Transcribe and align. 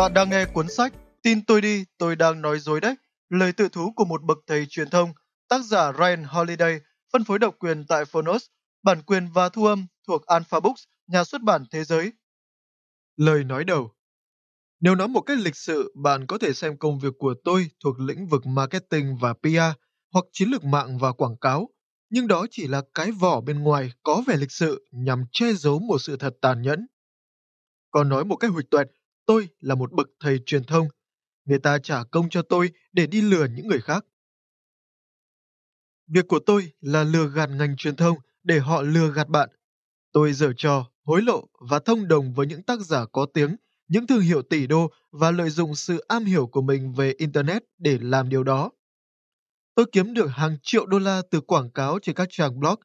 Bạn 0.00 0.14
đang 0.14 0.30
nghe 0.30 0.44
cuốn 0.44 0.68
sách 0.68 0.92
Tin 1.22 1.44
tôi 1.44 1.60
đi, 1.60 1.84
tôi 1.98 2.16
đang 2.16 2.42
nói 2.42 2.58
dối 2.58 2.80
đấy. 2.80 2.94
Lời 3.28 3.52
tự 3.52 3.68
thú 3.68 3.92
của 3.96 4.04
một 4.04 4.22
bậc 4.22 4.38
thầy 4.46 4.66
truyền 4.66 4.90
thông, 4.90 5.12
tác 5.48 5.64
giả 5.64 5.92
Ryan 5.92 6.24
Holiday, 6.24 6.80
phân 7.12 7.24
phối 7.24 7.38
độc 7.38 7.56
quyền 7.58 7.86
tại 7.88 8.04
Phonos, 8.04 8.44
bản 8.82 9.02
quyền 9.02 9.28
và 9.34 9.48
thu 9.48 9.64
âm 9.64 9.86
thuộc 10.06 10.26
Alpha 10.26 10.60
Books, 10.60 10.82
nhà 11.06 11.24
xuất 11.24 11.42
bản 11.42 11.64
thế 11.70 11.84
giới. 11.84 12.12
Lời 13.16 13.44
nói 13.44 13.64
đầu 13.64 13.92
Nếu 14.80 14.94
nói 14.94 15.08
một 15.08 15.20
cách 15.20 15.38
lịch 15.40 15.56
sự, 15.56 15.92
bạn 15.96 16.26
có 16.26 16.38
thể 16.38 16.52
xem 16.52 16.76
công 16.76 16.98
việc 16.98 17.12
của 17.18 17.34
tôi 17.44 17.70
thuộc 17.84 18.00
lĩnh 18.00 18.26
vực 18.26 18.46
marketing 18.46 19.16
và 19.16 19.32
PR 19.32 19.78
hoặc 20.12 20.24
chiến 20.32 20.48
lược 20.48 20.64
mạng 20.64 20.98
và 20.98 21.12
quảng 21.12 21.36
cáo, 21.40 21.68
nhưng 22.10 22.26
đó 22.26 22.46
chỉ 22.50 22.66
là 22.66 22.82
cái 22.94 23.12
vỏ 23.12 23.40
bên 23.40 23.62
ngoài 23.62 23.92
có 24.02 24.22
vẻ 24.26 24.36
lịch 24.36 24.52
sự 24.52 24.88
nhằm 24.90 25.24
che 25.32 25.52
giấu 25.52 25.78
một 25.78 25.98
sự 25.98 26.16
thật 26.16 26.34
tàn 26.40 26.62
nhẫn. 26.62 26.86
Còn 27.90 28.08
nói 28.08 28.24
một 28.24 28.36
cách 28.36 28.50
huỵch 28.50 28.70
tuệt, 28.70 28.86
tôi 29.30 29.48
là 29.60 29.74
một 29.74 29.92
bậc 29.92 30.06
thầy 30.20 30.38
truyền 30.46 30.64
thông. 30.64 30.88
Người 31.44 31.58
ta 31.58 31.78
trả 31.78 32.04
công 32.04 32.28
cho 32.28 32.42
tôi 32.42 32.70
để 32.92 33.06
đi 33.06 33.20
lừa 33.22 33.46
những 33.46 33.68
người 33.68 33.80
khác. 33.80 34.04
Việc 36.06 36.28
của 36.28 36.38
tôi 36.46 36.72
là 36.80 37.04
lừa 37.04 37.28
gạt 37.28 37.46
ngành 37.46 37.76
truyền 37.76 37.96
thông 37.96 38.18
để 38.42 38.58
họ 38.58 38.82
lừa 38.82 39.12
gạt 39.12 39.28
bạn. 39.28 39.48
Tôi 40.12 40.32
dở 40.32 40.52
trò, 40.56 40.90
hối 41.04 41.22
lộ 41.22 41.48
và 41.70 41.78
thông 41.78 42.08
đồng 42.08 42.34
với 42.34 42.46
những 42.46 42.62
tác 42.62 42.80
giả 42.80 43.04
có 43.12 43.26
tiếng, 43.34 43.56
những 43.88 44.06
thương 44.06 44.20
hiệu 44.20 44.42
tỷ 44.42 44.66
đô 44.66 44.90
và 45.10 45.30
lợi 45.30 45.50
dụng 45.50 45.74
sự 45.74 45.98
am 46.08 46.24
hiểu 46.24 46.46
của 46.46 46.62
mình 46.62 46.92
về 46.92 47.14
Internet 47.18 47.62
để 47.78 47.98
làm 48.00 48.28
điều 48.28 48.44
đó. 48.44 48.70
Tôi 49.74 49.86
kiếm 49.92 50.14
được 50.14 50.26
hàng 50.26 50.56
triệu 50.62 50.86
đô 50.86 50.98
la 50.98 51.22
từ 51.30 51.40
quảng 51.40 51.70
cáo 51.70 51.98
trên 52.02 52.14
các 52.14 52.28
trang 52.30 52.60
blog. 52.60 52.80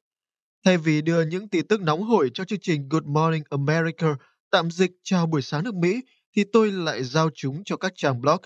Thay 0.65 0.77
vì 0.77 1.01
đưa 1.01 1.25
những 1.25 1.49
tin 1.49 1.67
tức 1.67 1.81
nóng 1.81 2.03
hổi 2.03 2.31
cho 2.33 2.45
chương 2.45 2.59
trình 2.61 2.89
Good 2.89 3.03
Morning 3.03 3.43
America 3.49 4.17
tạm 4.51 4.71
dịch 4.71 4.91
chào 5.03 5.27
buổi 5.27 5.41
sáng 5.41 5.63
nước 5.63 5.75
Mỹ 5.75 6.01
thì 6.35 6.43
tôi 6.53 6.71
lại 6.71 7.03
giao 7.03 7.29
chúng 7.35 7.63
cho 7.63 7.77
các 7.77 7.93
trang 7.95 8.21
blog. 8.21 8.37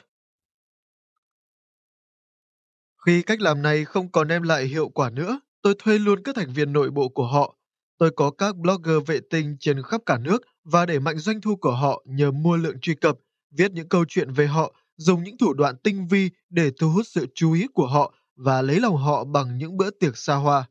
Khi 3.06 3.22
cách 3.22 3.42
làm 3.42 3.62
này 3.62 3.86
không 3.86 4.12
còn 4.12 4.28
đem 4.28 4.44
lại 4.44 4.66
hiệu 4.66 4.90
quả 4.90 5.10
nữa, 5.10 5.40
tôi 5.62 5.76
thuê 5.80 6.00
luôn 6.00 6.24
các 6.24 6.36
thành 6.36 6.54
viên 6.54 6.74
nội 6.74 6.92
bộ 6.92 7.10
của 7.10 7.28
họ. 7.28 7.56
Tôi 7.98 8.12
có 8.16 8.32
các 8.32 8.56
blogger 8.56 8.96
vệ 9.06 9.20
tinh 9.30 9.58
trên 9.60 9.82
khắp 9.84 10.02
cả 10.06 10.18
nước 10.18 10.42
và 10.64 10.86
để 10.86 11.00
mạnh 11.00 11.18
doanh 11.18 11.42
thu 11.42 11.56
của 11.56 11.76
họ 11.76 12.04
nhờ 12.06 12.32
mua 12.32 12.58
lượng 12.58 12.80
truy 12.80 12.96
cập, 12.96 13.18
viết 13.52 13.72
những 13.72 13.90
câu 13.90 14.06
chuyện 14.08 14.32
về 14.32 14.48
họ, 14.48 14.76
dùng 14.98 15.24
những 15.24 15.38
thủ 15.38 15.54
đoạn 15.54 15.76
tinh 15.84 16.08
vi 16.08 16.30
để 16.50 16.72
thu 16.80 16.90
hút 16.90 17.08
sự 17.08 17.26
chú 17.36 17.54
ý 17.54 17.68
của 17.74 17.88
họ 17.88 18.14
và 18.36 18.62
lấy 18.62 18.80
lòng 18.80 18.98
họ 18.98 19.24
bằng 19.24 19.58
những 19.58 19.78
bữa 19.78 19.90
tiệc 19.90 20.18
xa 20.18 20.36
hoa. 20.36 20.70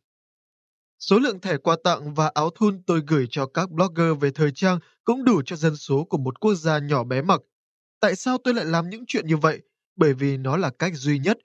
Số 0.99 1.19
lượng 1.19 1.41
thẻ 1.41 1.57
quà 1.57 1.77
tặng 1.85 2.15
và 2.15 2.31
áo 2.35 2.51
thun 2.51 2.83
tôi 2.87 3.03
gửi 3.07 3.27
cho 3.31 3.47
các 3.47 3.71
blogger 3.71 4.19
về 4.21 4.31
thời 4.31 4.51
trang 4.55 4.79
cũng 5.05 5.25
đủ 5.25 5.43
cho 5.43 5.57
dân 5.57 5.77
số 5.77 6.05
của 6.05 6.19
một 6.19 6.41
quốc 6.41 6.55
gia 6.55 6.79
nhỏ 6.79 7.05
bé 7.05 7.23
mặc. 7.23 7.41
Tại 8.01 8.17
sao 8.17 8.39
tôi 8.45 8.55
lại 8.55 8.65
làm 8.65 8.91
những 8.91 9.05
chuyện 9.07 9.27
như 9.27 9.37
vậy? 9.37 9.61
Bởi 9.97 10.15
vì 10.15 10.37
nó 10.37 10.57
là 10.57 10.71
cách 10.79 10.93
duy 10.95 11.19
nhất. 11.19 11.39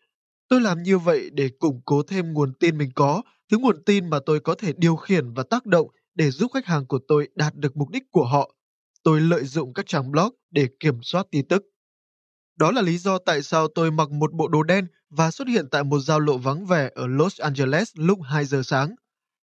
Tôi 0.49 0.61
làm 0.61 0.83
như 0.83 0.97
vậy 0.97 1.29
để 1.33 1.49
củng 1.59 1.81
cố 1.85 2.03
thêm 2.03 2.33
nguồn 2.33 2.53
tin 2.53 2.77
mình 2.77 2.91
có, 2.95 3.21
thứ 3.51 3.57
nguồn 3.57 3.83
tin 3.83 4.09
mà 4.09 4.19
tôi 4.25 4.39
có 4.39 4.55
thể 4.55 4.73
điều 4.77 4.95
khiển 4.95 5.33
và 5.33 5.43
tác 5.43 5.65
động 5.65 5.87
để 6.15 6.31
giúp 6.31 6.51
khách 6.53 6.65
hàng 6.65 6.85
của 6.85 6.99
tôi 7.07 7.29
đạt 7.35 7.55
được 7.55 7.77
mục 7.77 7.89
đích 7.89 8.03
của 8.11 8.25
họ. 8.25 8.55
Tôi 9.03 9.21
lợi 9.21 9.45
dụng 9.45 9.73
các 9.73 9.85
trang 9.87 10.11
blog 10.11 10.35
để 10.51 10.67
kiểm 10.79 11.01
soát 11.01 11.27
tin 11.31 11.47
tức. 11.47 11.63
Đó 12.55 12.71
là 12.71 12.81
lý 12.81 12.97
do 12.97 13.17
tại 13.17 13.41
sao 13.41 13.67
tôi 13.75 13.91
mặc 13.91 14.11
một 14.11 14.33
bộ 14.33 14.47
đồ 14.47 14.63
đen 14.63 14.87
và 15.09 15.31
xuất 15.31 15.47
hiện 15.47 15.65
tại 15.71 15.83
một 15.83 15.99
giao 15.99 16.19
lộ 16.19 16.37
vắng 16.37 16.65
vẻ 16.65 16.89
ở 16.95 17.07
Los 17.07 17.41
Angeles 17.41 17.91
lúc 17.95 18.19
2 18.23 18.45
giờ 18.45 18.61
sáng. 18.63 18.95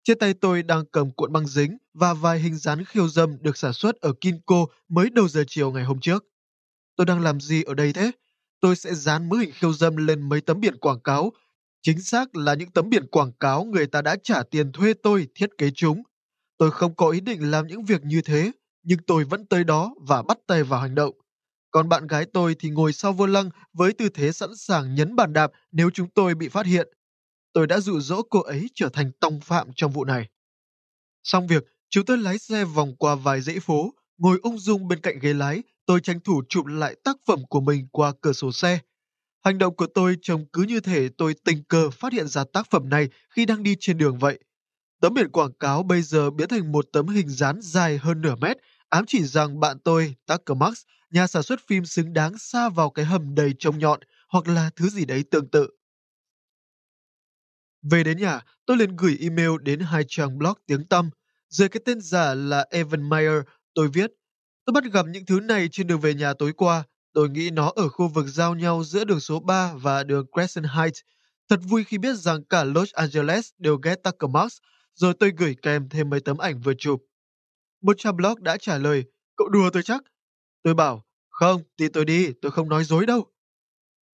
Trên 0.04 0.20
tay 0.20 0.34
tôi 0.34 0.64
đang 0.64 0.86
cầm 0.86 1.12
cuộn 1.12 1.32
băng 1.32 1.48
dính 1.48 1.78
và 1.94 2.14
vài 2.14 2.40
hình 2.40 2.56
dán 2.56 2.86
khiêu 2.86 3.08
dâm 3.08 3.38
được 3.42 3.58
sản 3.58 3.74
xuất 3.74 3.96
ở 3.96 4.14
Kinko 4.22 4.66
mới 4.90 5.10
đầu 5.10 5.28
giờ 5.28 5.44
chiều 5.48 5.72
ngày 5.72 5.84
hôm 5.84 6.00
trước. 6.00 6.26
Tôi 6.96 7.06
đang 7.06 7.22
làm 7.22 7.40
gì 7.40 7.64
ở 7.64 7.74
đây 7.74 7.94
thế? 7.94 8.12
Tôi 8.60 8.76
sẽ 8.76 8.94
dán 8.94 9.30
mớ 9.30 9.38
hình 9.38 9.52
khiêu 9.54 9.74
dâm 9.74 9.98
lên 9.98 10.30
mấy 10.30 10.42
tấm 10.42 10.60
biển 10.60 10.78
quảng 10.78 11.00
cáo. 11.00 11.32
Chính 11.82 12.02
xác 12.02 12.36
là 12.36 12.54
những 12.54 12.72
tấm 12.72 12.90
biển 12.90 13.08
quảng 13.08 13.32
cáo 13.40 13.64
người 13.64 13.88
ta 13.88 14.02
đã 14.02 14.16
trả 14.24 14.44
tiền 14.44 14.72
thuê 14.72 14.94
tôi 15.04 15.28
thiết 15.36 15.50
kế 15.58 15.70
chúng. 15.76 16.04
Tôi 16.58 16.72
không 16.72 16.96
có 16.96 17.10
ý 17.10 17.20
định 17.20 17.52
làm 17.52 17.68
những 17.68 17.86
việc 17.86 18.02
như 18.04 18.22
thế, 18.22 18.52
nhưng 18.84 19.00
tôi 19.08 19.24
vẫn 19.24 19.46
tới 19.46 19.64
đó 19.64 19.96
và 20.08 20.22
bắt 20.22 20.38
tay 20.48 20.64
vào 20.64 20.82
hành 20.82 20.96
động. 20.96 21.16
Còn 21.72 21.90
bạn 21.90 22.08
gái 22.08 22.26
tôi 22.34 22.56
thì 22.60 22.70
ngồi 22.70 22.94
sau 22.94 23.14
vô 23.14 23.26
lăng 23.26 23.50
với 23.74 23.94
tư 23.94 24.10
thế 24.10 24.32
sẵn 24.32 24.50
sàng 24.56 24.96
nhấn 24.96 25.16
bàn 25.16 25.34
đạp 25.34 25.52
nếu 25.72 25.90
chúng 25.94 26.10
tôi 26.10 26.36
bị 26.36 26.50
phát 26.50 26.66
hiện 26.66 26.88
tôi 27.54 27.68
đã 27.68 27.80
dụ 27.80 28.00
dỗ 28.00 28.22
cô 28.30 28.42
ấy 28.42 28.70
trở 28.76 28.90
thành 28.90 29.12
tòng 29.20 29.40
phạm 29.42 29.68
trong 29.76 29.92
vụ 29.92 30.06
này. 30.06 30.30
Xong 31.24 31.48
việc, 31.48 31.64
chúng 31.90 32.06
tôi 32.06 32.18
lái 32.18 32.38
xe 32.38 32.66
vòng 32.66 32.96
qua 32.96 33.16
vài 33.16 33.42
dãy 33.42 33.60
phố, 33.60 33.94
ngồi 34.18 34.40
ung 34.44 34.60
dung 34.60 34.88
bên 34.88 35.02
cạnh 35.02 35.20
ghế 35.20 35.34
lái, 35.34 35.64
tôi 35.86 36.00
tranh 36.04 36.20
thủ 36.20 36.42
chụp 36.50 36.66
lại 36.66 36.96
tác 37.04 37.18
phẩm 37.28 37.40
của 37.50 37.62
mình 37.62 37.88
qua 37.92 38.14
cửa 38.22 38.34
sổ 38.34 38.52
xe. 38.52 38.80
Hành 39.44 39.58
động 39.58 39.76
của 39.76 39.88
tôi 39.88 40.18
trông 40.22 40.46
cứ 40.54 40.64
như 40.64 40.80
thể 40.80 41.10
tôi 41.18 41.36
tình 41.46 41.64
cờ 41.64 41.90
phát 41.90 42.14
hiện 42.14 42.28
ra 42.28 42.44
tác 42.54 42.70
phẩm 42.70 42.90
này 42.90 43.10
khi 43.30 43.46
đang 43.46 43.64
đi 43.64 43.76
trên 43.80 43.98
đường 43.98 44.18
vậy. 44.18 44.40
Tấm 45.02 45.14
biển 45.14 45.30
quảng 45.30 45.54
cáo 45.60 45.84
bây 45.84 46.02
giờ 46.02 46.30
biến 46.30 46.48
thành 46.48 46.72
một 46.72 46.86
tấm 46.94 47.08
hình 47.08 47.30
dán 47.30 47.60
dài 47.62 47.98
hơn 47.98 48.22
nửa 48.22 48.36
mét, 48.36 48.58
ám 48.90 49.06
chỉ 49.08 49.24
rằng 49.24 49.60
bạn 49.60 49.78
tôi, 49.84 50.16
Tucker 50.26 50.58
Max, 50.58 50.82
nhà 51.12 51.28
sản 51.28 51.44
xuất 51.44 51.60
phim 51.68 51.86
xứng 51.86 52.14
đáng 52.14 52.38
xa 52.38 52.70
vào 52.70 52.90
cái 52.90 53.06
hầm 53.06 53.36
đầy 53.36 53.54
trông 53.60 53.80
nhọn 53.80 54.00
hoặc 54.30 54.48
là 54.48 54.70
thứ 54.76 54.90
gì 54.90 55.06
đấy 55.06 55.24
tương 55.32 55.50
tự. 55.50 55.79
Về 57.82 58.04
đến 58.04 58.18
nhà, 58.18 58.42
tôi 58.66 58.78
liền 58.78 58.96
gửi 58.96 59.18
email 59.22 59.50
đến 59.62 59.80
hai 59.80 60.04
trang 60.08 60.38
blog 60.38 60.54
tiếng 60.66 60.86
tăm. 60.86 61.10
Dưới 61.50 61.70
cái 61.70 61.82
tên 61.86 62.02
giả 62.02 62.34
là 62.34 62.66
Evan 62.70 63.10
Meyer, 63.10 63.42
tôi 63.74 63.88
viết, 63.88 64.12
tôi 64.66 64.74
bắt 64.74 64.84
gặp 64.94 65.06
những 65.10 65.26
thứ 65.26 65.40
này 65.40 65.70
trên 65.72 65.88
đường 65.88 66.00
về 66.00 66.14
nhà 66.14 66.34
tối 66.34 66.54
qua. 66.54 66.84
Tôi 67.14 67.30
nghĩ 67.30 67.50
nó 67.50 67.72
ở 67.76 67.90
khu 67.90 68.08
vực 68.08 68.26
giao 68.28 68.56
nhau 68.56 68.84
giữa 68.84 69.04
đường 69.04 69.20
số 69.20 69.40
3 69.40 69.74
và 69.74 70.04
đường 70.04 70.26
Crescent 70.32 70.66
Heights. 70.66 71.00
Thật 71.50 71.60
vui 71.64 71.84
khi 71.84 71.98
biết 71.98 72.16
rằng 72.16 72.44
cả 72.44 72.64
Los 72.64 72.94
Angeles 72.94 73.50
đều 73.58 73.78
ghét 73.78 73.96
Tucker 74.04 74.30
Max, 74.32 74.58
rồi 74.96 75.14
tôi 75.20 75.32
gửi 75.38 75.56
kèm 75.62 75.90
thêm 75.90 76.10
mấy 76.10 76.20
tấm 76.20 76.38
ảnh 76.38 76.62
vừa 76.62 76.74
chụp. 76.78 77.04
Một 77.82 77.96
trang 77.98 78.18
blog 78.18 78.44
đã 78.44 78.58
trả 78.58 78.78
lời, 78.78 79.04
cậu 79.38 79.50
đùa 79.50 79.70
tôi 79.74 79.84
chắc. 79.84 80.04
Tôi 80.64 80.74
bảo, 80.74 81.06
không, 81.30 81.64
thì 81.78 81.90
tôi 81.90 82.06
đi, 82.06 82.32
tôi 82.42 82.52
không 82.52 82.70
nói 82.70 82.84
dối 82.84 83.06
đâu. 83.06 83.26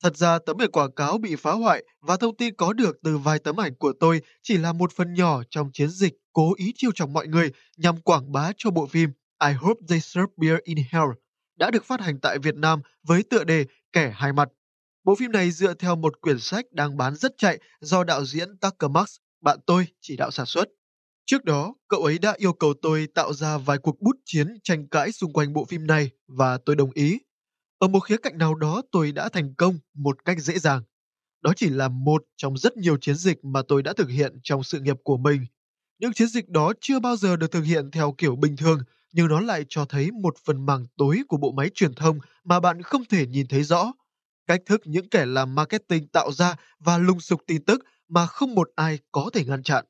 Thật 0.04 0.18
ra 0.18 0.40
tấm 0.40 0.58
biển 0.58 0.72
quảng 0.72 0.92
cáo 0.92 1.18
bị 1.18 1.36
phá 1.36 1.52
hoại 1.52 1.84
và 2.02 2.18
thông 2.18 2.38
tin 2.38 2.56
có 2.56 2.74
được 2.74 2.98
từ 3.04 3.18
vài 3.18 3.40
tấm 3.40 3.60
ảnh 3.60 3.76
của 3.76 3.94
tôi 4.00 4.22
chỉ 4.44 4.58
là 4.58 4.74
một 4.74 4.92
phần 4.92 5.14
nhỏ 5.14 5.44
trong 5.50 5.70
chiến 5.74 5.90
dịch 5.90 6.14
cố 6.34 6.54
ý 6.56 6.74
chiêu 6.76 6.92
chọc 6.96 7.10
mọi 7.10 7.28
người 7.28 7.52
nhằm 7.78 8.02
quảng 8.02 8.32
bá 8.32 8.52
cho 8.58 8.72
bộ 8.72 8.88
phim 8.88 9.10
I 9.48 9.52
Hope 9.54 9.80
They 9.90 10.00
Serve 10.00 10.34
Beer 10.38 10.58
in 10.64 10.78
Hell 10.90 11.08
đã 11.56 11.72
được 11.72 11.86
phát 11.86 12.02
hành 12.02 12.20
tại 12.20 12.40
Việt 12.40 12.56
Nam 12.56 12.82
với 13.04 13.24
tựa 13.24 13.44
đề 13.44 13.66
Kẻ 13.94 14.14
hai 14.16 14.34
mặt. 14.34 14.50
Bộ 15.04 15.16
phim 15.16 15.32
này 15.32 15.52
dựa 15.52 15.74
theo 15.74 15.96
một 15.96 16.22
quyển 16.22 16.40
sách 16.40 16.66
đang 16.72 16.98
bán 16.98 17.16
rất 17.16 17.32
chạy 17.38 17.60
do 17.82 18.04
đạo 18.04 18.26
diễn 18.26 18.58
Tucker 18.58 18.92
Max, 18.92 19.16
bạn 19.42 19.60
tôi, 19.66 19.88
chỉ 20.02 20.16
đạo 20.16 20.32
sản 20.32 20.46
xuất. 20.46 20.70
Trước 21.26 21.44
đó, 21.44 21.74
cậu 21.88 22.04
ấy 22.04 22.20
đã 22.20 22.34
yêu 22.38 22.54
cầu 22.54 22.74
tôi 22.82 23.08
tạo 23.16 23.34
ra 23.34 23.58
vài 23.58 23.78
cuộc 23.78 24.02
bút 24.02 24.16
chiến 24.26 24.48
tranh 24.64 24.88
cãi 24.88 25.12
xung 25.12 25.34
quanh 25.34 25.54
bộ 25.54 25.66
phim 25.66 25.88
này 25.88 26.10
và 26.28 26.58
tôi 26.66 26.76
đồng 26.76 26.92
ý. 26.94 27.20
Ở 27.80 27.88
một 27.88 28.00
khía 28.00 28.18
cạnh 28.18 28.38
nào 28.38 28.56
đó 28.56 28.82
tôi 28.92 29.12
đã 29.12 29.30
thành 29.30 29.54
công 29.56 29.80
một 29.94 30.26
cách 30.26 30.40
dễ 30.40 30.60
dàng. 30.60 30.82
Đó 31.42 31.54
chỉ 31.56 31.70
là 31.70 31.88
một 31.88 32.24
trong 32.38 32.58
rất 32.58 32.78
nhiều 32.78 32.98
chiến 33.02 33.16
dịch 33.16 33.46
mà 33.46 33.62
tôi 33.68 33.84
đã 33.84 33.94
thực 33.98 34.10
hiện 34.10 34.40
trong 34.44 34.64
sự 34.64 34.80
nghiệp 34.80 34.98
của 35.04 35.18
mình. 35.18 35.46
Những 36.00 36.14
chiến 36.14 36.28
dịch 36.28 36.50
đó 36.50 36.74
chưa 36.82 37.00
bao 37.00 37.16
giờ 37.16 37.36
được 37.36 37.52
thực 37.52 37.62
hiện 37.62 37.92
theo 37.92 38.16
kiểu 38.18 38.36
bình 38.36 38.58
thường, 38.58 38.80
nhưng 39.14 39.28
nó 39.28 39.40
lại 39.42 39.66
cho 39.70 39.86
thấy 39.86 40.12
một 40.12 40.36
phần 40.46 40.66
mảng 40.66 40.86
tối 40.98 41.22
của 41.28 41.38
bộ 41.38 41.52
máy 41.52 41.70
truyền 41.76 41.94
thông 41.94 42.20
mà 42.44 42.60
bạn 42.60 42.82
không 42.82 43.06
thể 43.10 43.28
nhìn 43.28 43.48
thấy 43.48 43.64
rõ. 43.64 43.94
Cách 44.48 44.62
thức 44.66 44.82
những 44.86 45.10
kẻ 45.10 45.26
làm 45.26 45.56
marketing 45.56 46.08
tạo 46.08 46.32
ra 46.32 46.56
và 46.80 46.98
lùng 46.98 47.20
sục 47.20 47.42
tin 47.48 47.66
tức 47.66 47.82
mà 48.08 48.26
không 48.26 48.56
một 48.56 48.70
ai 48.76 49.00
có 49.12 49.30
thể 49.34 49.46
ngăn 49.46 49.64
chặn. 49.64 49.86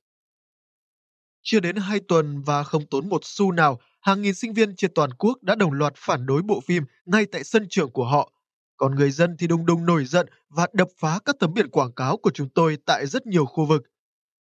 Chưa 1.48 1.60
đến 1.60 1.76
hai 1.76 2.00
tuần 2.00 2.42
và 2.42 2.64
không 2.64 2.86
tốn 2.86 3.10
một 3.10 3.22
xu 3.24 3.52
nào, 3.52 3.80
hàng 4.02 4.22
nghìn 4.22 4.34
sinh 4.34 4.54
viên 4.54 4.76
trên 4.76 4.94
toàn 4.94 5.14
quốc 5.14 5.44
đã 5.44 5.56
đồng 5.56 5.72
loạt 5.72 5.94
phản 5.98 6.26
đối 6.26 6.42
bộ 6.42 6.62
phim 6.62 6.84
ngay 7.06 7.26
tại 7.26 7.44
sân 7.44 7.68
trường 7.70 7.92
của 7.92 8.06
họ. 8.06 8.32
Còn 8.78 8.96
người 8.96 9.12
dân 9.12 9.36
thì 9.40 9.48
đùng 9.48 9.66
đùng 9.66 9.86
nổi 9.86 10.06
giận 10.06 10.28
và 10.50 10.68
đập 10.74 10.88
phá 10.98 11.20
các 11.26 11.36
tấm 11.40 11.54
biển 11.54 11.70
quảng 11.70 11.92
cáo 11.92 12.18
của 12.18 12.32
chúng 12.34 12.50
tôi 12.50 12.78
tại 12.86 13.08
rất 13.08 13.28
nhiều 13.28 13.46
khu 13.46 13.66
vực. 13.66 13.84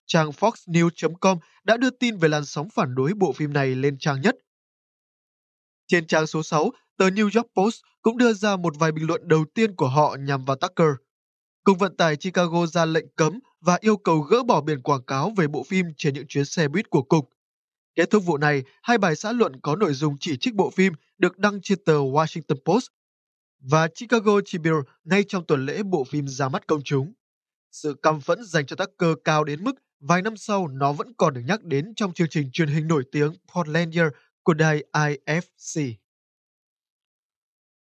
Trang 0.06 0.30
foxnews.com 0.30 1.38
đã 1.64 1.76
đưa 1.76 1.90
tin 1.90 2.16
về 2.16 2.28
làn 2.28 2.44
sóng 2.44 2.68
phản 2.70 2.94
đối 2.94 3.12
bộ 3.14 3.32
phim 3.32 3.52
này 3.52 3.74
lên 3.74 3.96
trang 3.98 4.20
nhất. 4.20 4.36
Trên 5.86 6.06
trang 6.06 6.26
số 6.26 6.42
6, 6.42 6.70
tờ 6.96 7.08
New 7.08 7.24
York 7.24 7.46
Post 7.56 7.80
cũng 8.02 8.18
đưa 8.18 8.32
ra 8.32 8.56
một 8.56 8.74
vài 8.78 8.92
bình 8.92 9.06
luận 9.06 9.28
đầu 9.28 9.44
tiên 9.54 9.76
của 9.76 9.88
họ 9.88 10.16
nhằm 10.20 10.44
vào 10.44 10.56
Tucker. 10.56 10.94
Cục 11.64 11.78
vận 11.78 11.96
tải 11.96 12.16
Chicago 12.16 12.66
ra 12.66 12.84
lệnh 12.84 13.06
cấm 13.16 13.38
và 13.62 13.78
yêu 13.80 13.96
cầu 13.96 14.20
gỡ 14.20 14.42
bỏ 14.42 14.60
biển 14.60 14.82
quảng 14.82 15.02
cáo 15.02 15.32
về 15.36 15.46
bộ 15.46 15.62
phim 15.62 15.86
trên 15.96 16.14
những 16.14 16.26
chuyến 16.26 16.44
xe 16.44 16.68
buýt 16.68 16.90
của 16.90 17.02
cục. 17.02 17.30
Kết 17.94 18.10
thúc 18.10 18.24
vụ 18.24 18.38
này, 18.38 18.62
hai 18.82 18.98
bài 18.98 19.16
xã 19.16 19.32
luận 19.32 19.60
có 19.60 19.76
nội 19.76 19.94
dung 19.94 20.16
chỉ 20.20 20.36
trích 20.36 20.54
bộ 20.54 20.70
phim 20.70 20.92
được 21.18 21.38
đăng 21.38 21.60
trên 21.62 21.84
tờ 21.84 21.94
Washington 21.94 22.56
Post 22.64 22.86
và 23.60 23.88
Chicago 23.88 24.40
Tribune 24.44 24.90
ngay 25.04 25.24
trong 25.28 25.46
tuần 25.46 25.66
lễ 25.66 25.82
bộ 25.82 26.04
phim 26.04 26.28
ra 26.28 26.48
mắt 26.48 26.66
công 26.66 26.82
chúng. 26.82 27.12
Sự 27.72 27.94
căm 28.02 28.20
phẫn 28.20 28.44
dành 28.44 28.66
cho 28.66 28.76
Tucker 28.76 29.10
cao 29.24 29.44
đến 29.44 29.64
mức 29.64 29.72
vài 30.00 30.22
năm 30.22 30.36
sau 30.36 30.68
nó 30.68 30.92
vẫn 30.92 31.14
còn 31.14 31.34
được 31.34 31.40
nhắc 31.46 31.64
đến 31.64 31.94
trong 31.96 32.12
chương 32.12 32.28
trình 32.28 32.50
truyền 32.52 32.68
hình 32.68 32.88
nổi 32.88 33.04
tiếng 33.12 33.32
Portlandia 33.54 34.04
của 34.42 34.54
đài 34.54 34.84
IFC. 34.92 35.94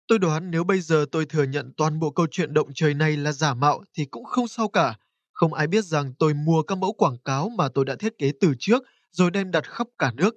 Tôi 0.07 0.19
đoán 0.19 0.51
nếu 0.51 0.63
bây 0.63 0.81
giờ 0.81 1.05
tôi 1.11 1.25
thừa 1.25 1.43
nhận 1.43 1.73
toàn 1.77 1.99
bộ 1.99 2.11
câu 2.11 2.27
chuyện 2.31 2.53
động 2.53 2.69
trời 2.75 2.93
này 2.93 3.17
là 3.17 3.31
giả 3.31 3.53
mạo 3.53 3.83
thì 3.93 4.05
cũng 4.05 4.25
không 4.25 4.47
sao 4.47 4.67
cả. 4.67 4.95
Không 5.37 5.53
ai 5.53 5.67
biết 5.67 5.85
rằng 5.85 6.13
tôi 6.19 6.33
mua 6.33 6.61
các 6.61 6.77
mẫu 6.77 6.93
quảng 6.93 7.17
cáo 7.25 7.49
mà 7.49 7.69
tôi 7.69 7.85
đã 7.85 7.95
thiết 7.95 8.17
kế 8.17 8.31
từ 8.39 8.53
trước 8.59 8.83
rồi 9.11 9.31
đem 9.31 9.51
đặt 9.51 9.69
khắp 9.69 9.87
cả 9.97 10.11
nước. 10.15 10.35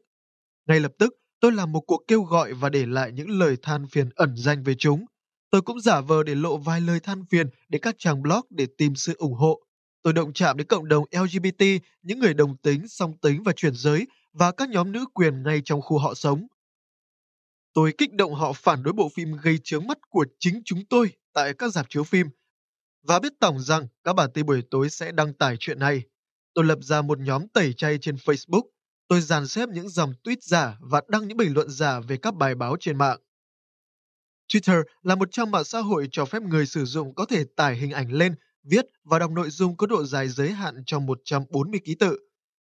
Ngay 0.66 0.80
lập 0.80 0.92
tức, 0.98 1.14
tôi 1.40 1.52
làm 1.52 1.72
một 1.72 1.80
cuộc 1.80 2.04
kêu 2.08 2.22
gọi 2.22 2.52
và 2.52 2.68
để 2.68 2.86
lại 2.86 3.12
những 3.12 3.30
lời 3.30 3.56
than 3.62 3.86
phiền 3.86 4.08
ẩn 4.14 4.36
danh 4.36 4.62
về 4.62 4.74
chúng. 4.78 5.04
Tôi 5.50 5.62
cũng 5.62 5.80
giả 5.80 6.00
vờ 6.00 6.22
để 6.22 6.34
lộ 6.34 6.56
vài 6.56 6.80
lời 6.80 7.00
than 7.00 7.24
phiền 7.30 7.46
để 7.68 7.78
các 7.78 7.94
trang 7.98 8.22
blog 8.22 8.40
để 8.50 8.66
tìm 8.78 8.94
sự 8.94 9.14
ủng 9.18 9.34
hộ. 9.34 9.60
Tôi 10.02 10.12
động 10.12 10.32
chạm 10.32 10.56
đến 10.56 10.66
cộng 10.66 10.88
đồng 10.88 11.04
LGBT, 11.10 11.64
những 12.02 12.18
người 12.18 12.34
đồng 12.34 12.56
tính, 12.56 12.88
song 12.88 13.18
tính 13.18 13.42
và 13.42 13.52
chuyển 13.52 13.74
giới 13.74 14.06
và 14.32 14.52
các 14.52 14.68
nhóm 14.68 14.92
nữ 14.92 15.04
quyền 15.14 15.42
ngay 15.42 15.62
trong 15.64 15.82
khu 15.82 15.98
họ 15.98 16.14
sống. 16.14 16.46
Tôi 17.74 17.92
kích 17.98 18.14
động 18.14 18.34
họ 18.34 18.52
phản 18.52 18.82
đối 18.82 18.92
bộ 18.92 19.08
phim 19.08 19.36
gây 19.42 19.58
chướng 19.64 19.86
mắt 19.86 19.98
của 20.10 20.24
chính 20.38 20.62
chúng 20.64 20.84
tôi 20.90 21.10
tại 21.32 21.54
các 21.54 21.72
dạp 21.72 21.86
chiếu 21.88 22.04
phim 22.04 22.26
và 23.02 23.18
biết 23.18 23.32
tổng 23.40 23.60
rằng 23.60 23.86
các 24.04 24.12
bản 24.12 24.30
tin 24.34 24.46
buổi 24.46 24.62
tối 24.70 24.90
sẽ 24.90 25.12
đăng 25.12 25.34
tải 25.34 25.56
chuyện 25.60 25.78
này. 25.78 26.02
Tôi 26.54 26.64
lập 26.64 26.78
ra 26.82 27.02
một 27.02 27.18
nhóm 27.18 27.48
tẩy 27.48 27.72
chay 27.72 27.98
trên 27.98 28.14
Facebook. 28.14 28.62
Tôi 29.08 29.20
dàn 29.20 29.46
xếp 29.46 29.68
những 29.68 29.88
dòng 29.88 30.12
tweet 30.24 30.36
giả 30.40 30.78
và 30.80 31.00
đăng 31.08 31.28
những 31.28 31.36
bình 31.36 31.54
luận 31.54 31.70
giả 31.70 32.00
về 32.00 32.16
các 32.16 32.34
bài 32.34 32.54
báo 32.54 32.76
trên 32.80 32.98
mạng. 32.98 33.18
Twitter 34.52 34.82
là 35.02 35.14
một 35.14 35.28
trang 35.32 35.50
mạng 35.50 35.64
xã 35.64 35.78
hội 35.80 36.08
cho 36.12 36.24
phép 36.24 36.42
người 36.42 36.66
sử 36.66 36.84
dụng 36.84 37.14
có 37.14 37.24
thể 37.24 37.44
tải 37.56 37.76
hình 37.76 37.90
ảnh 37.90 38.12
lên, 38.12 38.34
viết 38.62 38.86
và 39.04 39.18
đọc 39.18 39.30
nội 39.30 39.50
dung 39.50 39.76
có 39.76 39.86
độ 39.86 40.04
dài 40.04 40.28
giới 40.28 40.52
hạn 40.52 40.82
trong 40.86 41.06
140 41.06 41.80
ký 41.84 41.94
tự. 41.94 42.18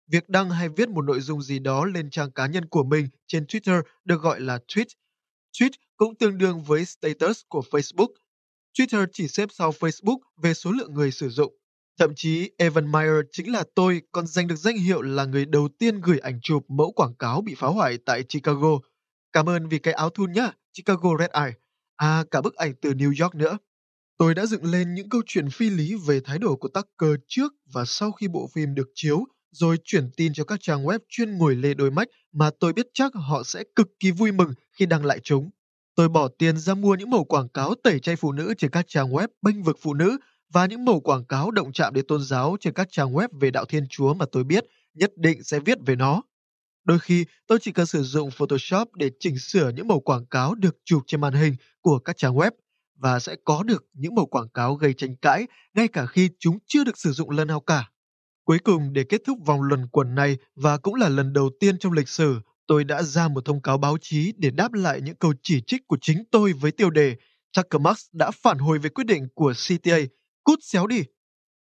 Việc 0.06 0.28
đăng 0.28 0.50
hay 0.50 0.68
viết 0.68 0.88
một 0.88 1.02
nội 1.02 1.20
dung 1.20 1.42
gì 1.42 1.58
đó 1.58 1.84
lên 1.84 2.10
trang 2.10 2.30
cá 2.30 2.46
nhân 2.46 2.64
của 2.68 2.84
mình 2.84 3.08
trên 3.26 3.44
Twitter 3.44 3.82
được 4.04 4.22
gọi 4.22 4.40
là 4.40 4.58
tweet. 4.68 4.86
Tweet 5.52 5.70
cũng 5.96 6.14
tương 6.14 6.38
đương 6.38 6.62
với 6.62 6.84
status 6.84 7.40
của 7.48 7.62
Facebook. 7.70 8.08
Twitter 8.78 9.06
chỉ 9.12 9.28
xếp 9.28 9.48
sau 9.52 9.70
Facebook 9.70 10.18
về 10.42 10.54
số 10.54 10.72
lượng 10.72 10.94
người 10.94 11.10
sử 11.10 11.28
dụng. 11.28 11.54
Thậm 11.98 12.12
chí 12.16 12.50
Evan 12.58 12.92
Meyer 12.92 13.24
chính 13.32 13.52
là 13.52 13.64
tôi 13.74 14.02
còn 14.12 14.26
giành 14.26 14.46
được 14.46 14.56
danh 14.56 14.78
hiệu 14.78 15.02
là 15.02 15.24
người 15.24 15.46
đầu 15.46 15.68
tiên 15.78 16.00
gửi 16.00 16.18
ảnh 16.18 16.40
chụp 16.42 16.64
mẫu 16.68 16.92
quảng 16.92 17.14
cáo 17.14 17.40
bị 17.40 17.54
phá 17.58 17.66
hoại 17.66 17.98
tại 18.06 18.22
Chicago. 18.22 18.78
Cảm 19.32 19.48
ơn 19.48 19.68
vì 19.68 19.78
cái 19.78 19.94
áo 19.94 20.10
thun 20.10 20.32
nhá, 20.32 20.52
Chicago 20.72 21.10
Red 21.18 21.30
Eye. 21.30 21.52
À, 21.96 22.24
cả 22.30 22.40
bức 22.40 22.54
ảnh 22.54 22.74
từ 22.82 22.90
New 22.90 23.22
York 23.22 23.34
nữa. 23.34 23.58
Tôi 24.18 24.34
đã 24.34 24.46
dựng 24.46 24.64
lên 24.64 24.94
những 24.94 25.08
câu 25.08 25.22
chuyện 25.26 25.50
phi 25.50 25.70
lý 25.70 25.94
về 26.06 26.20
thái 26.24 26.38
độ 26.38 26.56
của 26.56 26.68
Tucker 26.68 27.20
trước 27.28 27.52
và 27.72 27.84
sau 27.84 28.12
khi 28.12 28.28
bộ 28.28 28.50
phim 28.54 28.74
được 28.74 28.88
chiếu, 28.94 29.24
rồi 29.50 29.76
chuyển 29.84 30.10
tin 30.16 30.32
cho 30.32 30.44
các 30.44 30.58
trang 30.62 30.84
web 30.84 30.98
chuyên 31.08 31.38
ngồi 31.38 31.56
lê 31.56 31.74
đôi 31.74 31.90
mắt 31.90 32.08
mà 32.32 32.50
tôi 32.60 32.72
biết 32.72 32.86
chắc 32.94 33.12
họ 33.14 33.42
sẽ 33.42 33.64
cực 33.74 33.88
kỳ 34.00 34.10
vui 34.10 34.32
mừng 34.32 34.54
khi 34.78 34.86
đăng 34.86 35.04
lại 35.04 35.20
chúng. 35.22 35.50
Tôi 35.96 36.08
bỏ 36.08 36.28
tiền 36.28 36.58
ra 36.58 36.74
mua 36.74 36.94
những 36.94 37.10
mẫu 37.10 37.24
quảng 37.24 37.48
cáo 37.48 37.74
tẩy 37.74 38.00
chay 38.00 38.16
phụ 38.16 38.32
nữ 38.32 38.54
trên 38.58 38.70
các 38.70 38.84
trang 38.88 39.12
web 39.12 39.28
bênh 39.42 39.62
vực 39.62 39.78
phụ 39.80 39.94
nữ 39.94 40.18
và 40.52 40.66
những 40.66 40.84
mẫu 40.84 41.00
quảng 41.00 41.24
cáo 41.24 41.50
động 41.50 41.72
chạm 41.72 41.94
đến 41.94 42.06
tôn 42.06 42.22
giáo 42.22 42.56
trên 42.60 42.74
các 42.74 42.88
trang 42.90 43.12
web 43.12 43.28
về 43.40 43.50
đạo 43.50 43.64
Thiên 43.64 43.86
Chúa 43.90 44.14
mà 44.14 44.26
tôi 44.32 44.44
biết 44.44 44.64
nhất 44.94 45.10
định 45.16 45.42
sẽ 45.42 45.60
viết 45.60 45.78
về 45.86 45.96
nó. 45.96 46.22
Đôi 46.84 46.98
khi, 46.98 47.24
tôi 47.46 47.58
chỉ 47.62 47.72
cần 47.72 47.86
sử 47.86 48.02
dụng 48.02 48.30
Photoshop 48.30 48.94
để 48.94 49.10
chỉnh 49.20 49.38
sửa 49.38 49.70
những 49.70 49.88
màu 49.88 50.00
quảng 50.00 50.26
cáo 50.26 50.54
được 50.54 50.76
chụp 50.84 51.02
trên 51.06 51.20
màn 51.20 51.32
hình 51.32 51.54
của 51.80 51.98
các 51.98 52.16
trang 52.16 52.34
web 52.34 52.50
và 52.96 53.18
sẽ 53.20 53.36
có 53.44 53.62
được 53.62 53.84
những 53.92 54.14
màu 54.14 54.26
quảng 54.26 54.48
cáo 54.48 54.74
gây 54.74 54.94
tranh 54.94 55.16
cãi 55.16 55.46
ngay 55.74 55.88
cả 55.88 56.06
khi 56.06 56.30
chúng 56.38 56.58
chưa 56.66 56.84
được 56.84 56.98
sử 56.98 57.12
dụng 57.12 57.30
lần 57.30 57.48
nào 57.48 57.60
cả. 57.60 57.90
Cuối 58.44 58.58
cùng, 58.58 58.92
để 58.92 59.04
kết 59.04 59.20
thúc 59.26 59.38
vòng 59.46 59.62
luẩn 59.62 59.88
quẩn 59.88 60.14
này 60.14 60.36
và 60.54 60.76
cũng 60.78 60.94
là 60.94 61.08
lần 61.08 61.32
đầu 61.32 61.50
tiên 61.60 61.78
trong 61.78 61.92
lịch 61.92 62.08
sử, 62.08 62.40
tôi 62.66 62.84
đã 62.84 63.02
ra 63.02 63.28
một 63.28 63.44
thông 63.44 63.62
cáo 63.62 63.78
báo 63.78 63.96
chí 64.00 64.32
để 64.36 64.50
đáp 64.50 64.72
lại 64.72 65.00
những 65.00 65.16
câu 65.16 65.32
chỉ 65.42 65.60
trích 65.66 65.88
của 65.88 65.98
chính 66.00 66.24
tôi 66.30 66.52
với 66.52 66.70
tiêu 66.70 66.90
đề 66.90 67.16
Tucker 67.56 67.80
Max 67.80 68.06
đã 68.12 68.30
phản 68.30 68.58
hồi 68.58 68.78
về 68.78 68.88
quyết 68.88 69.04
định 69.06 69.28
của 69.34 69.52
CTA. 69.52 69.96
Cút 70.44 70.58
xéo 70.62 70.86
đi! 70.86 71.02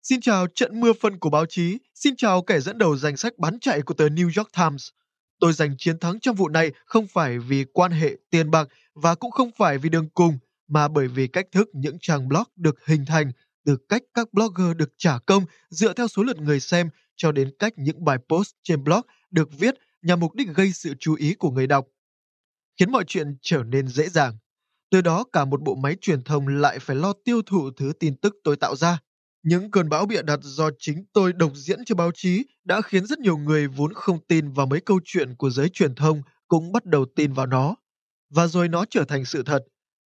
Xin 0.04 0.22
chào 0.22 0.48
trận 0.48 0.80
mưa 0.80 0.94
phân 1.02 1.20
của 1.20 1.30
báo 1.30 1.46
chí, 1.46 1.78
xin 1.96 2.16
chào 2.16 2.42
kẻ 2.42 2.60
dẫn 2.60 2.78
đầu 2.78 2.98
danh 2.98 3.18
sách 3.18 3.38
bán 3.38 3.60
chạy 3.60 3.82
của 3.82 3.94
tờ 3.94 4.08
New 4.08 4.30
York 4.38 4.52
Times. 4.58 4.90
Tôi 5.40 5.54
giành 5.54 5.76
chiến 5.78 6.00
thắng 6.00 6.20
trong 6.20 6.36
vụ 6.36 6.50
này 6.50 6.72
không 6.86 7.08
phải 7.08 7.40
vì 7.40 7.66
quan 7.74 7.92
hệ 7.92 8.16
tiền 8.30 8.52
bạc 8.52 8.68
và 8.94 9.16
cũng 9.16 9.32
không 9.32 9.52
phải 9.58 9.78
vì 9.78 9.90
đường 9.90 10.10
cùng, 10.10 10.38
mà 10.68 10.88
bởi 10.88 11.08
vì 11.08 11.28
cách 11.28 11.46
thức 11.52 11.70
những 11.74 11.98
trang 12.02 12.30
blog 12.30 12.44
được 12.56 12.86
hình 12.86 13.06
thành 13.08 13.32
từ 13.66 13.78
cách 13.90 14.02
các 14.14 14.34
blogger 14.34 14.78
được 14.78 14.90
trả 14.98 15.20
công 15.20 15.46
dựa 15.70 15.94
theo 15.94 16.08
số 16.08 16.24
lượt 16.24 16.38
người 16.38 16.60
xem 16.60 16.90
cho 17.16 17.32
đến 17.32 17.52
cách 17.60 17.74
những 17.78 18.06
bài 18.06 18.18
post 18.30 18.52
trên 18.64 18.84
blog 18.84 19.02
được 19.32 19.50
viết 19.60 19.76
nhằm 20.02 20.20
mục 20.20 20.36
đích 20.36 20.48
gây 20.48 20.72
sự 20.74 20.94
chú 21.00 21.16
ý 21.16 21.34
của 21.34 21.52
người 21.52 21.68
đọc, 21.68 21.88
khiến 22.80 22.92
mọi 22.92 23.04
chuyện 23.08 23.38
trở 23.42 23.64
nên 23.64 23.88
dễ 23.88 24.10
dàng. 24.10 24.38
Từ 24.92 25.02
đó 25.02 25.24
cả 25.34 25.46
một 25.46 25.62
bộ 25.62 25.76
máy 25.76 25.96
truyền 26.02 26.24
thông 26.24 26.48
lại 26.48 26.80
phải 26.80 26.96
lo 26.96 27.14
tiêu 27.26 27.42
thụ 27.46 27.72
thứ 27.78 27.94
tin 28.00 28.16
tức 28.16 28.36
tôi 28.44 28.56
tạo 28.56 28.76
ra. 28.76 29.00
Những 29.44 29.72
cơn 29.72 29.90
bão 29.90 30.06
bịa 30.06 30.22
đặt 30.22 30.40
do 30.44 30.70
chính 30.80 31.06
tôi 31.14 31.34
độc 31.34 31.52
diễn 31.56 31.86
cho 31.86 31.96
báo 31.96 32.12
chí 32.14 32.44
đã 32.64 32.82
khiến 32.82 33.06
rất 33.06 33.20
nhiều 33.20 33.38
người 33.38 33.68
vốn 33.68 33.94
không 33.94 34.20
tin 34.28 34.52
vào 34.52 34.66
mấy 34.66 34.82
câu 34.82 35.00
chuyện 35.06 35.36
của 35.36 35.50
giới 35.50 35.70
truyền 35.70 35.96
thông 35.96 36.22
cũng 36.48 36.72
bắt 36.72 36.86
đầu 36.86 37.06
tin 37.16 37.34
vào 37.34 37.46
nó. 37.46 37.76
Và 38.30 38.48
rồi 38.48 38.68
nó 38.68 38.86
trở 38.90 39.04
thành 39.04 39.26
sự 39.26 39.44
thật. 39.44 39.64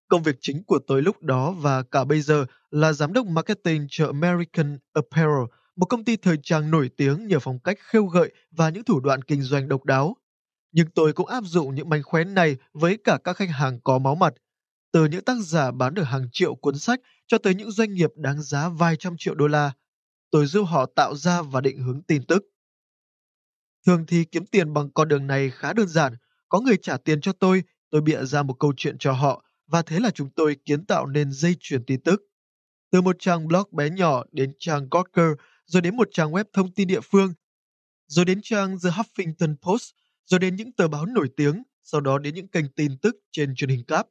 Công 0.08 0.22
việc 0.22 0.36
chính 0.40 0.64
của 0.64 0.78
tôi 0.86 1.02
lúc 1.02 1.22
đó 1.22 1.50
và 1.50 1.82
cả 1.82 2.04
bây 2.04 2.20
giờ 2.20 2.46
là 2.70 2.92
giám 2.92 3.12
đốc 3.12 3.26
marketing 3.26 3.86
cho 3.90 4.06
American 4.06 4.78
Apparel, 4.92 5.44
một 5.76 5.86
công 5.86 6.04
ty 6.04 6.16
thời 6.16 6.36
trang 6.42 6.70
nổi 6.70 6.90
tiếng 6.96 7.26
nhờ 7.26 7.38
phong 7.38 7.58
cách 7.58 7.78
khêu 7.80 8.06
gợi 8.06 8.32
và 8.50 8.70
những 8.70 8.84
thủ 8.84 9.00
đoạn 9.00 9.22
kinh 9.22 9.42
doanh 9.42 9.68
độc 9.68 9.84
đáo. 9.84 10.16
Nhưng 10.72 10.86
tôi 10.94 11.12
cũng 11.12 11.26
áp 11.26 11.44
dụng 11.44 11.74
những 11.74 11.88
mánh 11.88 12.02
khóe 12.02 12.24
này 12.24 12.56
với 12.72 12.98
cả 13.04 13.18
các 13.24 13.36
khách 13.36 13.50
hàng 13.50 13.80
có 13.84 13.98
máu 13.98 14.14
mặt, 14.14 14.34
từ 14.92 15.04
những 15.04 15.24
tác 15.24 15.36
giả 15.40 15.70
bán 15.70 15.94
được 15.94 16.02
hàng 16.02 16.28
triệu 16.32 16.54
cuốn 16.54 16.78
sách 16.78 17.00
cho 17.26 17.38
tới 17.38 17.54
những 17.54 17.70
doanh 17.70 17.94
nghiệp 17.94 18.10
đáng 18.16 18.42
giá 18.42 18.68
vài 18.68 18.96
trăm 18.96 19.16
triệu 19.18 19.34
đô 19.34 19.46
la. 19.46 19.72
Tôi 20.30 20.46
giúp 20.46 20.62
họ 20.62 20.86
tạo 20.96 21.14
ra 21.14 21.42
và 21.42 21.60
định 21.60 21.78
hướng 21.78 22.02
tin 22.02 22.22
tức. 22.26 22.44
Thường 23.86 24.04
thì 24.06 24.24
kiếm 24.24 24.46
tiền 24.46 24.72
bằng 24.72 24.90
con 24.90 25.08
đường 25.08 25.26
này 25.26 25.50
khá 25.50 25.72
đơn 25.72 25.88
giản. 25.88 26.14
Có 26.48 26.60
người 26.60 26.76
trả 26.82 26.96
tiền 26.96 27.20
cho 27.20 27.32
tôi, 27.32 27.62
tôi 27.90 28.00
bịa 28.00 28.24
ra 28.24 28.42
một 28.42 28.54
câu 28.58 28.72
chuyện 28.76 28.98
cho 28.98 29.12
họ, 29.12 29.44
và 29.66 29.82
thế 29.82 30.00
là 30.00 30.10
chúng 30.10 30.30
tôi 30.30 30.56
kiến 30.64 30.86
tạo 30.86 31.06
nên 31.06 31.32
dây 31.32 31.56
chuyển 31.60 31.84
tin 31.84 32.00
tức. 32.00 32.22
Từ 32.90 33.00
một 33.00 33.16
trang 33.18 33.48
blog 33.48 33.68
bé 33.72 33.90
nhỏ 33.90 34.24
đến 34.32 34.52
trang 34.58 34.88
Gawker, 34.88 35.34
rồi 35.66 35.82
đến 35.82 35.96
một 35.96 36.08
trang 36.12 36.32
web 36.32 36.44
thông 36.52 36.72
tin 36.72 36.88
địa 36.88 37.00
phương, 37.00 37.34
rồi 38.06 38.24
đến 38.24 38.40
trang 38.42 38.76
The 38.84 38.90
Huffington 38.90 39.56
Post, 39.56 39.90
rồi 40.24 40.40
đến 40.40 40.56
những 40.56 40.72
tờ 40.72 40.88
báo 40.88 41.06
nổi 41.06 41.28
tiếng, 41.36 41.62
sau 41.82 42.00
đó 42.00 42.18
đến 42.18 42.34
những 42.34 42.48
kênh 42.48 42.68
tin 42.68 42.98
tức 42.98 43.16
trên 43.32 43.54
truyền 43.54 43.70
hình 43.70 43.84
cáp. 43.84 44.06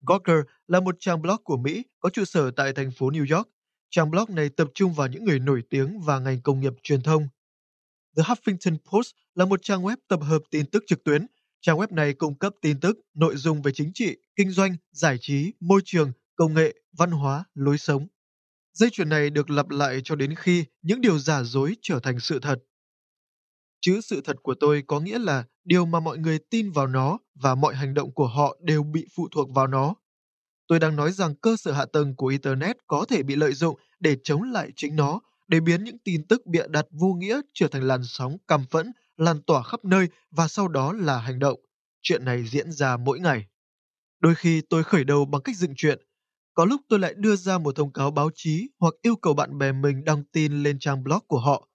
Gawker 0.00 0.42
là 0.66 0.80
một 0.80 0.96
trang 1.00 1.22
blog 1.22 1.36
của 1.44 1.56
Mỹ 1.56 1.84
có 2.00 2.10
trụ 2.10 2.24
sở 2.24 2.50
tại 2.50 2.72
thành 2.72 2.90
phố 2.90 3.10
New 3.10 3.36
York. 3.36 3.48
Trang 3.90 4.10
blog 4.10 4.34
này 4.34 4.48
tập 4.48 4.68
trung 4.74 4.92
vào 4.92 5.08
những 5.08 5.24
người 5.24 5.38
nổi 5.38 5.62
tiếng 5.70 6.00
và 6.00 6.18
ngành 6.18 6.42
công 6.42 6.60
nghiệp 6.60 6.72
truyền 6.82 7.02
thông. 7.02 7.28
The 8.16 8.22
Huffington 8.22 8.76
Post 8.92 9.14
là 9.34 9.44
một 9.44 9.62
trang 9.62 9.82
web 9.82 9.96
tập 10.08 10.20
hợp 10.22 10.42
tin 10.50 10.66
tức 10.66 10.84
trực 10.86 11.04
tuyến. 11.04 11.26
Trang 11.60 11.78
web 11.78 11.86
này 11.90 12.12
cung 12.12 12.38
cấp 12.38 12.54
tin 12.62 12.80
tức, 12.80 12.98
nội 13.14 13.36
dung 13.36 13.62
về 13.62 13.72
chính 13.74 13.90
trị, 13.94 14.16
kinh 14.36 14.50
doanh, 14.50 14.76
giải 14.92 15.16
trí, 15.20 15.52
môi 15.60 15.80
trường, 15.84 16.12
công 16.36 16.54
nghệ, 16.54 16.74
văn 16.92 17.10
hóa, 17.10 17.44
lối 17.54 17.78
sống. 17.78 18.06
Dây 18.78 18.90
chuyền 18.90 19.08
này 19.08 19.30
được 19.30 19.50
lặp 19.50 19.70
lại 19.70 20.00
cho 20.04 20.14
đến 20.14 20.34
khi 20.34 20.64
những 20.82 21.00
điều 21.00 21.18
giả 21.18 21.42
dối 21.42 21.76
trở 21.82 22.00
thành 22.00 22.20
sự 22.20 22.38
thật. 22.42 22.58
Chữ 23.80 24.00
sự 24.00 24.20
thật 24.24 24.36
của 24.42 24.54
tôi 24.60 24.82
có 24.86 25.00
nghĩa 25.00 25.18
là 25.18 25.44
điều 25.64 25.86
mà 25.86 26.00
mọi 26.00 26.18
người 26.18 26.38
tin 26.50 26.70
vào 26.70 26.86
nó 26.86 27.18
và 27.34 27.54
mọi 27.54 27.74
hành 27.74 27.94
động 27.94 28.14
của 28.14 28.26
họ 28.26 28.58
đều 28.60 28.82
bị 28.82 29.06
phụ 29.16 29.28
thuộc 29.30 29.54
vào 29.54 29.66
nó. 29.66 29.94
Tôi 30.66 30.78
đang 30.78 30.96
nói 30.96 31.12
rằng 31.12 31.34
cơ 31.34 31.56
sở 31.56 31.72
hạ 31.72 31.84
tầng 31.92 32.16
của 32.16 32.26
Internet 32.26 32.76
có 32.86 33.04
thể 33.08 33.22
bị 33.22 33.36
lợi 33.36 33.52
dụng 33.52 33.78
để 34.00 34.16
chống 34.24 34.42
lại 34.42 34.70
chính 34.76 34.96
nó, 34.96 35.20
để 35.48 35.60
biến 35.60 35.84
những 35.84 35.98
tin 35.98 36.26
tức 36.26 36.46
bịa 36.46 36.66
đặt 36.68 36.86
vô 36.90 37.14
nghĩa 37.18 37.40
trở 37.54 37.68
thành 37.68 37.82
làn 37.82 38.00
sóng 38.04 38.36
căm 38.48 38.64
phẫn, 38.70 38.92
lan 39.16 39.42
tỏa 39.46 39.62
khắp 39.62 39.84
nơi 39.84 40.08
và 40.30 40.48
sau 40.48 40.68
đó 40.68 40.92
là 40.92 41.18
hành 41.18 41.38
động. 41.38 41.60
Chuyện 42.02 42.24
này 42.24 42.44
diễn 42.46 42.72
ra 42.72 42.96
mỗi 42.96 43.20
ngày. 43.20 43.46
Đôi 44.20 44.34
khi 44.34 44.62
tôi 44.70 44.84
khởi 44.84 45.04
đầu 45.04 45.24
bằng 45.24 45.42
cách 45.42 45.56
dựng 45.56 45.74
chuyện. 45.76 46.07
Có 46.58 46.64
lúc 46.64 46.80
tôi 46.88 46.98
lại 46.98 47.14
đưa 47.16 47.36
ra 47.36 47.58
một 47.58 47.76
thông 47.76 47.92
cáo 47.92 48.10
báo 48.10 48.30
chí 48.34 48.68
hoặc 48.78 48.94
yêu 49.02 49.16
cầu 49.16 49.34
bạn 49.34 49.58
bè 49.58 49.72
mình 49.72 50.04
đăng 50.04 50.24
tin 50.24 50.62
lên 50.62 50.78
trang 50.78 51.04
blog 51.04 51.18
của 51.26 51.38
họ. 51.38 51.68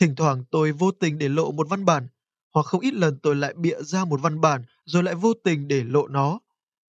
Thỉnh 0.00 0.14
thoảng 0.16 0.44
tôi 0.50 0.72
vô 0.72 0.90
tình 0.90 1.18
để 1.18 1.28
lộ 1.28 1.52
một 1.52 1.68
văn 1.68 1.84
bản, 1.84 2.08
hoặc 2.54 2.66
không 2.66 2.80
ít 2.80 2.94
lần 2.94 3.18
tôi 3.22 3.36
lại 3.36 3.54
bịa 3.56 3.82
ra 3.82 4.04
một 4.04 4.20
văn 4.22 4.40
bản 4.40 4.64
rồi 4.84 5.02
lại 5.02 5.14
vô 5.14 5.32
tình 5.44 5.68
để 5.68 5.84
lộ 5.84 6.08
nó. 6.08 6.38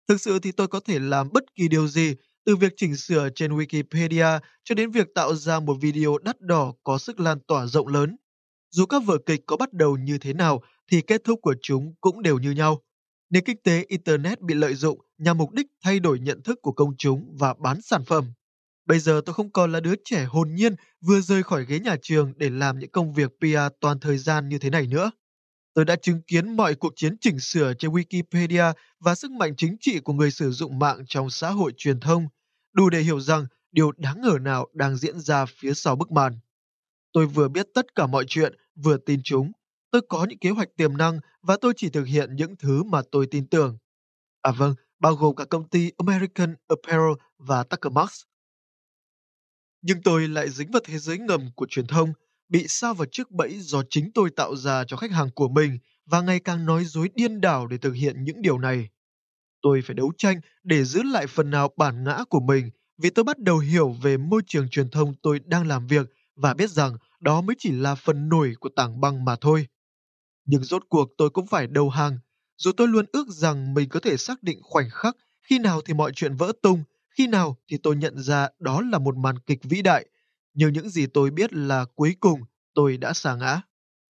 Thực 0.07 0.21
sự 0.21 0.39
thì 0.39 0.51
tôi 0.51 0.67
có 0.67 0.79
thể 0.79 0.99
làm 0.99 1.29
bất 1.33 1.43
kỳ 1.55 1.67
điều 1.67 1.87
gì, 1.87 2.15
từ 2.45 2.55
việc 2.55 2.73
chỉnh 2.77 2.95
sửa 2.95 3.29
trên 3.35 3.57
Wikipedia 3.57 4.39
cho 4.63 4.75
đến 4.75 4.91
việc 4.91 5.07
tạo 5.15 5.35
ra 5.35 5.59
một 5.59 5.77
video 5.81 6.17
đắt 6.17 6.41
đỏ 6.41 6.73
có 6.83 6.97
sức 6.97 7.19
lan 7.19 7.39
tỏa 7.47 7.65
rộng 7.65 7.87
lớn. 7.87 8.17
Dù 8.71 8.85
các 8.85 9.03
vở 9.05 9.17
kịch 9.25 9.41
có 9.45 9.57
bắt 9.57 9.73
đầu 9.73 9.97
như 9.97 10.17
thế 10.17 10.33
nào 10.33 10.63
thì 10.91 11.01
kết 11.01 11.23
thúc 11.23 11.39
của 11.41 11.55
chúng 11.61 11.93
cũng 12.01 12.21
đều 12.21 12.39
như 12.39 12.51
nhau. 12.51 12.81
Nền 13.33 13.43
kinh 13.43 13.57
tế 13.63 13.85
Internet 13.87 14.41
bị 14.41 14.53
lợi 14.53 14.75
dụng 14.75 14.99
nhằm 15.17 15.37
mục 15.37 15.51
đích 15.51 15.67
thay 15.83 15.99
đổi 15.99 16.19
nhận 16.19 16.41
thức 16.41 16.59
của 16.61 16.71
công 16.71 16.97
chúng 16.97 17.35
và 17.39 17.53
bán 17.53 17.81
sản 17.81 18.03
phẩm. 18.05 18.33
Bây 18.85 18.99
giờ 18.99 19.21
tôi 19.25 19.33
không 19.33 19.51
còn 19.51 19.71
là 19.71 19.79
đứa 19.79 19.93
trẻ 20.05 20.23
hồn 20.23 20.53
nhiên 20.53 20.75
vừa 21.01 21.21
rời 21.21 21.43
khỏi 21.43 21.65
ghế 21.65 21.79
nhà 21.79 21.95
trường 22.01 22.33
để 22.37 22.49
làm 22.49 22.79
những 22.79 22.91
công 22.91 23.13
việc 23.13 23.31
PR 23.39 23.75
toàn 23.81 23.99
thời 23.99 24.17
gian 24.17 24.49
như 24.49 24.57
thế 24.57 24.69
này 24.69 24.87
nữa. 24.87 25.11
Tôi 25.73 25.85
đã 25.85 25.95
chứng 25.95 26.21
kiến 26.21 26.55
mọi 26.57 26.75
cuộc 26.75 26.93
chiến 26.95 27.17
chỉnh 27.21 27.39
sửa 27.39 27.73
trên 27.73 27.91
Wikipedia 27.91 28.73
và 28.99 29.15
sức 29.15 29.31
mạnh 29.31 29.53
chính 29.57 29.77
trị 29.79 29.99
của 29.99 30.13
người 30.13 30.31
sử 30.31 30.51
dụng 30.51 30.79
mạng 30.79 31.03
trong 31.07 31.29
xã 31.29 31.49
hội 31.49 31.73
truyền 31.77 31.99
thông, 31.99 32.27
đủ 32.73 32.89
để 32.89 32.99
hiểu 32.99 33.19
rằng 33.19 33.45
điều 33.71 33.91
đáng 33.91 34.21
ngờ 34.21 34.37
nào 34.41 34.67
đang 34.73 34.97
diễn 34.97 35.19
ra 35.19 35.45
phía 35.45 35.73
sau 35.73 35.95
bức 35.95 36.11
màn. 36.11 36.39
Tôi 37.13 37.25
vừa 37.25 37.47
biết 37.47 37.67
tất 37.73 37.95
cả 37.95 38.07
mọi 38.07 38.25
chuyện, 38.27 38.53
vừa 38.75 38.97
tin 38.97 39.21
chúng. 39.23 39.51
Tôi 39.93 40.01
có 40.09 40.25
những 40.29 40.39
kế 40.39 40.49
hoạch 40.49 40.69
tiềm 40.77 40.97
năng 40.97 41.19
và 41.41 41.57
tôi 41.61 41.73
chỉ 41.77 41.89
thực 41.89 42.03
hiện 42.03 42.35
những 42.35 42.55
thứ 42.59 42.83
mà 42.83 43.01
tôi 43.11 43.27
tin 43.31 43.47
tưởng. 43.47 43.77
À 44.41 44.51
vâng, 44.51 44.75
bao 44.99 45.15
gồm 45.15 45.35
cả 45.35 45.45
công 45.45 45.69
ty 45.69 45.91
American 45.97 46.55
Apparel 46.67 47.13
và 47.37 47.63
Tucker 47.63 47.93
Max. 47.93 48.21
Nhưng 49.81 50.01
tôi 50.03 50.27
lại 50.27 50.49
dính 50.49 50.71
vào 50.71 50.81
thế 50.85 50.99
giới 50.99 51.17
ngầm 51.17 51.49
của 51.55 51.65
truyền 51.69 51.87
thông, 51.87 52.13
bị 52.49 52.65
sao 52.67 52.93
vào 52.93 53.05
chiếc 53.11 53.31
bẫy 53.31 53.59
do 53.59 53.83
chính 53.89 54.11
tôi 54.13 54.29
tạo 54.29 54.55
ra 54.55 54.83
cho 54.87 54.97
khách 54.97 55.11
hàng 55.11 55.29
của 55.35 55.47
mình 55.47 55.77
và 56.05 56.21
ngày 56.21 56.39
càng 56.39 56.65
nói 56.65 56.85
dối 56.85 57.09
điên 57.15 57.41
đảo 57.41 57.67
để 57.67 57.77
thực 57.77 57.93
hiện 57.93 58.23
những 58.23 58.41
điều 58.41 58.57
này. 58.59 58.89
Tôi 59.61 59.81
phải 59.85 59.95
đấu 59.95 60.11
tranh 60.17 60.41
để 60.63 60.83
giữ 60.83 61.03
lại 61.03 61.27
phần 61.27 61.49
nào 61.49 61.69
bản 61.77 62.03
ngã 62.03 62.23
của 62.29 62.39
mình 62.39 62.69
vì 62.97 63.09
tôi 63.09 63.23
bắt 63.23 63.39
đầu 63.39 63.57
hiểu 63.57 63.89
về 64.01 64.17
môi 64.17 64.41
trường 64.47 64.69
truyền 64.69 64.89
thông 64.89 65.13
tôi 65.21 65.39
đang 65.45 65.67
làm 65.67 65.87
việc 65.87 66.07
và 66.35 66.53
biết 66.53 66.69
rằng 66.69 66.97
đó 67.19 67.41
mới 67.41 67.55
chỉ 67.59 67.71
là 67.71 67.95
phần 67.95 68.29
nổi 68.29 68.53
của 68.59 68.69
tảng 68.75 69.01
băng 69.01 69.25
mà 69.25 69.35
thôi. 69.41 69.67
Nhưng 70.45 70.63
rốt 70.63 70.83
cuộc 70.89 71.09
tôi 71.17 71.29
cũng 71.29 71.47
phải 71.47 71.67
đầu 71.67 71.89
hàng, 71.89 72.19
dù 72.57 72.71
tôi 72.77 72.87
luôn 72.87 73.05
ước 73.11 73.27
rằng 73.29 73.73
mình 73.73 73.89
có 73.89 73.99
thể 73.99 74.17
xác 74.17 74.43
định 74.43 74.59
khoảnh 74.63 74.89
khắc 74.91 75.17
khi 75.41 75.59
nào 75.59 75.81
thì 75.81 75.93
mọi 75.93 76.11
chuyện 76.15 76.35
vỡ 76.35 76.51
tung, 76.61 76.83
khi 77.17 77.27
nào 77.27 77.57
thì 77.67 77.77
tôi 77.83 77.95
nhận 77.95 78.17
ra 78.17 78.47
đó 78.59 78.81
là 78.81 78.99
một 78.99 79.17
màn 79.17 79.39
kịch 79.39 79.59
vĩ 79.63 79.81
đại, 79.81 80.05
nhưng 80.53 80.73
những 80.73 80.89
gì 80.89 81.07
tôi 81.07 81.31
biết 81.31 81.53
là 81.53 81.85
cuối 81.95 82.15
cùng 82.19 82.39
tôi 82.73 82.97
đã 82.97 83.13
xa 83.13 83.35
ngã. 83.35 83.61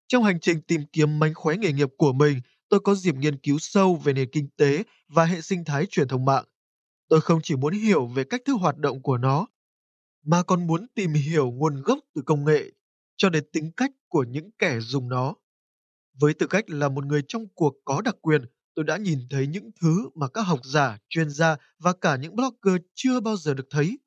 Trong 0.08 0.24
hành 0.24 0.40
trình 0.40 0.62
tìm 0.62 0.82
kiếm 0.94 1.20
mánh 1.20 1.34
khóe 1.34 1.58
nghề 1.58 1.74
nghiệp 1.74 1.90
của 1.98 2.14
mình, 2.14 2.42
tôi 2.70 2.80
có 2.80 2.96
dịp 2.96 3.16
nghiên 3.16 3.38
cứu 3.38 3.58
sâu 3.60 3.96
về 3.96 4.14
nền 4.14 4.30
kinh 4.32 4.50
tế 4.58 4.84
và 5.08 5.26
hệ 5.26 5.42
sinh 5.42 5.66
thái 5.66 5.86
truyền 5.86 6.08
thông 6.08 6.26
mạng. 6.26 6.46
Tôi 7.10 7.22
không 7.22 7.40
chỉ 7.44 7.56
muốn 7.56 7.74
hiểu 7.74 8.08
về 8.08 8.24
cách 8.24 8.42
thức 8.46 8.54
hoạt 8.54 8.78
động 8.78 9.02
của 9.02 9.18
nó, 9.18 9.48
mà 10.24 10.44
còn 10.44 10.68
muốn 10.68 10.88
tìm 10.96 11.14
hiểu 11.14 11.52
nguồn 11.52 11.82
gốc 11.82 12.00
từ 12.16 12.22
công 12.26 12.46
nghệ 12.46 12.72
cho 13.18 13.30
đến 13.30 13.44
tính 13.54 13.72
cách 13.78 13.92
của 14.08 14.24
những 14.24 14.52
kẻ 14.60 14.80
dùng 14.80 15.10
nó. 15.10 15.36
Với 16.20 16.34
tư 16.34 16.48
cách 16.48 16.70
là 16.70 16.90
một 16.90 17.06
người 17.06 17.22
trong 17.28 17.48
cuộc 17.56 17.74
có 17.86 18.02
đặc 18.02 18.16
quyền, 18.22 18.42
tôi 18.76 18.86
đã 18.86 18.98
nhìn 18.98 19.20
thấy 19.30 19.48
những 19.48 19.72
thứ 19.82 20.10
mà 20.16 20.28
các 20.28 20.42
học 20.42 20.60
giả, 20.64 20.98
chuyên 21.10 21.30
gia 21.30 21.56
và 21.80 21.94
cả 21.94 22.16
những 22.16 22.36
blogger 22.36 22.82
chưa 22.96 23.20
bao 23.20 23.38
giờ 23.38 23.54
được 23.54 23.68
thấy. 23.70 24.00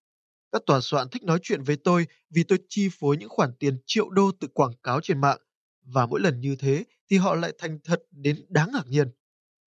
Các 0.53 0.63
tòa 0.67 0.81
soạn 0.81 1.09
thích 1.09 1.23
nói 1.23 1.39
chuyện 1.43 1.63
với 1.63 1.77
tôi 1.77 2.07
vì 2.31 2.43
tôi 2.43 2.59
chi 2.69 2.89
phối 3.01 3.17
những 3.17 3.29
khoản 3.29 3.53
tiền 3.59 3.79
triệu 3.87 4.11
đô 4.11 4.31
từ 4.41 4.49
quảng 4.49 4.73
cáo 4.83 5.01
trên 5.01 5.21
mạng. 5.21 5.39
Và 5.83 6.07
mỗi 6.07 6.21
lần 6.21 6.41
như 6.41 6.57
thế 6.57 6.85
thì 7.11 7.17
họ 7.17 7.35
lại 7.35 7.53
thành 7.59 7.79
thật 7.85 8.03
đến 8.11 8.37
đáng 8.49 8.71
ngạc 8.73 8.87
nhiên. 8.87 9.09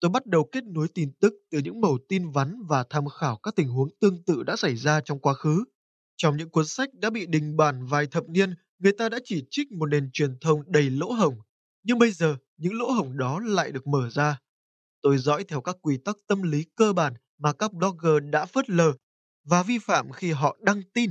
Tôi 0.00 0.10
bắt 0.10 0.26
đầu 0.26 0.48
kết 0.52 0.64
nối 0.64 0.88
tin 0.94 1.12
tức 1.20 1.34
từ 1.50 1.58
những 1.58 1.80
mẩu 1.80 1.98
tin 2.08 2.30
vắn 2.30 2.62
và 2.68 2.84
tham 2.90 3.04
khảo 3.08 3.36
các 3.36 3.56
tình 3.56 3.68
huống 3.68 3.88
tương 4.00 4.24
tự 4.24 4.42
đã 4.42 4.56
xảy 4.56 4.76
ra 4.76 5.00
trong 5.00 5.18
quá 5.18 5.34
khứ. 5.34 5.64
Trong 6.16 6.36
những 6.36 6.50
cuốn 6.50 6.66
sách 6.66 6.94
đã 6.94 7.10
bị 7.10 7.26
đình 7.26 7.56
bản 7.56 7.86
vài 7.86 8.06
thập 8.06 8.28
niên, 8.28 8.54
người 8.78 8.92
ta 8.92 9.08
đã 9.08 9.18
chỉ 9.24 9.44
trích 9.50 9.72
một 9.72 9.86
nền 9.86 10.10
truyền 10.12 10.38
thông 10.40 10.62
đầy 10.66 10.90
lỗ 10.90 11.12
hổng. 11.12 11.34
Nhưng 11.86 11.98
bây 11.98 12.10
giờ, 12.10 12.36
những 12.56 12.74
lỗ 12.74 12.90
hổng 12.90 13.16
đó 13.16 13.40
lại 13.40 13.72
được 13.72 13.86
mở 13.86 14.10
ra. 14.10 14.40
Tôi 15.02 15.18
dõi 15.18 15.44
theo 15.44 15.60
các 15.60 15.76
quy 15.82 15.98
tắc 16.04 16.16
tâm 16.26 16.42
lý 16.42 16.64
cơ 16.76 16.92
bản 16.92 17.14
mà 17.38 17.52
các 17.52 17.72
blogger 17.72 18.30
đã 18.30 18.46
phớt 18.46 18.70
lờ 18.70 18.92
và 19.44 19.62
vi 19.62 19.78
phạm 19.78 20.12
khi 20.12 20.32
họ 20.32 20.56
đăng 20.60 20.82
tin. 20.94 21.10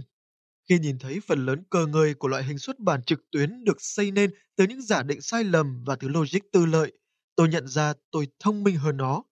Khi 0.70 0.80
nhìn 0.80 1.00
thấy 1.00 1.20
phần 1.28 1.46
lớn 1.46 1.64
cơ 1.70 1.86
ngơi 1.86 2.14
của 2.14 2.28
loại 2.28 2.44
hình 2.44 2.58
xuất 2.58 2.80
bản 2.80 3.04
trực 3.04 3.20
tuyến 3.32 3.64
được 3.64 3.78
xây 3.80 4.12
nên 4.12 4.32
từ 4.56 4.68
những 4.68 4.82
giả 4.82 5.04
định 5.04 5.22
sai 5.22 5.44
lầm 5.44 5.84
và 5.86 5.96
từ 5.96 6.08
logic 6.08 6.40
tư 6.52 6.66
lợi, 6.66 6.94
tôi 7.36 7.50
nhận 7.50 7.68
ra 7.68 7.94
tôi 8.12 8.28
thông 8.40 8.64
minh 8.64 8.76
hơn 8.76 8.98
nó. 8.98 9.24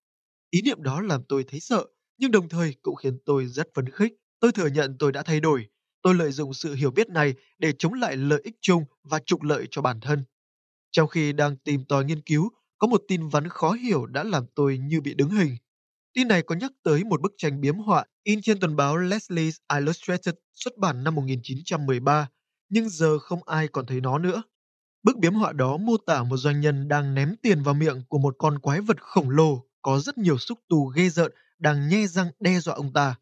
Ý 0.49 0.61
niệm 0.61 0.83
đó 0.83 1.01
làm 1.01 1.23
tôi 1.29 1.43
thấy 1.47 1.59
sợ, 1.59 1.85
nhưng 2.17 2.31
đồng 2.31 2.49
thời 2.49 2.75
cũng 2.81 2.95
khiến 2.95 3.17
tôi 3.25 3.45
rất 3.45 3.67
phấn 3.75 3.89
khích. 3.89 4.13
Tôi 4.39 4.51
thừa 4.51 4.67
nhận 4.67 4.95
tôi 4.99 5.11
đã 5.11 5.23
thay 5.23 5.39
đổi. 5.39 5.67
Tôi 6.01 6.15
lợi 6.15 6.31
dụng 6.31 6.53
sự 6.53 6.73
hiểu 6.73 6.91
biết 6.91 7.09
này 7.09 7.33
để 7.57 7.73
chống 7.79 7.93
lại 7.93 8.17
lợi 8.17 8.41
ích 8.43 8.55
chung 8.61 8.83
và 9.03 9.19
trục 9.19 9.43
lợi 9.43 9.67
cho 9.71 9.81
bản 9.81 9.99
thân. 9.99 10.23
Trong 10.93 11.07
khi 11.07 11.33
đang 11.33 11.57
tìm 11.57 11.85
tòi 11.85 12.05
nghiên 12.05 12.21
cứu, 12.21 12.49
có 12.77 12.87
một 12.87 13.01
tin 13.07 13.29
vắn 13.29 13.49
khó 13.49 13.71
hiểu 13.71 14.05
đã 14.05 14.23
làm 14.23 14.45
tôi 14.55 14.77
như 14.77 15.01
bị 15.01 15.13
đứng 15.13 15.29
hình. 15.29 15.57
Tin 16.13 16.27
này 16.27 16.41
có 16.41 16.55
nhắc 16.55 16.71
tới 16.83 17.03
một 17.03 17.21
bức 17.21 17.33
tranh 17.37 17.61
biếm 17.61 17.77
họa 17.77 18.05
in 18.23 18.41
trên 18.41 18.59
tuần 18.59 18.75
báo 18.75 18.97
Leslie's 18.97 19.51
Illustrated 19.75 20.35
xuất 20.53 20.77
bản 20.77 21.03
năm 21.03 21.15
1913, 21.15 22.29
nhưng 22.69 22.89
giờ 22.89 23.19
không 23.19 23.43
ai 23.43 23.67
còn 23.67 23.85
thấy 23.85 24.01
nó 24.01 24.17
nữa. 24.17 24.43
Bức 25.03 25.17
biếm 25.17 25.33
họa 25.33 25.53
đó 25.53 25.77
mô 25.77 25.97
tả 25.97 26.23
một 26.23 26.37
doanh 26.37 26.61
nhân 26.61 26.87
đang 26.87 27.15
ném 27.15 27.35
tiền 27.41 27.63
vào 27.63 27.73
miệng 27.73 28.03
của 28.09 28.17
một 28.17 28.35
con 28.37 28.59
quái 28.59 28.81
vật 28.81 29.01
khổng 29.01 29.29
lồ 29.29 29.65
có 29.81 29.99
rất 29.99 30.17
nhiều 30.17 30.37
xúc 30.37 30.59
tu 30.69 30.85
ghê 30.85 31.09
rợn 31.09 31.31
đang 31.59 31.89
nhe 31.89 32.07
răng 32.07 32.31
đe 32.39 32.59
dọa 32.59 32.75
ông 32.75 32.93
ta. 32.93 33.15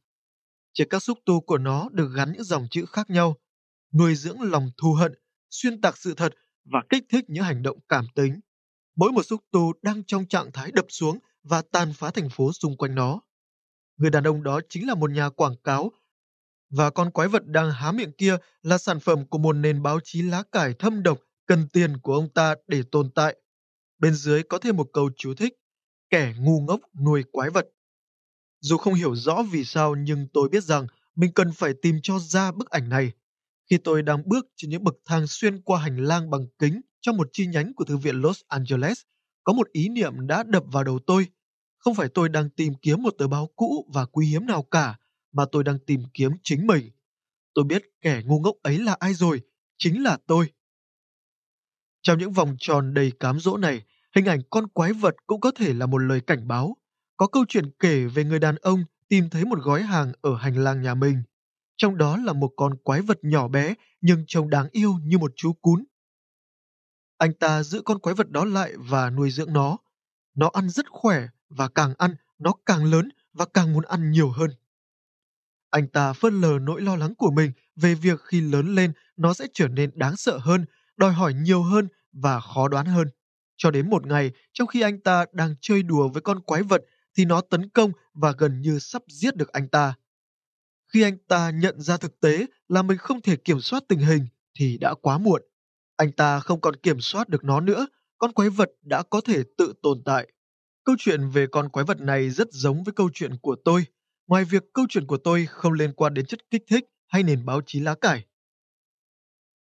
Trên 0.74 0.88
các 0.90 1.04
xúc 1.04 1.20
tu 1.26 1.42
của 1.42 1.58
nó 1.58 1.90
được 1.92 2.12
gắn 2.16 2.32
những 2.34 2.44
dòng 2.44 2.68
chữ 2.72 2.86
khác 2.86 3.10
nhau, 3.10 3.36
nuôi 3.94 4.16
dưỡng 4.16 4.42
lòng 4.42 4.72
thù 4.78 4.94
hận, 4.94 5.14
xuyên 5.50 5.82
tạc 5.82 5.98
sự 5.98 6.14
thật 6.14 6.34
và 6.66 6.84
kích 6.90 7.04
thích 7.10 7.26
những 7.28 7.44
hành 7.44 7.64
động 7.64 7.80
cảm 7.90 8.06
tính. 8.16 8.40
Mỗi 8.96 9.12
một 9.12 9.24
xúc 9.24 9.42
tu 9.52 9.74
đang 9.82 10.04
trong 10.04 10.26
trạng 10.26 10.52
thái 10.52 10.72
đập 10.72 10.86
xuống 10.90 11.20
và 11.44 11.62
tàn 11.62 11.94
phá 11.94 12.12
thành 12.12 12.30
phố 12.30 12.54
xung 12.54 12.78
quanh 12.78 12.96
nó. 12.96 13.22
Người 13.98 14.10
đàn 14.10 14.24
ông 14.24 14.44
đó 14.44 14.62
chính 14.70 14.88
là 14.88 14.96
một 14.96 15.12
nhà 15.12 15.30
quảng 15.30 15.56
cáo 15.64 15.92
và 16.70 16.90
con 16.90 17.12
quái 17.12 17.28
vật 17.28 17.46
đang 17.46 17.72
há 17.72 17.92
miệng 17.92 18.12
kia 18.12 18.38
là 18.62 18.78
sản 18.78 19.00
phẩm 19.00 19.26
của 19.26 19.38
một 19.38 19.54
nền 19.54 19.84
báo 19.84 20.00
chí 20.04 20.22
lá 20.22 20.44
cải 20.52 20.74
thâm 20.74 21.04
độc 21.04 21.20
cần 21.46 21.68
tiền 21.74 21.98
của 21.98 22.14
ông 22.14 22.30
ta 22.30 22.56
để 22.68 22.84
tồn 22.92 23.10
tại. 23.16 23.36
Bên 24.00 24.14
dưới 24.14 24.44
có 24.44 24.58
thêm 24.58 24.78
một 24.78 24.90
câu 24.94 25.10
chú 25.18 25.34
thích, 25.34 25.54
kẻ 26.10 26.34
ngu 26.40 26.62
ngốc 26.62 26.80
nuôi 27.06 27.24
quái 27.32 27.50
vật. 27.50 27.68
Dù 28.60 28.78
không 28.78 28.94
hiểu 28.94 29.16
rõ 29.16 29.44
vì 29.52 29.64
sao 29.64 29.96
nhưng 29.96 30.28
tôi 30.34 30.50
biết 30.50 30.64
rằng 30.64 30.88
mình 31.16 31.32
cần 31.34 31.52
phải 31.54 31.74
tìm 31.82 32.00
cho 32.04 32.20
ra 32.20 32.52
bức 32.52 32.70
ảnh 32.70 32.90
này. 32.90 33.12
Khi 33.72 33.78
tôi 33.78 34.02
đang 34.02 34.30
bước 34.30 34.48
trên 34.56 34.70
những 34.70 34.84
bậc 34.84 34.96
thang 35.06 35.28
xuyên 35.28 35.62
qua 35.62 35.82
hành 35.82 35.98
lang 35.98 36.30
bằng 36.30 36.48
kính 36.60 36.82
trong 37.02 37.18
một 37.18 37.28
chi 37.32 37.48
nhánh 37.48 37.74
của 37.74 37.86
Thư 37.86 37.98
viện 37.98 38.16
Los 38.16 38.42
Angeles, 38.48 39.02
có 39.44 39.54
một 39.54 39.68
ý 39.72 39.90
niệm 39.90 40.28
đã 40.28 40.44
đập 40.44 40.64
vào 40.68 40.84
đầu 40.84 41.00
tôi. 41.08 41.28
Không 41.78 41.96
phải 41.96 42.10
tôi 42.14 42.30
đang 42.30 42.50
tìm 42.50 42.74
kiếm 42.82 43.04
một 43.04 43.14
tờ 43.18 43.28
báo 43.28 43.50
cũ 43.56 43.92
và 43.94 44.06
quý 44.06 44.26
hiếm 44.26 44.46
nào 44.46 44.64
cả, 44.64 45.00
mà 45.32 45.46
tôi 45.52 45.64
đang 45.64 45.80
tìm 45.80 46.04
kiếm 46.14 46.32
chính 46.44 46.68
mình. 46.68 46.92
Tôi 47.54 47.66
biết 47.66 47.84
kẻ 48.02 48.22
ngu 48.26 48.40
ngốc 48.40 48.56
ấy 48.64 48.78
là 48.78 48.96
ai 49.00 49.14
rồi, 49.14 49.42
chính 49.78 50.04
là 50.04 50.18
tôi. 50.28 50.52
Trong 52.02 52.20
những 52.20 52.32
vòng 52.32 52.56
tròn 52.60 52.94
đầy 52.94 53.12
cám 53.20 53.40
dỗ 53.40 53.58
này, 53.58 53.82
hình 54.16 54.26
ảnh 54.26 54.42
con 54.50 54.68
quái 54.68 54.94
vật 54.94 55.16
cũng 55.28 55.42
có 55.42 55.52
thể 55.52 55.74
là 55.74 55.86
một 55.86 55.98
lời 55.98 56.22
cảnh 56.22 56.48
báo. 56.48 56.78
Có 57.18 57.28
câu 57.28 57.46
chuyện 57.48 57.72
kể 57.80 58.06
về 58.06 58.24
người 58.24 58.40
đàn 58.40 58.56
ông 58.56 58.84
tìm 59.08 59.30
thấy 59.30 59.46
một 59.46 59.60
gói 59.64 59.82
hàng 59.82 60.12
ở 60.22 60.36
hành 60.36 60.64
lang 60.64 60.82
nhà 60.82 60.96
mình. 60.96 61.24
Trong 61.82 61.98
đó 61.98 62.18
là 62.18 62.34
một 62.34 62.52
con 62.56 62.78
quái 62.84 63.02
vật 63.02 63.18
nhỏ 63.22 63.48
bé 63.48 63.74
nhưng 64.02 64.24
trông 64.28 64.50
đáng 64.50 64.68
yêu 64.72 64.94
như 65.04 65.18
một 65.18 65.32
chú 65.36 65.54
cún. 65.54 65.84
Anh 67.18 67.34
ta 67.34 67.64
giữ 67.64 67.82
con 67.86 68.00
quái 68.00 68.16
vật 68.16 68.30
đó 68.30 68.46
lại 68.46 68.74
và 68.78 69.10
nuôi 69.10 69.32
dưỡng 69.32 69.54
nó. 69.54 69.78
Nó 70.36 70.50
ăn 70.54 70.70
rất 70.70 70.86
khỏe 70.90 71.28
và 71.50 71.68
càng 71.68 71.94
ăn 71.98 72.16
nó 72.40 72.54
càng 72.66 72.86
lớn 72.86 73.10
và 73.34 73.46
càng 73.54 73.74
muốn 73.74 73.84
ăn 73.84 74.12
nhiều 74.12 74.30
hơn. 74.30 74.52
Anh 75.70 75.88
ta 75.88 76.14
phớt 76.14 76.34
lờ 76.34 76.60
nỗi 76.62 76.82
lo 76.82 76.96
lắng 76.96 77.16
của 77.16 77.32
mình 77.32 77.52
về 77.76 77.96
việc 77.96 78.20
khi 78.24 78.42
lớn 78.42 78.76
lên 78.76 78.94
nó 79.18 79.34
sẽ 79.34 79.48
trở 79.54 79.68
nên 79.68 79.92
đáng 79.94 80.18
sợ 80.18 80.38
hơn, 80.38 80.66
đòi 80.98 81.14
hỏi 81.14 81.34
nhiều 81.34 81.64
hơn 81.64 81.88
và 82.12 82.40
khó 82.40 82.68
đoán 82.68 82.86
hơn. 82.86 83.08
Cho 83.58 83.72
đến 83.72 83.90
một 83.90 84.06
ngày, 84.06 84.32
trong 84.54 84.68
khi 84.68 84.82
anh 84.82 85.00
ta 85.00 85.26
đang 85.32 85.56
chơi 85.62 85.84
đùa 85.84 86.10
với 86.10 86.22
con 86.22 86.40
quái 86.40 86.64
vật 86.64 86.82
thì 87.18 87.26
nó 87.26 87.42
tấn 87.42 87.70
công 87.70 87.92
và 88.14 88.32
gần 88.38 88.62
như 88.62 88.80
sắp 88.80 89.02
giết 89.08 89.36
được 89.36 89.52
anh 89.52 89.68
ta. 89.70 89.94
Khi 90.94 91.02
anh 91.02 91.18
ta 91.28 91.52
nhận 91.52 91.82
ra 91.82 91.98
thực 91.98 92.20
tế 92.20 92.46
là 92.68 92.82
mình 92.82 92.98
không 92.98 93.22
thể 93.22 93.36
kiểm 93.36 93.62
soát 93.62 93.84
tình 93.90 94.00
hình 94.00 94.28
thì 94.60 94.78
đã 94.78 94.94
quá 95.02 95.18
muộn. 95.18 95.42
Anh 95.98 96.12
ta 96.12 96.40
không 96.40 96.62
còn 96.62 96.76
kiểm 96.76 97.02
soát 97.02 97.30
được 97.30 97.44
nó 97.44 97.60
nữa, 97.60 97.88
con 98.18 98.32
quái 98.32 98.50
vật 98.50 98.70
đã 98.82 99.04
có 99.04 99.22
thể 99.22 99.44
tự 99.58 99.74
tồn 99.84 100.02
tại. 100.06 100.28
Câu 100.84 100.96
chuyện 101.00 101.30
về 101.30 101.48
con 101.52 101.70
quái 101.70 101.86
vật 101.86 102.02
này 102.02 102.30
rất 102.30 102.48
giống 102.52 102.84
với 102.84 102.94
câu 102.94 103.10
chuyện 103.14 103.32
của 103.42 103.56
tôi, 103.66 103.86
ngoài 104.28 104.46
việc 104.46 104.64
câu 104.74 104.86
chuyện 104.90 105.06
của 105.08 105.18
tôi 105.18 105.46
không 105.46 105.74
liên 105.74 105.94
quan 105.94 106.14
đến 106.14 106.26
chất 106.26 106.40
kích 106.50 106.64
thích 106.70 106.86
hay 107.08 107.24
nền 107.24 107.46
báo 107.46 107.62
chí 107.66 107.80
lá 107.80 107.96
cải. 107.96 108.26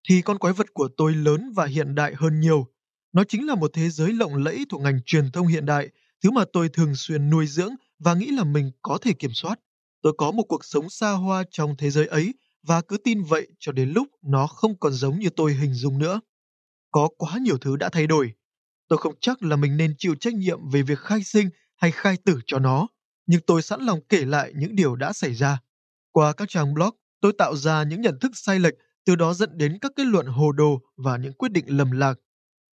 Thì 0.10 0.22
con 0.22 0.38
quái 0.38 0.54
vật 0.54 0.74
của 0.74 0.90
tôi 0.98 1.16
lớn 1.16 1.52
và 1.56 1.66
hiện 1.66 1.96
đại 1.96 2.14
hơn 2.16 2.40
nhiều. 2.40 2.68
Nó 3.14 3.24
chính 3.24 3.48
là 3.48 3.56
một 3.56 3.72
thế 3.74 3.90
giới 3.90 4.14
lộng 4.14 4.36
lẫy 4.36 4.66
thuộc 4.70 4.82
ngành 4.82 5.00
truyền 5.06 5.32
thông 5.32 5.48
hiện 5.48 5.66
đại, 5.66 5.90
thứ 6.24 6.32
mà 6.32 6.44
tôi 6.54 6.70
thường 6.70 6.96
xuyên 6.96 7.30
nuôi 7.30 7.48
dưỡng 7.48 7.76
và 8.00 8.14
nghĩ 8.14 8.32
là 8.32 8.44
mình 8.44 8.72
có 8.82 8.98
thể 9.02 9.14
kiểm 9.14 9.32
soát. 9.34 9.60
Tôi 10.08 10.14
có 10.18 10.32
một 10.32 10.44
cuộc 10.44 10.66
sống 10.66 10.90
xa 10.90 11.12
hoa 11.12 11.44
trong 11.52 11.76
thế 11.78 11.90
giới 11.90 12.08
ấy 12.08 12.34
và 12.64 12.82
cứ 12.82 12.98
tin 12.98 13.24
vậy 13.24 13.48
cho 13.60 13.72
đến 13.72 13.90
lúc 13.90 14.08
nó 14.22 14.48
không 14.48 14.80
còn 14.80 14.94
giống 14.94 15.20
như 15.20 15.30
tôi 15.30 15.54
hình 15.54 15.74
dung 15.74 16.00
nữa. 16.00 16.22
Có 16.92 17.10
quá 17.18 17.38
nhiều 17.42 17.58
thứ 17.58 17.76
đã 17.76 17.90
thay 17.90 18.08
đổi. 18.08 18.34
Tôi 18.88 19.00
không 19.00 19.14
chắc 19.22 19.44
là 19.44 19.56
mình 19.56 19.78
nên 19.78 19.96
chịu 19.98 20.16
trách 20.16 20.34
nhiệm 20.34 20.70
về 20.70 20.82
việc 20.82 21.00
khai 21.00 21.24
sinh 21.24 21.50
hay 21.76 21.92
khai 21.92 22.18
tử 22.26 22.40
cho 22.46 22.60
nó, 22.60 22.88
nhưng 23.26 23.42
tôi 23.48 23.62
sẵn 23.62 23.82
lòng 23.82 24.00
kể 24.10 24.26
lại 24.26 24.54
những 24.56 24.76
điều 24.76 24.96
đã 24.96 25.14
xảy 25.14 25.34
ra. 25.34 25.60
Qua 26.12 26.34
các 26.34 26.50
trang 26.50 26.74
blog, 26.74 26.96
tôi 27.22 27.34
tạo 27.38 27.56
ra 27.56 27.84
những 27.84 28.02
nhận 28.02 28.20
thức 28.20 28.32
sai 28.36 28.60
lệch, 28.60 28.76
từ 29.06 29.16
đó 29.16 29.34
dẫn 29.34 29.58
đến 29.58 29.78
các 29.82 29.92
kết 29.96 30.06
luận 30.06 30.26
hồ 30.26 30.52
đồ 30.52 30.82
và 30.98 31.18
những 31.18 31.34
quyết 31.34 31.52
định 31.52 31.66
lầm 31.68 31.92
lạc. 31.92 32.20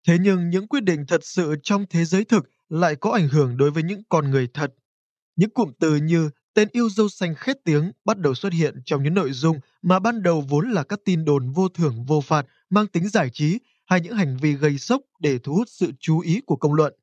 Thế 0.07 0.19
nhưng 0.21 0.51
những 0.51 0.69
quyết 0.69 0.85
định 0.85 1.05
thật 1.09 1.21
sự 1.25 1.55
trong 1.63 1.85
thế 1.91 2.05
giới 2.05 2.25
thực 2.25 2.45
lại 2.69 2.97
có 2.97 3.11
ảnh 3.11 3.29
hưởng 3.29 3.57
đối 3.57 3.71
với 3.71 3.83
những 3.83 4.03
con 4.09 4.31
người 4.31 4.49
thật. 4.55 4.75
Những 5.37 5.51
cụm 5.51 5.73
từ 5.81 5.97
như 5.97 6.31
tên 6.55 6.69
yêu 6.73 6.89
dâu 6.89 7.09
xanh 7.09 7.35
khét 7.35 7.57
tiếng 7.65 7.93
bắt 8.05 8.19
đầu 8.19 8.35
xuất 8.35 8.53
hiện 8.53 8.83
trong 8.85 9.03
những 9.03 9.15
nội 9.15 9.33
dung 9.33 9.61
mà 9.83 9.99
ban 9.99 10.23
đầu 10.23 10.45
vốn 10.49 10.71
là 10.71 10.83
các 10.83 11.01
tin 11.05 11.25
đồn 11.25 11.51
vô 11.51 11.69
thưởng 11.69 12.05
vô 12.05 12.21
phạt 12.21 12.47
mang 12.71 12.87
tính 12.87 13.09
giải 13.09 13.31
trí 13.33 13.59
hay 13.87 14.01
những 14.01 14.17
hành 14.17 14.37
vi 14.37 14.53
gây 14.53 14.79
sốc 14.79 15.03
để 15.21 15.39
thu 15.39 15.55
hút 15.55 15.69
sự 15.71 15.93
chú 16.01 16.21
ý 16.21 16.41
của 16.47 16.57
công 16.57 16.75
luận. 16.75 16.95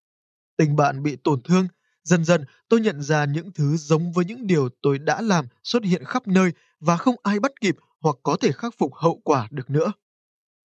Tình 0.58 0.76
bạn 0.76 1.04
bị 1.04 1.16
tổn 1.16 1.42
thương, 1.44 1.68
dần 2.04 2.26
dần 2.26 2.46
tôi 2.70 2.82
nhận 2.82 3.02
ra 3.02 3.26
những 3.26 3.52
thứ 3.52 3.78
giống 3.78 4.12
với 4.12 4.26
những 4.26 4.48
điều 4.48 4.70
tôi 4.82 5.00
đã 5.00 5.22
làm 5.22 5.48
xuất 5.64 5.84
hiện 5.84 6.04
khắp 6.04 6.28
nơi 6.28 6.52
và 6.80 6.98
không 6.98 7.16
ai 7.24 7.40
bắt 7.40 7.52
kịp 7.62 7.76
hoặc 8.02 8.16
có 8.24 8.38
thể 8.42 8.52
khắc 8.52 8.74
phục 8.78 8.96
hậu 8.96 9.22
quả 9.24 9.48
được 9.52 9.70
nữa. 9.70 9.92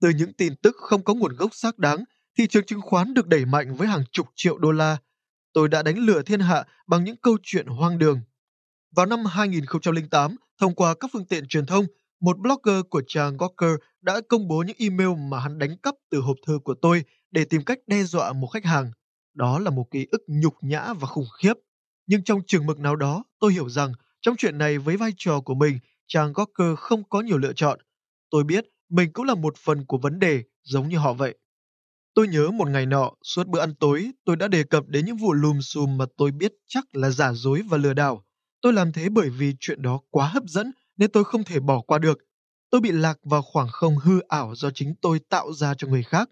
Từ 0.01 0.11
những 0.11 0.33
tin 0.33 0.57
tức 0.57 0.77
không 0.77 1.05
có 1.05 1.15
nguồn 1.15 1.37
gốc 1.37 1.55
xác 1.55 1.79
đáng, 1.79 2.05
thị 2.39 2.47
trường 2.47 2.67
chứng 2.67 2.81
khoán 2.81 3.15
được 3.15 3.27
đẩy 3.27 3.45
mạnh 3.45 3.77
với 3.77 3.89
hàng 3.89 4.05
chục 4.13 4.27
triệu 4.35 4.59
đô 4.59 4.73
la. 4.73 4.97
Tôi 5.53 5.69
đã 5.69 5.83
đánh 5.83 5.99
lừa 5.99 6.23
thiên 6.23 6.41
hạ 6.41 6.65
bằng 6.87 7.05
những 7.05 7.17
câu 7.17 7.37
chuyện 7.43 7.67
hoang 7.67 7.99
đường. 7.99 8.21
Vào 8.97 9.07
năm 9.07 9.25
2008, 9.25 10.37
thông 10.61 10.75
qua 10.75 10.95
các 11.01 11.11
phương 11.13 11.25
tiện 11.25 11.49
truyền 11.49 11.67
thông, 11.67 11.85
một 12.21 12.39
blogger 12.39 12.81
của 12.91 13.03
chàng 13.07 13.37
Gawker 13.37 13.77
đã 14.01 14.21
công 14.29 14.49
bố 14.49 14.65
những 14.67 14.77
email 14.79 15.09
mà 15.31 15.41
hắn 15.41 15.59
đánh 15.59 15.77
cắp 15.83 15.95
từ 16.11 16.21
hộp 16.21 16.37
thư 16.47 16.59
của 16.65 16.75
tôi 16.83 17.05
để 17.31 17.45
tìm 17.45 17.65
cách 17.65 17.79
đe 17.87 18.03
dọa 18.03 18.33
một 18.33 18.47
khách 18.47 18.65
hàng. 18.65 18.91
Đó 19.35 19.59
là 19.59 19.71
một 19.71 19.85
ký 19.91 20.07
ức 20.11 20.23
nhục 20.27 20.55
nhã 20.61 20.93
và 20.93 21.07
khủng 21.07 21.27
khiếp. 21.39 21.53
Nhưng 22.07 22.25
trong 22.25 22.41
trường 22.47 22.67
mực 22.67 22.79
nào 22.79 22.97
đó, 22.97 23.25
tôi 23.39 23.53
hiểu 23.53 23.69
rằng 23.69 23.93
trong 24.21 24.35
chuyện 24.39 24.59
này 24.59 24.79
với 24.79 24.97
vai 24.97 25.11
trò 25.17 25.41
của 25.41 25.55
mình, 25.55 25.79
chàng 26.07 26.33
Gawker 26.33 26.77
không 26.77 27.09
có 27.09 27.21
nhiều 27.21 27.39
lựa 27.39 27.53
chọn. 27.53 27.79
Tôi 28.31 28.45
biết 28.45 28.65
mình 28.89 29.13
cũng 29.13 29.25
là 29.25 29.35
một 29.35 29.57
phần 29.57 29.85
của 29.87 29.99
vấn 29.99 30.19
đề 30.19 30.43
giống 30.63 30.89
như 30.89 30.99
họ 30.99 31.13
vậy. 31.13 31.39
Tôi 32.15 32.29
nhớ 32.29 32.51
một 32.51 32.69
ngày 32.69 32.87
nọ, 32.87 33.13
suốt 33.23 33.47
bữa 33.47 33.61
ăn 33.61 33.75
tối, 33.75 34.11
tôi 34.25 34.37
đã 34.37 34.49
đề 34.49 34.63
cập 34.63 34.85
đến 34.87 35.07
những 35.07 35.17
vụ 35.17 35.33
lùm 35.33 35.61
xùm 35.61 35.99
mà 35.99 36.05
tôi 36.17 36.31
biết 36.31 36.53
chắc 36.69 36.85
là 36.93 37.11
giả 37.11 37.33
dối 37.33 37.63
và 37.69 37.77
lừa 37.79 37.95
đảo. 37.95 38.25
Tôi 38.63 38.73
làm 38.73 38.93
thế 38.93 39.09
bởi 39.09 39.31
vì 39.31 39.55
chuyện 39.61 39.83
đó 39.83 40.01
quá 40.11 40.29
hấp 40.29 40.43
dẫn 40.47 40.73
nên 40.97 41.11
tôi 41.11 41.25
không 41.25 41.45
thể 41.45 41.61
bỏ 41.61 41.81
qua 41.81 41.99
được. 41.99 42.19
Tôi 42.71 42.81
bị 42.81 42.93
lạc 42.93 43.19
vào 43.23 43.43
khoảng 43.43 43.69
không 43.69 43.97
hư 43.97 44.21
ảo 44.21 44.55
do 44.55 44.71
chính 44.71 44.95
tôi 45.03 45.21
tạo 45.29 45.53
ra 45.53 45.75
cho 45.75 45.89
người 45.89 46.03
khác. 46.03 46.31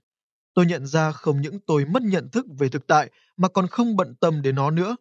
Tôi 0.54 0.66
nhận 0.66 0.86
ra 0.86 1.12
không 1.12 1.40
những 1.40 1.60
tôi 1.66 1.84
mất 1.84 2.02
nhận 2.02 2.30
thức 2.30 2.46
về 2.58 2.68
thực 2.68 2.86
tại 2.86 3.10
mà 3.36 3.48
còn 3.48 3.66
không 3.66 3.96
bận 3.96 4.14
tâm 4.20 4.42
đến 4.42 4.54
nó 4.54 4.70
nữa. 4.70 4.96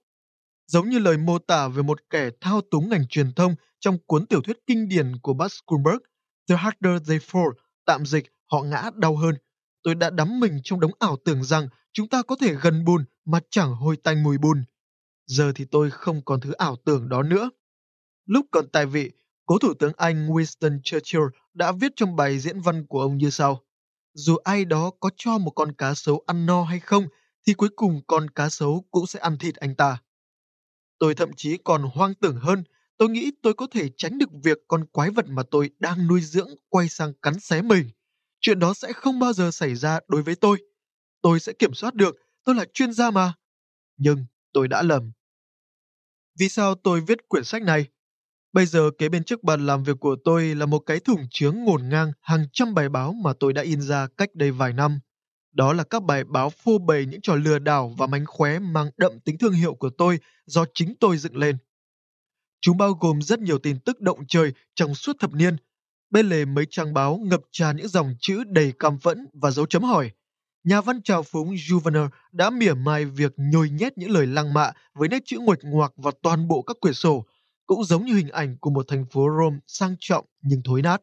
Giống 0.67 0.89
như 0.89 0.99
lời 0.99 1.17
mô 1.17 1.39
tả 1.39 1.67
về 1.67 1.81
một 1.81 1.99
kẻ 2.09 2.29
thao 2.41 2.61
túng 2.71 2.89
ngành 2.89 3.07
truyền 3.07 3.33
thông 3.33 3.55
trong 3.79 3.97
cuốn 4.05 4.25
tiểu 4.25 4.41
thuyết 4.41 4.57
kinh 4.67 4.89
điển 4.89 5.11
của 5.21 5.33
Bud 5.33 5.51
The 6.49 6.55
Harder 6.55 7.09
They 7.09 7.17
Fall, 7.17 7.51
tạm 7.85 8.05
dịch, 8.05 8.25
họ 8.51 8.61
ngã 8.61 8.89
đau 8.95 9.15
hơn. 9.15 9.35
Tôi 9.83 9.95
đã 9.95 10.09
đắm 10.09 10.39
mình 10.39 10.59
trong 10.63 10.79
đống 10.79 10.91
ảo 10.99 11.17
tưởng 11.25 11.43
rằng 11.43 11.67
chúng 11.93 12.09
ta 12.09 12.21
có 12.21 12.35
thể 12.41 12.53
gần 12.61 12.85
bùn 12.85 13.05
mà 13.25 13.39
chẳng 13.49 13.75
hôi 13.75 13.97
tanh 14.03 14.23
mùi 14.23 14.37
bùn. 14.37 14.63
Giờ 15.29 15.51
thì 15.55 15.65
tôi 15.65 15.91
không 15.91 16.21
còn 16.25 16.39
thứ 16.39 16.51
ảo 16.51 16.75
tưởng 16.85 17.09
đó 17.09 17.23
nữa. 17.23 17.49
Lúc 18.25 18.45
còn 18.51 18.65
tại 18.73 18.85
vị, 18.85 19.11
cố 19.45 19.57
thủ 19.57 19.73
tướng 19.73 19.91
Anh 19.97 20.27
Winston 20.27 20.79
Churchill 20.83 21.23
đã 21.53 21.71
viết 21.71 21.91
trong 21.95 22.15
bài 22.15 22.39
diễn 22.39 22.61
văn 22.61 22.85
của 22.87 23.01
ông 23.01 23.17
như 23.17 23.29
sau. 23.29 23.63
Dù 24.13 24.35
ai 24.35 24.65
đó 24.65 24.91
có 24.99 25.09
cho 25.17 25.37
một 25.37 25.51
con 25.51 25.71
cá 25.71 25.93
sấu 25.93 26.23
ăn 26.27 26.45
no 26.45 26.63
hay 26.63 26.79
không, 26.79 27.07
thì 27.47 27.53
cuối 27.53 27.69
cùng 27.75 28.01
con 28.07 28.29
cá 28.29 28.49
sấu 28.49 28.85
cũng 28.91 29.07
sẽ 29.07 29.19
ăn 29.19 29.37
thịt 29.37 29.55
anh 29.55 29.75
ta. 29.75 29.97
Tôi 30.99 31.15
thậm 31.15 31.31
chí 31.37 31.57
còn 31.57 31.83
hoang 31.83 32.13
tưởng 32.13 32.35
hơn, 32.35 32.63
tôi 32.97 33.09
nghĩ 33.09 33.31
tôi 33.43 33.53
có 33.53 33.67
thể 33.71 33.89
tránh 33.97 34.17
được 34.17 34.29
việc 34.43 34.57
con 34.67 34.85
quái 34.85 35.09
vật 35.09 35.25
mà 35.29 35.43
tôi 35.51 35.69
đang 35.79 36.07
nuôi 36.07 36.21
dưỡng 36.21 36.49
quay 36.69 36.89
sang 36.89 37.13
cắn 37.21 37.39
xé 37.39 37.61
mình. 37.61 37.89
Chuyện 38.39 38.59
đó 38.59 38.73
sẽ 38.73 38.93
không 38.93 39.19
bao 39.19 39.33
giờ 39.33 39.51
xảy 39.51 39.75
ra 39.75 39.99
đối 40.07 40.23
với 40.23 40.35
tôi. 40.35 40.57
Tôi 41.21 41.39
sẽ 41.39 41.53
kiểm 41.53 41.73
soát 41.73 41.93
được, 41.95 42.15
tôi 42.43 42.55
là 42.55 42.65
chuyên 42.73 42.93
gia 42.93 43.11
mà. 43.11 43.33
Nhưng 43.97 44.25
tôi 44.53 44.67
đã 44.67 44.81
lầm. 44.81 45.11
Vì 46.39 46.49
sao 46.49 46.75
tôi 46.75 47.01
viết 47.01 47.17
quyển 47.27 47.43
sách 47.43 47.61
này? 47.61 47.85
Bây 48.53 48.65
giờ 48.65 48.89
kế 48.97 49.09
bên 49.09 49.23
trước 49.23 49.43
bàn 49.43 49.65
làm 49.65 49.83
việc 49.83 49.99
của 49.99 50.15
tôi 50.23 50.55
là 50.55 50.65
một 50.65 50.79
cái 50.79 50.99
thùng 50.99 51.27
chứa 51.31 51.51
ngổn 51.51 51.89
ngang 51.89 52.11
hàng 52.21 52.45
trăm 52.53 52.73
bài 52.73 52.89
báo 52.89 53.13
mà 53.13 53.33
tôi 53.39 53.53
đã 53.53 53.61
in 53.61 53.81
ra 53.81 54.07
cách 54.17 54.29
đây 54.35 54.51
vài 54.51 54.73
năm. 54.73 54.99
Đó 55.51 55.73
là 55.73 55.83
các 55.83 56.03
bài 56.03 56.23
báo 56.23 56.49
phô 56.49 56.77
bày 56.77 57.05
những 57.05 57.21
trò 57.21 57.35
lừa 57.35 57.59
đảo 57.59 57.95
và 57.97 58.07
mánh 58.07 58.25
khóe 58.25 58.59
mang 58.59 58.89
đậm 58.97 59.19
tính 59.19 59.37
thương 59.37 59.53
hiệu 59.53 59.73
của 59.73 59.89
tôi 59.97 60.19
do 60.45 60.65
chính 60.73 60.93
tôi 60.99 61.17
dựng 61.17 61.37
lên. 61.37 61.57
Chúng 62.61 62.77
bao 62.77 62.93
gồm 62.93 63.21
rất 63.21 63.39
nhiều 63.39 63.57
tin 63.59 63.79
tức 63.79 64.01
động 64.01 64.19
trời 64.27 64.53
trong 64.75 64.95
suốt 64.95 65.15
thập 65.19 65.33
niên. 65.33 65.55
Bên 66.09 66.29
lề 66.29 66.45
mấy 66.45 66.65
trang 66.69 66.93
báo 66.93 67.17
ngập 67.17 67.41
tràn 67.51 67.77
những 67.77 67.87
dòng 67.87 68.13
chữ 68.19 68.43
đầy 68.43 68.73
cam 68.79 68.99
phẫn 68.99 69.27
và 69.33 69.51
dấu 69.51 69.65
chấm 69.65 69.83
hỏi 69.83 70.11
nhà 70.63 70.81
văn 70.81 71.01
trào 71.01 71.23
phúng 71.23 71.55
Juvenal 71.55 72.09
đã 72.31 72.49
mỉa 72.49 72.73
mai 72.73 73.05
việc 73.05 73.33
nhồi 73.37 73.69
nhét 73.69 73.97
những 73.97 74.11
lời 74.11 74.27
lăng 74.27 74.53
mạ 74.53 74.71
với 74.93 75.09
nét 75.09 75.19
chữ 75.25 75.39
nguệch 75.39 75.59
ngoạc 75.63 75.93
vào 75.97 76.13
toàn 76.21 76.47
bộ 76.47 76.61
các 76.61 76.77
quyển 76.81 76.93
sổ, 76.93 77.25
cũng 77.65 77.83
giống 77.83 78.05
như 78.05 78.13
hình 78.13 78.29
ảnh 78.29 78.57
của 78.57 78.69
một 78.69 78.85
thành 78.87 79.05
phố 79.05 79.27
Rome 79.39 79.57
sang 79.67 79.95
trọng 79.99 80.25
nhưng 80.41 80.61
thối 80.63 80.81
nát. 80.81 81.01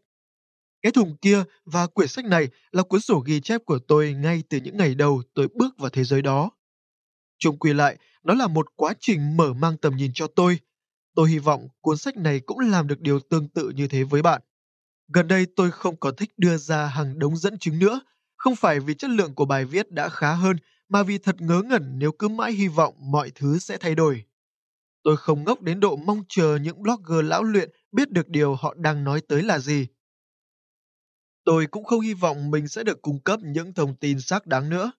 Cái 0.83 0.93
thùng 0.93 1.17
kia 1.17 1.45
và 1.65 1.87
quyển 1.87 2.09
sách 2.09 2.25
này 2.25 2.49
là 2.73 2.83
cuốn 2.83 3.01
sổ 3.01 3.19
ghi 3.19 3.41
chép 3.41 3.61
của 3.65 3.79
tôi 3.79 4.13
ngay 4.13 4.43
từ 4.49 4.59
những 4.61 4.77
ngày 4.77 4.95
đầu 4.95 5.23
tôi 5.35 5.49
bước 5.55 5.79
vào 5.79 5.91
thế 5.91 6.05
giới 6.05 6.23
đó. 6.23 6.51
Chung 7.39 7.59
quy 7.59 7.73
lại, 7.73 7.97
nó 8.23 8.35
là 8.35 8.47
một 8.47 8.67
quá 8.77 8.95
trình 9.01 9.37
mở 9.37 9.53
mang 9.53 9.77
tầm 9.77 9.97
nhìn 9.97 10.11
cho 10.15 10.27
tôi. 10.27 10.59
Tôi 11.15 11.31
hy 11.31 11.39
vọng 11.39 11.69
cuốn 11.81 11.97
sách 11.97 12.17
này 12.17 12.41
cũng 12.41 12.59
làm 12.59 12.87
được 12.87 13.01
điều 13.01 13.21
tương 13.21 13.49
tự 13.49 13.71
như 13.71 13.89
thế 13.89 14.05
với 14.05 14.23
bạn. 14.23 14.43
Gần 15.09 15.29
đây 15.29 15.47
tôi 15.57 15.71
không 15.71 15.97
còn 15.97 16.17
thích 16.17 16.31
đưa 16.37 16.57
ra 16.57 16.87
hàng 16.87 17.19
đống 17.19 17.37
dẫn 17.37 17.59
chứng 17.59 17.79
nữa, 17.79 18.01
không 18.47 18.57
phải 18.57 18.81
vì 18.81 18.95
chất 18.95 19.11
lượng 19.11 19.35
của 19.35 19.45
bài 19.45 19.65
viết 19.65 19.93
đã 19.93 20.09
khá 20.09 20.35
hơn, 20.35 20.57
mà 20.89 21.03
vì 21.03 21.19
thật 21.19 21.41
ngớ 21.41 21.63
ngẩn 21.63 21.99
nếu 21.99 22.13
cứ 22.13 22.29
mãi 22.29 22.53
hy 22.53 22.69
vọng 22.69 22.95
mọi 22.99 23.31
thứ 23.35 23.59
sẽ 23.59 23.77
thay 23.81 23.95
đổi. 23.95 24.25
Tôi 25.03 25.17
không 25.17 25.45
ngốc 25.45 25.63
đến 25.63 25.81
độ 25.81 25.97
mong 25.97 26.23
chờ 26.29 26.59
những 26.63 26.83
blogger 26.83 27.25
lão 27.25 27.43
luyện 27.43 27.71
biết 27.93 28.11
được 28.11 28.29
điều 28.29 28.55
họ 28.55 28.75
đang 28.79 29.05
nói 29.05 29.21
tới 29.29 29.43
là 29.43 29.59
gì. 29.59 29.87
Tôi 31.45 31.67
cũng 31.67 31.85
không 31.85 32.01
hy 32.01 32.15
vọng 32.15 32.51
mình 32.51 32.69
sẽ 32.69 32.85
được 32.85 33.03
cung 33.03 33.21
cấp 33.21 33.41
những 33.43 33.75
thông 33.75 33.97
tin 33.97 34.21
xác 34.21 34.47
đáng 34.47 34.71
nữa. 34.71 34.93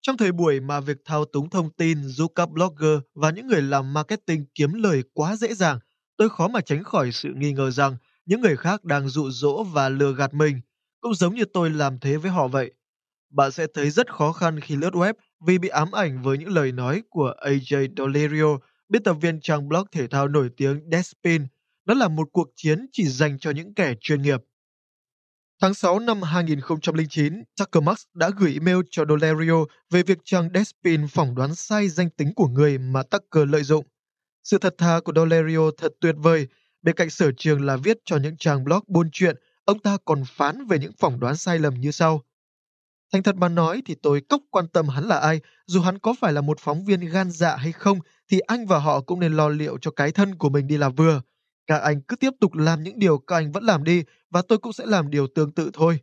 Trong 0.00 0.16
thời 0.16 0.32
buổi 0.32 0.60
mà 0.60 0.80
việc 0.80 0.96
thao 1.04 1.24
túng 1.24 1.50
thông 1.50 1.70
tin 1.70 2.04
giúp 2.04 2.32
các 2.34 2.50
blogger 2.50 2.98
và 3.14 3.30
những 3.30 3.46
người 3.46 3.62
làm 3.62 3.92
marketing 3.94 4.44
kiếm 4.54 4.72
lời 4.74 5.02
quá 5.12 5.36
dễ 5.36 5.54
dàng, 5.54 5.78
tôi 6.16 6.28
khó 6.28 6.48
mà 6.48 6.60
tránh 6.60 6.84
khỏi 6.84 7.12
sự 7.12 7.28
nghi 7.36 7.52
ngờ 7.52 7.70
rằng 7.70 7.96
những 8.26 8.40
người 8.40 8.56
khác 8.56 8.84
đang 8.84 9.08
dụ 9.08 9.30
dỗ 9.30 9.64
và 9.64 9.88
lừa 9.88 10.14
gạt 10.14 10.34
mình, 10.34 10.60
cũng 11.00 11.14
giống 11.14 11.34
như 11.34 11.44
tôi 11.52 11.70
làm 11.70 11.98
thế 11.98 12.16
với 12.16 12.30
họ 12.30 12.48
vậy 12.48 12.72
bạn 13.34 13.52
sẽ 13.52 13.66
thấy 13.74 13.90
rất 13.90 14.12
khó 14.12 14.32
khăn 14.32 14.60
khi 14.60 14.76
lướt 14.76 14.94
web 14.94 15.14
vì 15.46 15.58
bị 15.58 15.68
ám 15.68 15.92
ảnh 15.92 16.22
với 16.22 16.38
những 16.38 16.48
lời 16.48 16.72
nói 16.72 17.02
của 17.10 17.34
AJ 17.40 17.88
Dolerio, 17.96 18.58
biên 18.88 19.02
tập 19.02 19.14
viên 19.20 19.40
trang 19.40 19.68
blog 19.68 19.86
thể 19.92 20.06
thao 20.06 20.28
nổi 20.28 20.50
tiếng 20.56 20.80
Deadspin. 20.92 21.46
Đó 21.84 21.94
là 21.94 22.08
một 22.08 22.28
cuộc 22.32 22.48
chiến 22.56 22.86
chỉ 22.92 23.08
dành 23.08 23.38
cho 23.38 23.50
những 23.50 23.74
kẻ 23.74 23.94
chuyên 24.00 24.22
nghiệp. 24.22 24.40
Tháng 25.60 25.74
6 25.74 25.98
năm 25.98 26.22
2009, 26.22 27.42
Tucker 27.58 27.82
Max 27.82 28.02
đã 28.14 28.30
gửi 28.38 28.52
email 28.52 28.78
cho 28.90 29.04
Dolerio 29.08 29.64
về 29.90 30.02
việc 30.02 30.18
trang 30.24 30.48
Despin 30.54 31.08
phỏng 31.08 31.34
đoán 31.34 31.54
sai 31.54 31.88
danh 31.88 32.10
tính 32.10 32.34
của 32.36 32.48
người 32.48 32.78
mà 32.78 33.02
Tucker 33.02 33.48
lợi 33.48 33.62
dụng. 33.62 33.86
Sự 34.44 34.58
thật 34.58 34.74
thà 34.78 35.00
của 35.04 35.12
Dolerio 35.16 35.70
thật 35.78 35.92
tuyệt 36.00 36.14
vời. 36.18 36.46
Bên 36.82 36.94
cạnh 36.94 37.10
sở 37.10 37.30
trường 37.36 37.64
là 37.64 37.76
viết 37.76 37.98
cho 38.04 38.16
những 38.16 38.36
trang 38.36 38.64
blog 38.64 38.80
buôn 38.86 39.08
chuyện, 39.12 39.36
ông 39.64 39.78
ta 39.78 39.96
còn 40.04 40.22
phán 40.26 40.66
về 40.66 40.78
những 40.78 40.92
phỏng 40.98 41.20
đoán 41.20 41.36
sai 41.36 41.58
lầm 41.58 41.74
như 41.74 41.90
sau. 41.90 42.22
Thành 43.14 43.22
thật 43.22 43.36
mà 43.36 43.48
nói 43.48 43.82
thì 43.86 43.94
tôi 44.02 44.20
cốc 44.20 44.42
quan 44.50 44.68
tâm 44.68 44.88
hắn 44.88 45.04
là 45.04 45.18
ai, 45.18 45.40
dù 45.66 45.80
hắn 45.80 45.98
có 45.98 46.14
phải 46.20 46.32
là 46.32 46.40
một 46.40 46.58
phóng 46.60 46.84
viên 46.84 47.00
gan 47.00 47.30
dạ 47.30 47.56
hay 47.56 47.72
không, 47.72 47.98
thì 48.30 48.40
anh 48.40 48.66
và 48.66 48.78
họ 48.78 49.00
cũng 49.00 49.20
nên 49.20 49.32
lo 49.32 49.48
liệu 49.48 49.78
cho 49.78 49.90
cái 49.90 50.12
thân 50.12 50.34
của 50.34 50.48
mình 50.48 50.66
đi 50.66 50.76
là 50.76 50.88
vừa. 50.88 51.20
Các 51.66 51.76
anh 51.76 52.00
cứ 52.00 52.16
tiếp 52.16 52.30
tục 52.40 52.54
làm 52.54 52.82
những 52.82 52.98
điều 52.98 53.18
các 53.18 53.36
anh 53.36 53.52
vẫn 53.52 53.64
làm 53.64 53.84
đi, 53.84 54.02
và 54.30 54.42
tôi 54.48 54.58
cũng 54.58 54.72
sẽ 54.72 54.86
làm 54.86 55.10
điều 55.10 55.26
tương 55.34 55.52
tự 55.52 55.70
thôi. 55.72 55.98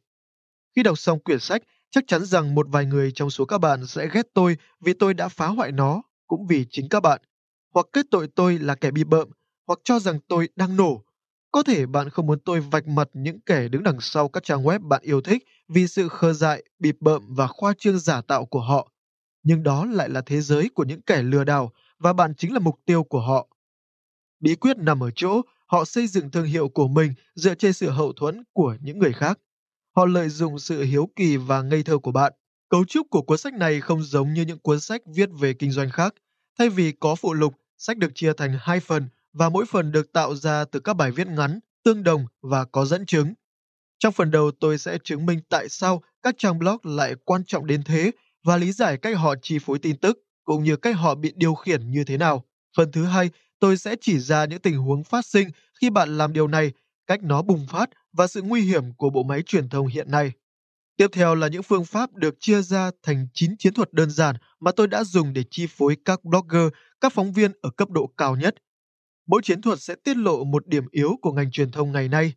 Khi 0.76 0.84
đọc 0.84 1.00
xong 1.00 1.20
quyển 1.20 1.40
sách, 1.40 1.62
chắc 1.90 2.04
chắn 2.08 2.26
rằng 2.26 2.56
một 2.56 2.68
vài 2.70 2.86
người 2.86 3.12
trong 3.16 3.30
số 3.30 3.46
các 3.46 3.58
bạn 3.58 3.88
sẽ 3.88 4.08
ghét 4.14 4.28
tôi 4.34 4.58
vì 4.80 4.94
tôi 4.94 5.14
đã 5.14 5.28
phá 5.28 5.48
hoại 5.48 5.72
nó, 5.72 6.02
cũng 6.28 6.48
vì 6.48 6.66
chính 6.70 6.90
các 6.90 7.00
bạn. 7.00 7.22
Hoặc 7.74 7.86
kết 7.94 8.06
tội 8.12 8.28
tôi 8.36 8.60
là 8.60 8.76
kẻ 8.76 8.92
bị 8.92 9.04
bợm, 9.04 9.30
hoặc 9.68 9.80
cho 9.84 10.00
rằng 10.00 10.20
tôi 10.28 10.50
đang 10.56 10.76
nổ. 10.76 11.04
Có 11.52 11.64
thể 11.64 11.86
bạn 11.86 12.10
không 12.10 12.28
muốn 12.28 12.40
tôi 12.40 12.60
vạch 12.60 12.88
mặt 12.88 13.10
những 13.14 13.42
kẻ 13.42 13.68
đứng 13.68 13.84
đằng 13.84 14.02
sau 14.02 14.30
các 14.30 14.44
trang 14.44 14.64
web 14.64 14.88
bạn 14.88 15.02
yêu 15.04 15.22
thích 15.22 15.44
vì 15.68 15.88
sự 15.88 16.08
khờ 16.08 16.34
dại, 16.34 16.64
bịp 16.80 16.96
bợm 17.00 17.36
và 17.36 17.48
khoa 17.48 17.74
trương 17.78 18.00
giả 18.00 18.22
tạo 18.22 18.46
của 18.46 18.60
họ. 18.60 18.92
Nhưng 19.44 19.64
đó 19.64 19.86
lại 19.86 20.10
là 20.10 20.22
thế 20.22 20.42
giới 20.42 20.70
của 20.76 20.84
những 20.84 21.02
kẻ 21.02 21.22
lừa 21.24 21.44
đảo 21.44 21.72
và 22.00 22.14
bạn 22.14 22.34
chính 22.38 22.54
là 22.54 22.60
mục 22.60 22.76
tiêu 22.86 23.04
của 23.04 23.22
họ. 23.22 23.48
Bí 24.40 24.56
quyết 24.56 24.78
nằm 24.78 25.04
ở 25.04 25.12
chỗ 25.16 25.42
họ 25.68 25.86
xây 25.86 26.08
dựng 26.08 26.32
thương 26.32 26.46
hiệu 26.46 26.70
của 26.70 26.88
mình 26.88 27.14
dựa 27.36 27.56
trên 27.56 27.74
sự 27.74 27.90
hậu 27.90 28.14
thuẫn 28.14 28.44
của 28.54 28.76
những 28.82 29.00
người 29.00 29.14
khác. 29.14 29.40
Họ 29.96 30.06
lợi 30.06 30.30
dụng 30.30 30.60
sự 30.60 30.84
hiếu 30.84 31.10
kỳ 31.16 31.38
và 31.38 31.62
ngây 31.62 31.84
thơ 31.84 31.98
của 31.98 32.12
bạn. 32.12 32.34
Cấu 32.70 32.86
trúc 32.86 33.08
của 33.10 33.22
cuốn 33.22 33.38
sách 33.38 33.54
này 33.54 33.82
không 33.82 34.04
giống 34.04 34.34
như 34.34 34.42
những 34.42 34.60
cuốn 34.60 34.80
sách 34.80 35.02
viết 35.16 35.30
về 35.40 35.54
kinh 35.54 35.72
doanh 35.72 35.90
khác. 35.90 36.14
Thay 36.60 36.70
vì 36.70 36.92
có 36.92 37.16
phụ 37.16 37.34
lục, 37.34 37.54
sách 37.78 37.98
được 37.98 38.12
chia 38.16 38.34
thành 38.34 38.58
hai 38.62 38.80
phần 38.80 39.08
và 39.34 39.50
mỗi 39.50 39.66
phần 39.66 39.92
được 39.92 40.14
tạo 40.14 40.36
ra 40.36 40.66
từ 40.66 40.80
các 40.80 40.94
bài 40.94 41.12
viết 41.12 41.28
ngắn, 41.28 41.60
tương 41.84 42.04
đồng 42.04 42.26
và 42.42 42.66
có 42.66 42.86
dẫn 42.86 43.06
chứng. 43.06 43.34
Trong 44.00 44.14
phần 44.14 44.32
đầu 44.32 44.52
tôi 44.60 44.78
sẽ 44.78 44.98
chứng 45.04 45.26
minh 45.26 45.40
tại 45.50 45.70
sao 45.70 46.04
các 46.24 46.36
trang 46.38 46.60
blog 46.60 46.78
lại 46.84 47.16
quan 47.26 47.44
trọng 47.46 47.68
đến 47.68 47.84
thế 47.84 48.12
và 48.44 48.58
lý 48.58 48.72
giải 48.72 48.98
cách 48.98 49.18
họ 49.18 49.36
chi 49.42 49.60
phối 49.60 49.80
tin 49.80 49.98
tức, 49.98 50.20
cũng 50.44 50.64
như 50.64 50.76
cách 50.76 50.96
họ 50.96 51.16
bị 51.16 51.34
điều 51.36 51.54
khiển 51.54 51.92
như 51.92 52.04
thế 52.04 52.18
nào. 52.18 52.44
Phần 52.78 52.92
thứ 52.92 53.06
hai, 53.06 53.30
tôi 53.60 53.78
sẽ 53.78 53.96
chỉ 54.02 54.20
ra 54.20 54.46
những 54.46 54.60
tình 54.60 54.78
huống 54.78 55.04
phát 55.04 55.26
sinh 55.26 55.50
khi 55.82 55.90
bạn 55.90 56.18
làm 56.18 56.34
điều 56.34 56.48
này, 56.48 56.72
cách 57.08 57.24
nó 57.24 57.42
bùng 57.42 57.68
phát 57.70 57.90
và 58.14 58.28
sự 58.28 58.42
nguy 58.42 58.62
hiểm 58.62 58.94
của 58.94 59.10
bộ 59.10 59.24
máy 59.24 59.42
truyền 59.46 59.70
thông 59.70 59.88
hiện 59.88 60.12
nay. 60.12 60.32
Tiếp 60.98 61.08
theo 61.14 61.36
là 61.36 61.48
những 61.48 61.64
phương 61.64 61.86
pháp 61.86 62.14
được 62.14 62.36
chia 62.40 62.62
ra 62.62 62.92
thành 63.04 63.28
9 63.34 63.58
chiến 63.58 63.74
thuật 63.74 63.94
đơn 63.94 64.12
giản 64.12 64.36
mà 64.60 64.72
tôi 64.72 64.88
đã 64.88 65.04
dùng 65.04 65.34
để 65.34 65.44
chi 65.52 65.68
phối 65.68 65.98
các 66.06 66.24
blogger, 66.24 66.68
các 67.02 67.14
phóng 67.14 67.34
viên 67.34 67.52
ở 67.62 67.70
cấp 67.70 67.90
độ 67.90 68.08
cao 68.18 68.36
nhất. 68.36 68.56
Mỗi 69.28 69.42
chiến 69.44 69.62
thuật 69.62 69.82
sẽ 69.82 69.96
tiết 69.96 70.18
lộ 70.18 70.44
một 70.44 70.68
điểm 70.68 70.86
yếu 70.92 71.16
của 71.22 71.32
ngành 71.32 71.52
truyền 71.52 71.72
thông 71.72 71.92
ngày 71.92 72.08
nay. 72.08 72.34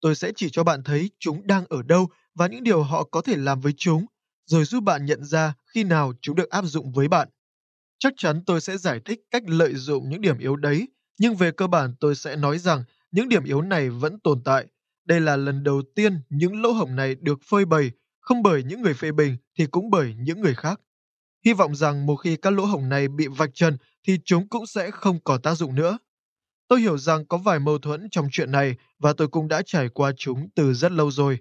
Tôi 0.00 0.14
sẽ 0.14 0.32
chỉ 0.36 0.48
cho 0.52 0.64
bạn 0.64 0.82
thấy 0.82 1.10
chúng 1.18 1.46
đang 1.46 1.64
ở 1.68 1.82
đâu 1.82 2.08
và 2.34 2.46
những 2.46 2.62
điều 2.62 2.82
họ 2.82 3.04
có 3.04 3.20
thể 3.20 3.36
làm 3.36 3.60
với 3.60 3.72
chúng, 3.76 4.06
rồi 4.46 4.64
giúp 4.64 4.84
bạn 4.84 5.06
nhận 5.06 5.24
ra 5.24 5.54
khi 5.74 5.84
nào 5.84 6.12
chúng 6.20 6.36
được 6.36 6.50
áp 6.50 6.62
dụng 6.62 6.92
với 6.92 7.08
bạn. 7.08 7.28
Chắc 7.98 8.12
chắn 8.16 8.42
tôi 8.46 8.60
sẽ 8.60 8.76
giải 8.78 9.00
thích 9.04 9.20
cách 9.30 9.42
lợi 9.46 9.74
dụng 9.74 10.08
những 10.08 10.20
điểm 10.20 10.38
yếu 10.38 10.56
đấy, 10.56 10.88
nhưng 11.18 11.36
về 11.36 11.50
cơ 11.50 11.66
bản 11.66 11.94
tôi 12.00 12.14
sẽ 12.14 12.36
nói 12.36 12.58
rằng 12.58 12.84
những 13.10 13.28
điểm 13.28 13.44
yếu 13.44 13.62
này 13.62 13.90
vẫn 13.90 14.18
tồn 14.20 14.42
tại. 14.44 14.66
Đây 15.04 15.20
là 15.20 15.36
lần 15.36 15.64
đầu 15.64 15.82
tiên 15.94 16.20
những 16.28 16.62
lỗ 16.62 16.72
hổng 16.72 16.96
này 16.96 17.14
được 17.14 17.38
phơi 17.50 17.64
bày, 17.64 17.90
không 18.20 18.42
bởi 18.42 18.62
những 18.62 18.82
người 18.82 18.94
phê 18.94 19.12
bình 19.12 19.36
thì 19.58 19.66
cũng 19.66 19.90
bởi 19.90 20.14
những 20.18 20.40
người 20.40 20.54
khác. 20.54 20.80
Hy 21.44 21.52
vọng 21.52 21.74
rằng 21.74 22.06
một 22.06 22.16
khi 22.16 22.36
các 22.36 22.50
lỗ 22.50 22.64
hổng 22.64 22.88
này 22.88 23.08
bị 23.08 23.26
vạch 23.26 23.50
trần 23.54 23.76
thì 24.06 24.18
chúng 24.24 24.48
cũng 24.48 24.66
sẽ 24.66 24.90
không 24.90 25.18
còn 25.24 25.42
tác 25.42 25.54
dụng 25.54 25.74
nữa. 25.74 25.98
Tôi 26.68 26.80
hiểu 26.80 26.98
rằng 26.98 27.26
có 27.26 27.38
vài 27.38 27.58
mâu 27.58 27.78
thuẫn 27.78 28.08
trong 28.10 28.28
chuyện 28.32 28.52
này 28.52 28.76
và 28.98 29.12
tôi 29.12 29.28
cũng 29.28 29.48
đã 29.48 29.62
trải 29.66 29.88
qua 29.88 30.12
chúng 30.16 30.48
từ 30.54 30.74
rất 30.74 30.92
lâu 30.92 31.10
rồi. 31.10 31.38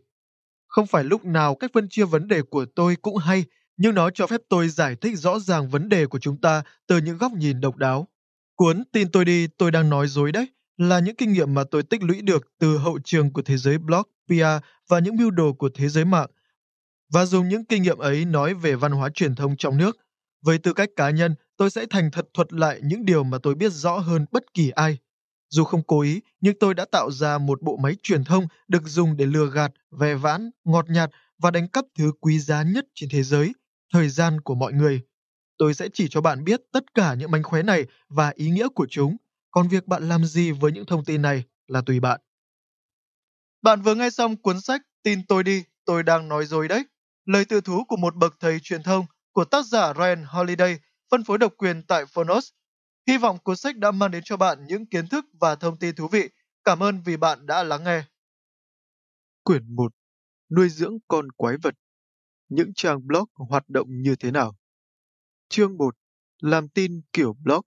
Không 0.67 0.87
phải 0.87 1.03
lúc 1.03 1.25
nào 1.25 1.55
cách 1.55 1.71
phân 1.73 1.89
chia 1.89 2.05
vấn 2.05 2.27
đề 2.27 2.41
của 2.41 2.65
tôi 2.75 2.95
cũng 2.95 3.17
hay, 3.17 3.45
nhưng 3.77 3.95
nó 3.95 4.09
cho 4.09 4.27
phép 4.27 4.41
tôi 4.49 4.69
giải 4.69 4.95
thích 4.95 5.17
rõ 5.17 5.39
ràng 5.39 5.69
vấn 5.69 5.89
đề 5.89 6.05
của 6.05 6.19
chúng 6.19 6.41
ta 6.41 6.63
từ 6.87 6.97
những 6.97 7.17
góc 7.17 7.31
nhìn 7.31 7.61
độc 7.61 7.75
đáo. 7.75 8.07
Cuốn 8.55 8.83
Tin 8.91 9.11
tôi 9.11 9.25
đi, 9.25 9.47
tôi 9.57 9.71
đang 9.71 9.89
nói 9.89 10.07
dối 10.07 10.31
đấy 10.31 10.47
là 10.77 10.99
những 10.99 11.15
kinh 11.15 11.33
nghiệm 11.33 11.53
mà 11.53 11.63
tôi 11.71 11.83
tích 11.83 12.03
lũy 12.03 12.21
được 12.21 12.47
từ 12.59 12.77
hậu 12.77 12.99
trường 13.03 13.33
của 13.33 13.41
thế 13.41 13.57
giới 13.57 13.77
blog, 13.77 14.03
PR 14.27 14.65
và 14.89 14.99
những 14.99 15.15
mưu 15.15 15.31
đồ 15.31 15.53
của 15.53 15.69
thế 15.75 15.89
giới 15.89 16.05
mạng 16.05 16.29
và 17.13 17.25
dùng 17.25 17.47
những 17.49 17.65
kinh 17.65 17.83
nghiệm 17.83 17.97
ấy 17.97 18.25
nói 18.25 18.53
về 18.53 18.75
văn 18.75 18.91
hóa 18.91 19.09
truyền 19.13 19.35
thông 19.35 19.57
trong 19.57 19.77
nước. 19.77 19.97
Với 20.41 20.57
tư 20.57 20.73
cách 20.73 20.89
cá 20.95 21.09
nhân, 21.09 21.35
tôi 21.57 21.69
sẽ 21.69 21.85
thành 21.89 22.11
thật 22.11 22.25
thuật 22.33 22.53
lại 22.53 22.79
những 22.83 23.05
điều 23.05 23.23
mà 23.23 23.37
tôi 23.43 23.55
biết 23.55 23.71
rõ 23.71 23.97
hơn 23.97 24.25
bất 24.31 24.53
kỳ 24.53 24.69
ai. 24.69 24.97
Dù 25.49 25.63
không 25.63 25.83
cố 25.88 26.01
ý, 26.01 26.21
nhưng 26.41 26.60
tôi 26.60 26.73
đã 26.73 26.86
tạo 26.86 27.12
ra 27.12 27.38
một 27.38 27.62
bộ 27.62 27.77
máy 27.77 27.95
truyền 28.03 28.23
thông 28.23 28.47
được 28.67 28.83
dùng 28.86 29.17
để 29.17 29.25
lừa 29.25 29.49
gạt, 29.49 29.71
ve 29.91 30.15
vãn, 30.15 30.51
ngọt 30.63 30.86
nhạt 30.89 31.10
và 31.38 31.51
đánh 31.51 31.67
cắp 31.67 31.86
thứ 31.97 32.12
quý 32.19 32.39
giá 32.39 32.63
nhất 32.63 32.86
trên 32.95 33.10
thế 33.10 33.23
giới, 33.23 33.53
thời 33.93 34.10
gian 34.10 34.41
của 34.41 34.55
mọi 34.55 34.73
người. 34.73 35.01
Tôi 35.57 35.73
sẽ 35.73 35.89
chỉ 35.93 36.07
cho 36.10 36.21
bạn 36.21 36.43
biết 36.43 36.62
tất 36.71 36.93
cả 36.93 37.13
những 37.13 37.31
mánh 37.31 37.43
khóe 37.43 37.63
này 37.63 37.86
và 38.10 38.31
ý 38.36 38.49
nghĩa 38.49 38.67
của 38.67 38.88
chúng, 38.89 39.17
còn 39.51 39.67
việc 39.67 39.88
bạn 39.88 40.10
làm 40.10 40.25
gì 40.25 40.51
với 40.51 40.71
những 40.71 40.86
thông 40.86 41.05
tin 41.05 41.21
này 41.21 41.43
là 41.67 41.81
tùy 41.81 41.99
bạn. 41.99 42.21
Bạn 43.62 43.81
vừa 43.81 43.95
nghe 43.95 44.10
xong 44.10 44.36
cuốn 44.36 44.62
sách 44.62 44.81
Tin 45.07 45.25
tôi 45.27 45.43
đi, 45.43 45.63
tôi 45.86 46.03
đang 46.03 46.27
nói 46.27 46.45
dối 46.45 46.67
đấy. 46.67 46.86
Lời 47.25 47.45
tự 47.45 47.62
thú 47.62 47.83
của 47.88 47.97
một 47.97 48.15
bậc 48.15 48.36
thầy 48.39 48.60
truyền 48.60 48.83
thông 48.83 49.05
của 49.31 49.45
tác 49.45 49.65
giả 49.65 49.93
Ryan 49.93 50.23
Holiday, 50.23 50.79
phân 51.12 51.23
phối 51.23 51.38
độc 51.38 51.53
quyền 51.57 51.83
tại 51.83 52.05
Phonos. 52.05 52.49
Hy 53.07 53.17
vọng 53.17 53.37
cuốn 53.43 53.55
sách 53.55 53.77
đã 53.77 53.91
mang 53.91 54.11
đến 54.11 54.23
cho 54.25 54.37
bạn 54.37 54.65
những 54.67 54.85
kiến 54.85 55.07
thức 55.07 55.25
và 55.33 55.55
thông 55.55 55.77
tin 55.77 55.95
thú 55.95 56.07
vị. 56.07 56.29
Cảm 56.63 56.83
ơn 56.83 57.01
vì 57.05 57.17
bạn 57.17 57.45
đã 57.45 57.63
lắng 57.63 57.83
nghe. 57.83 58.03
Quyển 59.43 59.75
1. 59.75 59.93
Nuôi 60.49 60.69
dưỡng 60.69 60.97
con 61.07 61.31
quái 61.31 61.57
vật. 61.57 61.75
Những 62.49 62.73
trang 62.73 63.07
blog 63.07 63.25
hoạt 63.33 63.69
động 63.69 63.87
như 64.01 64.15
thế 64.15 64.31
nào? 64.31 64.55
Chương 65.49 65.77
1. 65.77 65.95
Làm 66.41 66.69
tin 66.69 67.01
kiểu 67.13 67.33
blog. 67.33 67.61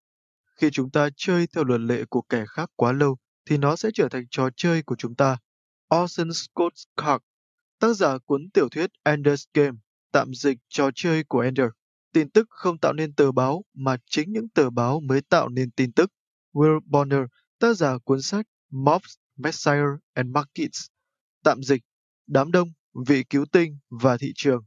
Khi 0.57 0.71
chúng 0.73 0.91
ta 0.91 1.09
chơi 1.17 1.47
theo 1.47 1.65
luật 1.65 1.81
lệ 1.81 2.05
của 2.11 2.23
kẻ 2.23 2.45
khác 2.49 2.71
quá 2.77 2.93
lâu, 2.93 3.17
thì 3.45 3.57
nó 3.59 3.77
sẽ 3.77 3.91
trở 3.95 4.09
thành 4.09 4.25
trò 4.31 4.49
chơi 4.57 4.83
của 4.83 4.97
chúng 4.97 5.15
ta. 5.15 5.39
Orson 5.95 6.33
Scott 6.33 6.75
Card, 6.97 7.25
tác 7.79 7.95
giả 7.95 8.19
cuốn 8.19 8.51
tiểu 8.51 8.69
thuyết 8.69 8.91
Ender's 9.05 9.45
Game, 9.55 9.79
tạm 10.13 10.35
dịch 10.35 10.59
trò 10.69 10.91
chơi 10.95 11.25
của 11.25 11.41
Ender. 11.41 11.69
Tin 12.13 12.31
tức 12.31 12.47
không 12.51 12.79
tạo 12.79 12.93
nên 12.93 13.15
tờ 13.15 13.33
báo, 13.33 13.65
mà 13.75 13.97
chính 14.07 14.33
những 14.33 14.49
tờ 14.49 14.71
báo 14.71 15.01
mới 15.01 15.21
tạo 15.21 15.49
nên 15.49 15.71
tin 15.71 15.93
tức. 15.93 16.13
Will 16.53 16.81
Bonner, 16.85 17.23
tác 17.59 17.77
giả 17.77 17.99
cuốn 17.99 18.23
sách 18.23 18.47
Mobs, 18.71 19.15
Messiah 19.37 19.99
and 20.15 20.31
Markets, 20.31 20.87
tạm 21.45 21.63
dịch, 21.63 21.83
đám 22.27 22.53
đông, 22.53 22.73
vị 23.07 23.25
cứu 23.31 23.45
tinh 23.53 23.79
và 23.91 24.17
thị 24.17 24.33
trường. 24.35 24.65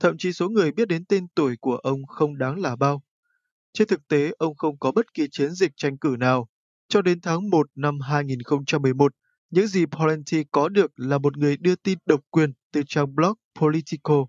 Thậm 0.00 0.18
chí 0.18 0.32
số 0.32 0.48
người 0.48 0.72
biết 0.72 0.88
đến 0.88 1.04
tên 1.04 1.26
tuổi 1.34 1.56
của 1.60 1.76
ông 1.76 2.06
không 2.06 2.38
đáng 2.38 2.60
là 2.60 2.76
bao. 2.76 3.02
Trên 3.72 3.88
thực 3.88 4.08
tế, 4.08 4.32
ông 4.38 4.56
không 4.56 4.78
có 4.78 4.92
bất 4.92 5.14
kỳ 5.14 5.28
chiến 5.30 5.50
dịch 5.50 5.72
tranh 5.76 5.98
cử 5.98 6.16
nào. 6.18 6.48
Cho 6.88 7.02
đến 7.02 7.20
tháng 7.20 7.50
1 7.50 7.66
năm 7.74 8.00
2011, 8.00 9.12
Những 9.50 9.66
gì 9.66 9.86
Polenti 9.86 10.44
có 10.50 10.68
được 10.68 10.90
là 10.96 11.18
một 11.18 11.36
người 11.36 11.56
đưa 11.56 11.74
tin 11.76 11.98
độc 12.06 12.20
quyền 12.30 12.52
từ 12.72 12.82
trang 12.86 13.14
blog 13.14 13.32
Politico. 13.60 14.26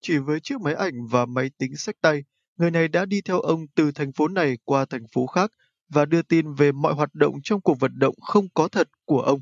Chỉ 0.00 0.18
với 0.18 0.40
chiếc 0.40 0.60
máy 0.60 0.74
ảnh 0.74 1.06
và 1.10 1.26
máy 1.26 1.50
tính 1.58 1.76
sách 1.76 1.96
tay, 2.02 2.24
người 2.56 2.70
này 2.70 2.88
đã 2.88 3.04
đi 3.04 3.20
theo 3.20 3.40
ông 3.40 3.66
từ 3.74 3.92
thành 3.92 4.12
phố 4.12 4.28
này 4.28 4.58
qua 4.64 4.84
thành 4.84 5.06
phố 5.14 5.26
khác 5.26 5.50
và 5.88 6.04
đưa 6.04 6.22
tin 6.22 6.54
về 6.54 6.72
mọi 6.72 6.94
hoạt 6.94 7.14
động 7.14 7.34
trong 7.42 7.60
cuộc 7.60 7.80
vận 7.80 7.98
động 7.98 8.14
không 8.20 8.48
có 8.54 8.68
thật 8.68 8.88
của 9.04 9.20
ông. 9.20 9.40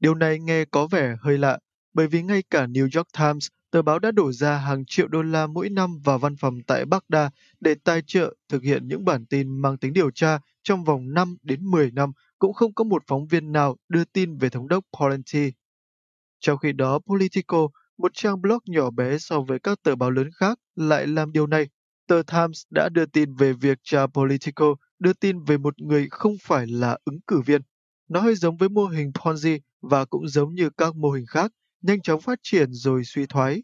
Điều 0.00 0.14
này 0.14 0.38
nghe 0.38 0.64
có 0.64 0.86
vẻ 0.86 1.16
hơi 1.20 1.38
lạ, 1.38 1.58
bởi 1.96 2.06
vì 2.06 2.22
ngay 2.22 2.42
cả 2.50 2.66
New 2.66 2.88
York 2.96 3.08
Times, 3.18 3.48
tờ 3.70 3.82
báo 3.82 3.98
đã 3.98 4.10
đổ 4.10 4.32
ra 4.32 4.56
hàng 4.56 4.84
triệu 4.86 5.08
đô 5.08 5.22
la 5.22 5.46
mỗi 5.46 5.68
năm 5.68 5.98
vào 6.04 6.18
văn 6.18 6.36
phòng 6.36 6.58
tại 6.66 6.84
Baghdad 6.84 7.28
để 7.60 7.74
tài 7.84 8.02
trợ 8.06 8.34
thực 8.48 8.62
hiện 8.62 8.88
những 8.88 9.04
bản 9.04 9.26
tin 9.26 9.62
mang 9.62 9.78
tính 9.78 9.92
điều 9.92 10.10
tra 10.10 10.38
trong 10.62 10.84
vòng 10.84 11.14
5 11.14 11.36
đến 11.42 11.70
10 11.70 11.90
năm, 11.90 12.12
cũng 12.38 12.52
không 12.52 12.74
có 12.74 12.84
một 12.84 13.02
phóng 13.06 13.26
viên 13.26 13.52
nào 13.52 13.76
đưa 13.88 14.04
tin 14.04 14.38
về 14.38 14.48
thống 14.48 14.68
đốc 14.68 14.84
Polenti. 14.98 15.52
Trong 16.40 16.58
khi 16.58 16.72
đó, 16.72 16.98
Politico, 17.06 17.68
một 17.98 18.14
trang 18.14 18.42
blog 18.42 18.58
nhỏ 18.66 18.90
bé 18.90 19.18
so 19.18 19.40
với 19.40 19.58
các 19.58 19.82
tờ 19.82 19.96
báo 19.96 20.10
lớn 20.10 20.30
khác, 20.34 20.58
lại 20.74 21.06
làm 21.06 21.32
điều 21.32 21.46
này. 21.46 21.68
Tờ 22.08 22.22
Times 22.32 22.62
đã 22.70 22.88
đưa 22.88 23.06
tin 23.06 23.34
về 23.34 23.52
việc 23.52 23.78
cha 23.82 24.06
Politico 24.06 24.74
đưa 24.98 25.12
tin 25.12 25.44
về 25.44 25.58
một 25.58 25.82
người 25.82 26.08
không 26.10 26.36
phải 26.42 26.66
là 26.66 26.98
ứng 27.04 27.20
cử 27.26 27.40
viên. 27.46 27.62
Nó 28.08 28.20
hơi 28.20 28.34
giống 28.34 28.56
với 28.56 28.68
mô 28.68 28.86
hình 28.86 29.10
Ponzi 29.14 29.58
và 29.80 30.04
cũng 30.04 30.28
giống 30.28 30.54
như 30.54 30.70
các 30.70 30.96
mô 30.96 31.10
hình 31.10 31.26
khác, 31.26 31.52
nhanh 31.86 32.02
chóng 32.02 32.20
phát 32.20 32.38
triển 32.42 32.72
rồi 32.72 33.04
suy 33.04 33.26
thoái. 33.26 33.62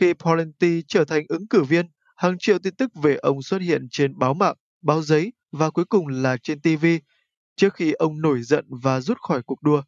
Khi 0.00 0.12
Polenti 0.12 0.82
trở 0.88 1.04
thành 1.04 1.24
ứng 1.28 1.48
cử 1.48 1.62
viên, 1.62 1.86
hàng 2.16 2.36
triệu 2.38 2.58
tin 2.58 2.74
tức 2.74 2.90
về 3.02 3.16
ông 3.16 3.42
xuất 3.42 3.62
hiện 3.62 3.86
trên 3.90 4.18
báo 4.18 4.34
mạng, 4.34 4.56
báo 4.82 5.02
giấy 5.02 5.32
và 5.52 5.70
cuối 5.70 5.84
cùng 5.84 6.06
là 6.08 6.36
trên 6.42 6.60
TV, 6.60 6.86
trước 7.56 7.74
khi 7.74 7.92
ông 7.92 8.20
nổi 8.20 8.42
giận 8.42 8.64
và 8.82 9.00
rút 9.00 9.18
khỏi 9.20 9.42
cuộc 9.42 9.62
đua. 9.62 9.82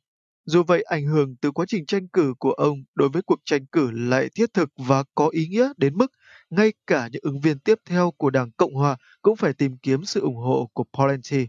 Dù 0.45 0.63
vậy, 0.63 0.83
ảnh 0.83 1.07
hưởng 1.07 1.37
từ 1.37 1.51
quá 1.51 1.67
trình 1.69 1.87
tranh 1.87 2.09
cử 2.09 2.35
của 2.39 2.53
ông 2.53 2.85
đối 2.95 3.09
với 3.09 3.23
cuộc 3.23 3.41
tranh 3.45 3.67
cử 3.67 3.91
lại 3.91 4.29
thiết 4.35 4.55
thực 4.55 4.69
và 4.77 5.05
có 5.15 5.29
ý 5.29 5.47
nghĩa 5.47 5.73
đến 5.77 5.97
mức 5.97 6.13
ngay 6.51 6.73
cả 6.87 7.09
những 7.13 7.23
ứng 7.25 7.41
viên 7.41 7.59
tiếp 7.59 7.79
theo 7.85 8.11
của 8.17 8.31
Đảng 8.31 8.53
Cộng 8.53 8.75
Hòa 8.75 8.97
cũng 9.23 9.37
phải 9.37 9.53
tìm 9.53 9.77
kiếm 9.83 10.05
sự 10.05 10.21
ủng 10.21 10.37
hộ 10.37 10.71
của 10.73 10.85
Polenti. 10.99 11.47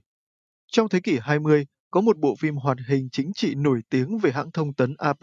Trong 0.72 0.90
thế 0.90 1.00
kỷ 1.00 1.18
20, 1.22 1.66
có 1.92 2.02
một 2.02 2.18
bộ 2.18 2.36
phim 2.36 2.56
hoạt 2.56 2.78
hình 2.88 3.10
chính 3.12 3.32
trị 3.36 3.56
nổi 3.56 3.82
tiếng 3.90 4.18
về 4.18 4.32
hãng 4.32 4.52
thông 4.52 4.74
tấn 4.74 4.96
AP. 4.98 5.20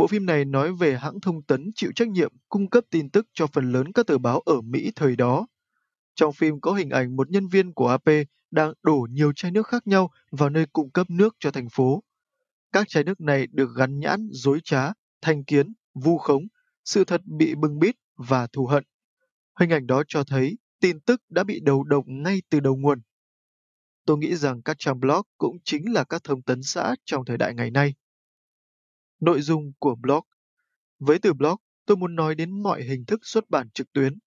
Bộ 0.00 0.06
phim 0.06 0.26
này 0.26 0.44
nói 0.44 0.72
về 0.72 0.98
hãng 0.98 1.20
thông 1.20 1.42
tấn 1.42 1.70
chịu 1.74 1.90
trách 1.96 2.08
nhiệm 2.08 2.32
cung 2.48 2.70
cấp 2.70 2.84
tin 2.90 3.10
tức 3.10 3.26
cho 3.32 3.46
phần 3.46 3.72
lớn 3.72 3.92
các 3.92 4.06
tờ 4.06 4.18
báo 4.18 4.40
ở 4.40 4.60
Mỹ 4.60 4.92
thời 4.96 5.16
đó. 5.16 5.46
Trong 6.14 6.32
phim 6.32 6.60
có 6.60 6.72
hình 6.72 6.90
ảnh 6.90 7.16
một 7.16 7.30
nhân 7.30 7.48
viên 7.48 7.72
của 7.72 7.88
AP 7.88 8.08
đang 8.50 8.72
đổ 8.82 9.06
nhiều 9.10 9.32
chai 9.32 9.50
nước 9.50 9.66
khác 9.66 9.86
nhau 9.86 10.10
vào 10.30 10.50
nơi 10.50 10.66
cung 10.72 10.90
cấp 10.90 11.10
nước 11.10 11.36
cho 11.40 11.50
thành 11.50 11.68
phố. 11.68 12.02
Các 12.72 12.88
chai 12.88 13.04
nước 13.04 13.20
này 13.20 13.46
được 13.46 13.68
gắn 13.76 13.98
nhãn 13.98 14.28
dối 14.32 14.60
trá, 14.64 14.92
thanh 15.22 15.44
kiến, 15.44 15.72
vu 15.94 16.18
khống, 16.18 16.42
sự 16.84 17.04
thật 17.04 17.20
bị 17.24 17.54
bưng 17.54 17.78
bít 17.78 17.94
và 18.16 18.46
thù 18.46 18.66
hận. 18.66 18.84
Hình 19.60 19.70
ảnh 19.70 19.86
đó 19.86 20.02
cho 20.08 20.24
thấy 20.24 20.58
tin 20.80 21.00
tức 21.00 21.22
đã 21.28 21.44
bị 21.44 21.60
đầu 21.60 21.84
độc 21.84 22.04
ngay 22.06 22.42
từ 22.50 22.60
đầu 22.60 22.76
nguồn. 22.76 23.00
Tôi 24.06 24.18
nghĩ 24.18 24.36
rằng 24.36 24.62
các 24.62 24.76
trang 24.78 25.00
blog 25.00 25.22
cũng 25.38 25.56
chính 25.64 25.92
là 25.92 26.04
các 26.04 26.24
thông 26.24 26.42
tấn 26.42 26.62
xã 26.62 26.94
trong 27.04 27.24
thời 27.24 27.38
đại 27.38 27.54
ngày 27.54 27.70
nay. 27.70 27.94
Nội 29.20 29.40
dung 29.40 29.72
của 29.78 29.94
blog 29.94 30.24
Với 30.98 31.18
từ 31.18 31.32
blog, 31.32 31.56
tôi 31.86 31.96
muốn 31.96 32.14
nói 32.14 32.34
đến 32.34 32.62
mọi 32.62 32.82
hình 32.82 33.04
thức 33.04 33.20
xuất 33.22 33.50
bản 33.50 33.70
trực 33.70 33.92
tuyến. 33.92 34.18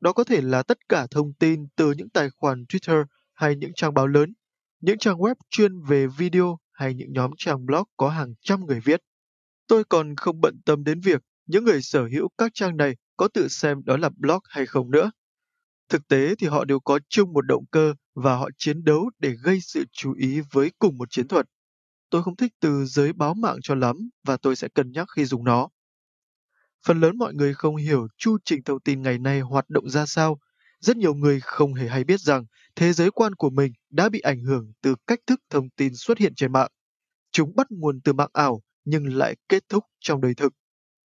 Đó 0.00 0.12
có 0.12 0.24
thể 0.24 0.40
là 0.40 0.62
tất 0.62 0.88
cả 0.88 1.06
thông 1.10 1.32
tin 1.32 1.66
từ 1.76 1.92
những 1.92 2.08
tài 2.08 2.30
khoản 2.30 2.64
Twitter 2.64 3.04
hay 3.34 3.56
những 3.56 3.72
trang 3.74 3.94
báo 3.94 4.06
lớn, 4.06 4.34
những 4.80 4.98
trang 4.98 5.18
web 5.18 5.34
chuyên 5.50 5.82
về 5.88 6.06
video 6.06 6.58
hay 6.72 6.94
những 6.94 7.12
nhóm 7.12 7.30
trang 7.36 7.66
blog 7.66 7.82
có 7.96 8.08
hàng 8.08 8.34
trăm 8.40 8.66
người 8.66 8.80
viết. 8.80 9.00
Tôi 9.66 9.84
còn 9.84 10.16
không 10.16 10.40
bận 10.40 10.60
tâm 10.64 10.84
đến 10.84 11.00
việc 11.00 11.22
những 11.46 11.64
người 11.64 11.82
sở 11.82 12.08
hữu 12.12 12.28
các 12.38 12.50
trang 12.54 12.76
này 12.76 12.96
có 13.16 13.28
tự 13.28 13.48
xem 13.48 13.84
đó 13.84 13.96
là 13.96 14.10
blog 14.16 14.40
hay 14.48 14.66
không 14.66 14.90
nữa. 14.90 15.10
Thực 15.88 16.08
tế 16.08 16.34
thì 16.38 16.46
họ 16.46 16.64
đều 16.64 16.80
có 16.80 16.98
chung 17.08 17.32
một 17.32 17.42
động 17.42 17.64
cơ 17.70 17.94
và 18.14 18.36
họ 18.36 18.48
chiến 18.58 18.84
đấu 18.84 19.10
để 19.18 19.34
gây 19.42 19.60
sự 19.60 19.84
chú 19.92 20.14
ý 20.18 20.40
với 20.52 20.70
cùng 20.78 20.98
một 20.98 21.10
chiến 21.10 21.28
thuật. 21.28 21.46
Tôi 22.16 22.22
không 22.22 22.36
thích 22.36 22.52
từ 22.60 22.84
giới 22.84 23.12
báo 23.12 23.34
mạng 23.34 23.58
cho 23.62 23.74
lắm 23.74 24.10
và 24.24 24.36
tôi 24.36 24.56
sẽ 24.56 24.68
cân 24.68 24.92
nhắc 24.92 25.08
khi 25.16 25.24
dùng 25.24 25.44
nó. 25.44 25.68
Phần 26.86 27.00
lớn 27.00 27.18
mọi 27.18 27.34
người 27.34 27.54
không 27.54 27.76
hiểu 27.76 28.08
chu 28.16 28.36
trình 28.44 28.62
thông 28.62 28.80
tin 28.80 29.02
ngày 29.02 29.18
nay 29.18 29.40
hoạt 29.40 29.70
động 29.70 29.90
ra 29.90 30.06
sao. 30.06 30.38
Rất 30.80 30.96
nhiều 30.96 31.14
người 31.14 31.40
không 31.40 31.74
hề 31.74 31.88
hay 31.88 32.04
biết 32.04 32.20
rằng 32.20 32.44
thế 32.76 32.92
giới 32.92 33.10
quan 33.10 33.34
của 33.34 33.50
mình 33.50 33.72
đã 33.90 34.08
bị 34.08 34.20
ảnh 34.20 34.44
hưởng 34.44 34.72
từ 34.82 34.94
cách 35.06 35.18
thức 35.26 35.40
thông 35.50 35.70
tin 35.70 35.94
xuất 35.94 36.18
hiện 36.18 36.34
trên 36.34 36.52
mạng. 36.52 36.70
Chúng 37.32 37.56
bắt 37.56 37.66
nguồn 37.70 38.00
từ 38.00 38.12
mạng 38.12 38.30
ảo 38.32 38.62
nhưng 38.84 39.16
lại 39.16 39.36
kết 39.48 39.68
thúc 39.68 39.84
trong 40.00 40.20
đời 40.20 40.34
thực. 40.34 40.52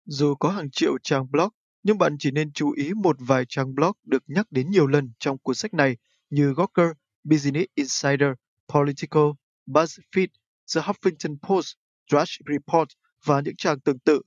Dù 0.06 0.36
có 0.36 0.50
hàng 0.50 0.72
triệu 0.72 0.98
trang 1.04 1.32
blog, 1.32 1.50
nhưng 1.84 1.98
bạn 1.98 2.16
chỉ 2.20 2.32
nên 2.32 2.52
chú 2.54 2.72
ý 2.72 2.94
một 2.94 3.16
vài 3.20 3.46
trang 3.50 3.76
blog 3.76 3.94
được 4.04 4.24
nhắc 4.28 4.52
đến 4.52 4.72
nhiều 4.72 4.88
lần 4.88 5.12
trong 5.20 5.38
cuốn 5.38 5.56
sách 5.56 5.74
này 5.74 5.98
như 6.30 6.54
Gawker, 6.54 6.94
Business 7.24 7.66
Insider, 7.76 8.30
Political 8.74 9.30
BuzzFeed, 9.68 10.28
The 10.76 10.82
Huffington 10.82 11.38
Post, 11.48 11.74
Drudge 12.12 12.34
Report 12.52 12.88
và 13.26 13.42
những 13.42 13.56
trang 13.56 13.80
tương 13.80 14.00
tự. 14.00 14.22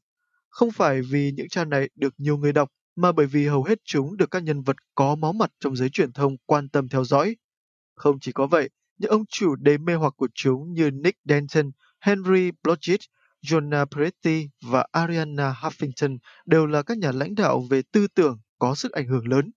Không 0.48 0.70
phải 0.70 1.02
vì 1.02 1.32
những 1.37 1.48
trang 1.48 1.70
này 1.70 1.88
được 1.94 2.14
nhiều 2.18 2.37
người 2.37 2.52
đọc, 2.52 2.68
mà 2.96 3.12
bởi 3.12 3.26
vì 3.26 3.46
hầu 3.46 3.64
hết 3.64 3.78
chúng 3.85 4.16
được 4.16 4.30
các 4.30 4.42
nhân 4.42 4.62
vật 4.62 4.76
có 4.94 5.14
máu 5.14 5.32
mặt 5.32 5.50
trong 5.61 5.76
giới 5.76 5.90
truyền 5.90 6.12
thông 6.12 6.37
quan 6.46 6.68
tâm 6.68 6.88
theo 6.88 7.04
dõi. 7.04 7.37
Không 7.94 8.20
chỉ 8.20 8.32
có 8.32 8.46
vậy, 8.46 8.70
những 8.98 9.11
ông 9.11 9.24
chủ 9.28 9.54
đầy 9.56 9.78
mê 9.78 9.94
hoặc 9.94 10.14
của 10.16 10.28
chúng 10.35 10.72
như 10.72 10.90
Nick 10.90 11.18
Denton, 11.24 11.70
Henry 12.00 12.50
Blodgett, 12.62 13.00
Jonah 13.42 13.87
Peretti 13.87 14.48
và 14.62 14.87
Ariana 14.92 15.52
Huffington 15.52 16.18
đều 16.46 16.66
là 16.66 16.82
các 16.82 16.98
nhà 16.98 17.12
lãnh 17.12 17.35
đạo 17.35 17.62
về 17.70 17.82
tư 17.92 18.06
tưởng 18.14 18.38
có 18.59 18.74
sức 18.74 18.92
ảnh 18.92 19.09
hưởng 19.09 19.28
lớn. 19.28 19.50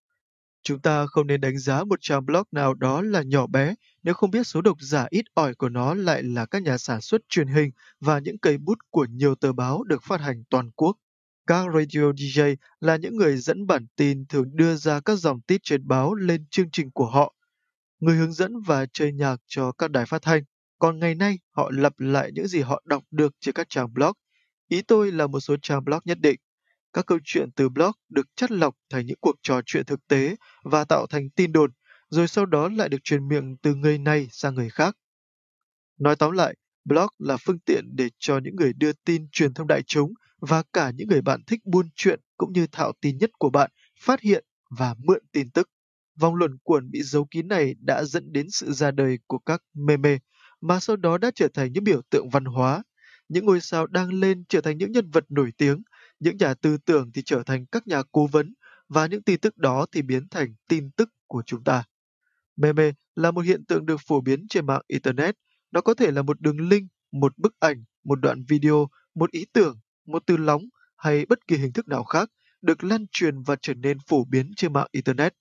Chúng 0.63 0.80
ta 0.82 1.06
không 1.06 1.28
nên 1.28 1.41
đánh 1.41 1.58
giá 1.58 1.84
một 1.84 2.02
trang 2.02 2.26
blog 2.26 2.43
nào 2.52 2.74
đó 2.74 3.02
là 3.02 3.24
nhỏ 3.24 3.48
bé 3.48 3.76
nếu 4.04 4.13
không 4.13 4.32
biết 4.32 4.48
số 4.48 4.62
độc 4.62 4.78
giả 4.82 5.08
ít 5.10 5.26
ỏi 5.34 5.56
của 5.56 5.69
nó 5.69 5.93
lại 5.93 6.24
là 6.24 6.45
các 6.45 6.63
nhà 6.63 6.78
sản 6.78 7.02
xuất 7.02 7.22
truyền 7.30 7.48
hình 7.48 7.72
và 8.00 8.19
những 8.19 8.38
cây 8.38 8.58
bút 8.58 8.78
của 8.89 9.06
nhiều 9.10 9.36
tờ 9.36 9.54
báo 9.54 9.84
được 9.84 10.04
phát 10.04 10.22
hành 10.22 10.43
toàn 10.50 10.72
quốc. 10.72 10.98
Các 11.48 11.65
radio 11.74 12.12
DJ 12.12 12.56
là 12.82 12.95
những 12.95 13.15
người 13.17 13.38
dẫn 13.38 13.67
bản 13.67 13.88
tin 13.95 14.26
thường 14.26 14.56
đưa 14.56 14.76
ra 14.76 15.00
các 15.00 15.15
dòng 15.15 15.41
tít 15.41 15.62
trên 15.63 15.88
báo 15.88 16.13
lên 16.15 16.45
chương 16.50 16.72
trình 16.72 16.91
của 16.91 17.06
họ. 17.10 17.36
Người 18.00 18.15
hướng 18.15 18.34
dẫn 18.34 18.62
và 18.62 18.86
chơi 18.93 19.13
nhạc 19.13 19.38
cho 19.48 19.72
các 19.72 19.91
đài 19.91 20.06
phát 20.06 20.22
thanh 20.22 20.43
còn 20.80 21.00
ngày 21.00 21.15
nay, 21.15 21.39
họ 21.52 21.72
lặp 21.74 22.00
lại 22.00 22.32
những 22.34 22.48
gì 22.48 22.62
họ 22.62 22.82
đọc 22.86 23.04
được 23.12 23.36
trên 23.39 23.54
các 23.54 23.69
trang 23.69 23.93
blog. 23.93 24.12
Ý 24.67 24.82
tôi 24.82 25.12
là 25.12 25.28
một 25.28 25.39
số 25.39 25.56
trang 25.62 25.84
blog 25.86 26.00
nhất 26.06 26.19
định. 26.22 26.39
Các 26.93 27.06
câu 27.06 27.19
chuyện 27.23 27.52
từ 27.56 27.69
blog 27.69 27.91
được 28.10 28.28
chất 28.36 28.52
lọc 28.52 28.75
thành 28.89 29.06
những 29.06 29.17
cuộc 29.21 29.36
trò 29.41 29.62
chuyện 29.65 29.86
thực 29.86 30.08
tế 30.08 30.36
và 30.63 30.84
tạo 30.84 31.08
thành 31.08 31.30
tin 31.30 31.52
đồn, 31.52 31.71
rồi 32.10 32.28
sau 32.28 32.45
đó 32.45 32.69
lại 32.69 32.89
được 32.89 33.04
truyền 33.04 33.28
miệng 33.28 33.58
từ 33.62 33.75
người 33.75 33.97
này 33.97 34.28
sang 34.32 34.56
người 34.56 34.69
khác. 34.69 34.97
Nói 35.99 36.15
tóm 36.15 36.32
lại, 36.32 36.56
blog 36.86 37.08
là 37.19 37.38
phương 37.38 37.60
tiện 37.60 37.95
để 37.95 38.10
cho 38.19 38.38
những 38.38 38.56
người 38.56 38.73
đưa 38.73 38.91
tin 39.06 39.28
truyền 39.32 39.54
thông 39.54 39.67
đại 39.67 39.82
chúng 39.82 40.13
và 40.39 40.63
cả 40.73 40.91
những 40.95 41.08
người 41.08 41.21
bạn 41.21 41.43
thích 41.47 41.65
buôn 41.65 41.89
chuyện 41.95 42.19
cũng 42.38 42.54
như 42.54 42.67
thạo 42.67 42.93
tin 43.02 43.17
nhất 43.17 43.30
của 43.39 43.49
bạn 43.49 43.71
phát 44.02 44.21
hiện 44.21 44.45
và 44.69 44.95
mượn 44.97 45.19
tin 45.32 45.49
tức. 45.49 45.69
Vòng 46.19 46.36
luẩn 46.36 46.58
quẩn 46.63 46.91
bị 46.91 47.02
giấu 47.04 47.28
kín 47.32 47.47
này 47.47 47.75
đã 47.80 48.04
dẫn 48.04 48.34
đến 48.34 48.47
sự 48.49 48.71
ra 48.71 48.91
đời 48.91 49.19
của 49.28 49.38
các 49.38 49.63
meme, 49.73 50.17
mà 50.62 50.80
sau 50.80 50.95
đó 50.95 51.17
đã 51.17 51.32
trở 51.36 51.47
thành 51.54 51.73
những 51.73 51.84
biểu 51.84 52.02
tượng 52.10 52.30
văn 52.30 52.45
hóa. 52.45 52.84
Những 53.30 53.45
ngôi 53.45 53.62
sao 53.62 53.88
đang 53.88 54.13
lên 54.13 54.43
trở 54.49 54.62
thành 54.62 54.78
những 54.78 54.91
nhân 54.91 55.10
vật 55.10 55.25
nổi 55.30 55.52
tiếng, 55.58 55.82
những 56.19 56.38
nhà 56.38 56.53
tư 56.53 56.77
tưởng 56.77 57.12
thì 57.13 57.21
trở 57.25 57.43
thành 57.43 57.65
các 57.65 57.88
nhà 57.88 58.03
cố 58.12 58.27
vấn, 58.27 58.53
và 58.89 59.08
những 59.08 59.23
tin 59.23 59.39
tức 59.39 59.58
đó 59.58 59.86
thì 59.91 60.01
biến 60.01 60.27
thành 60.29 60.55
tin 60.67 60.91
tức 60.91 61.10
của 61.27 61.43
chúng 61.45 61.63
ta. 61.63 61.84
Meme 62.55 62.91
là 63.15 63.32
một 63.32 63.41
hiện 63.41 63.65
tượng 63.65 63.86
được 63.86 64.01
phổ 64.08 64.21
biến 64.21 64.47
trên 64.49 64.65
mạng 64.65 64.82
Internet. 64.88 65.36
Nó 65.71 65.82
có 65.82 65.93
thể 65.93 66.12
là 66.12 66.21
một 66.21 66.41
đường 66.41 66.69
link, 66.69 66.91
một 67.12 67.38
bức 67.38 67.60
ảnh, 67.60 67.84
một 68.03 68.15
đoạn 68.15 68.43
video, 68.47 68.88
một 69.15 69.32
ý 69.32 69.45
tưởng, 69.53 69.79
một 70.05 70.23
từ 70.25 70.38
lóng 70.38 70.62
hay 70.97 71.25
bất 71.25 71.47
kỳ 71.47 71.58
hình 71.58 71.73
thức 71.73 71.88
nào 71.88 72.03
khác 72.03 72.29
được 72.62 72.84
lan 72.84 73.05
truyền 73.12 73.41
và 73.41 73.55
trở 73.62 73.73
nên 73.73 73.97
phổ 74.08 74.25
biến 74.25 74.51
trên 74.55 74.73
mạng 74.73 74.88
Internet. 74.91 75.34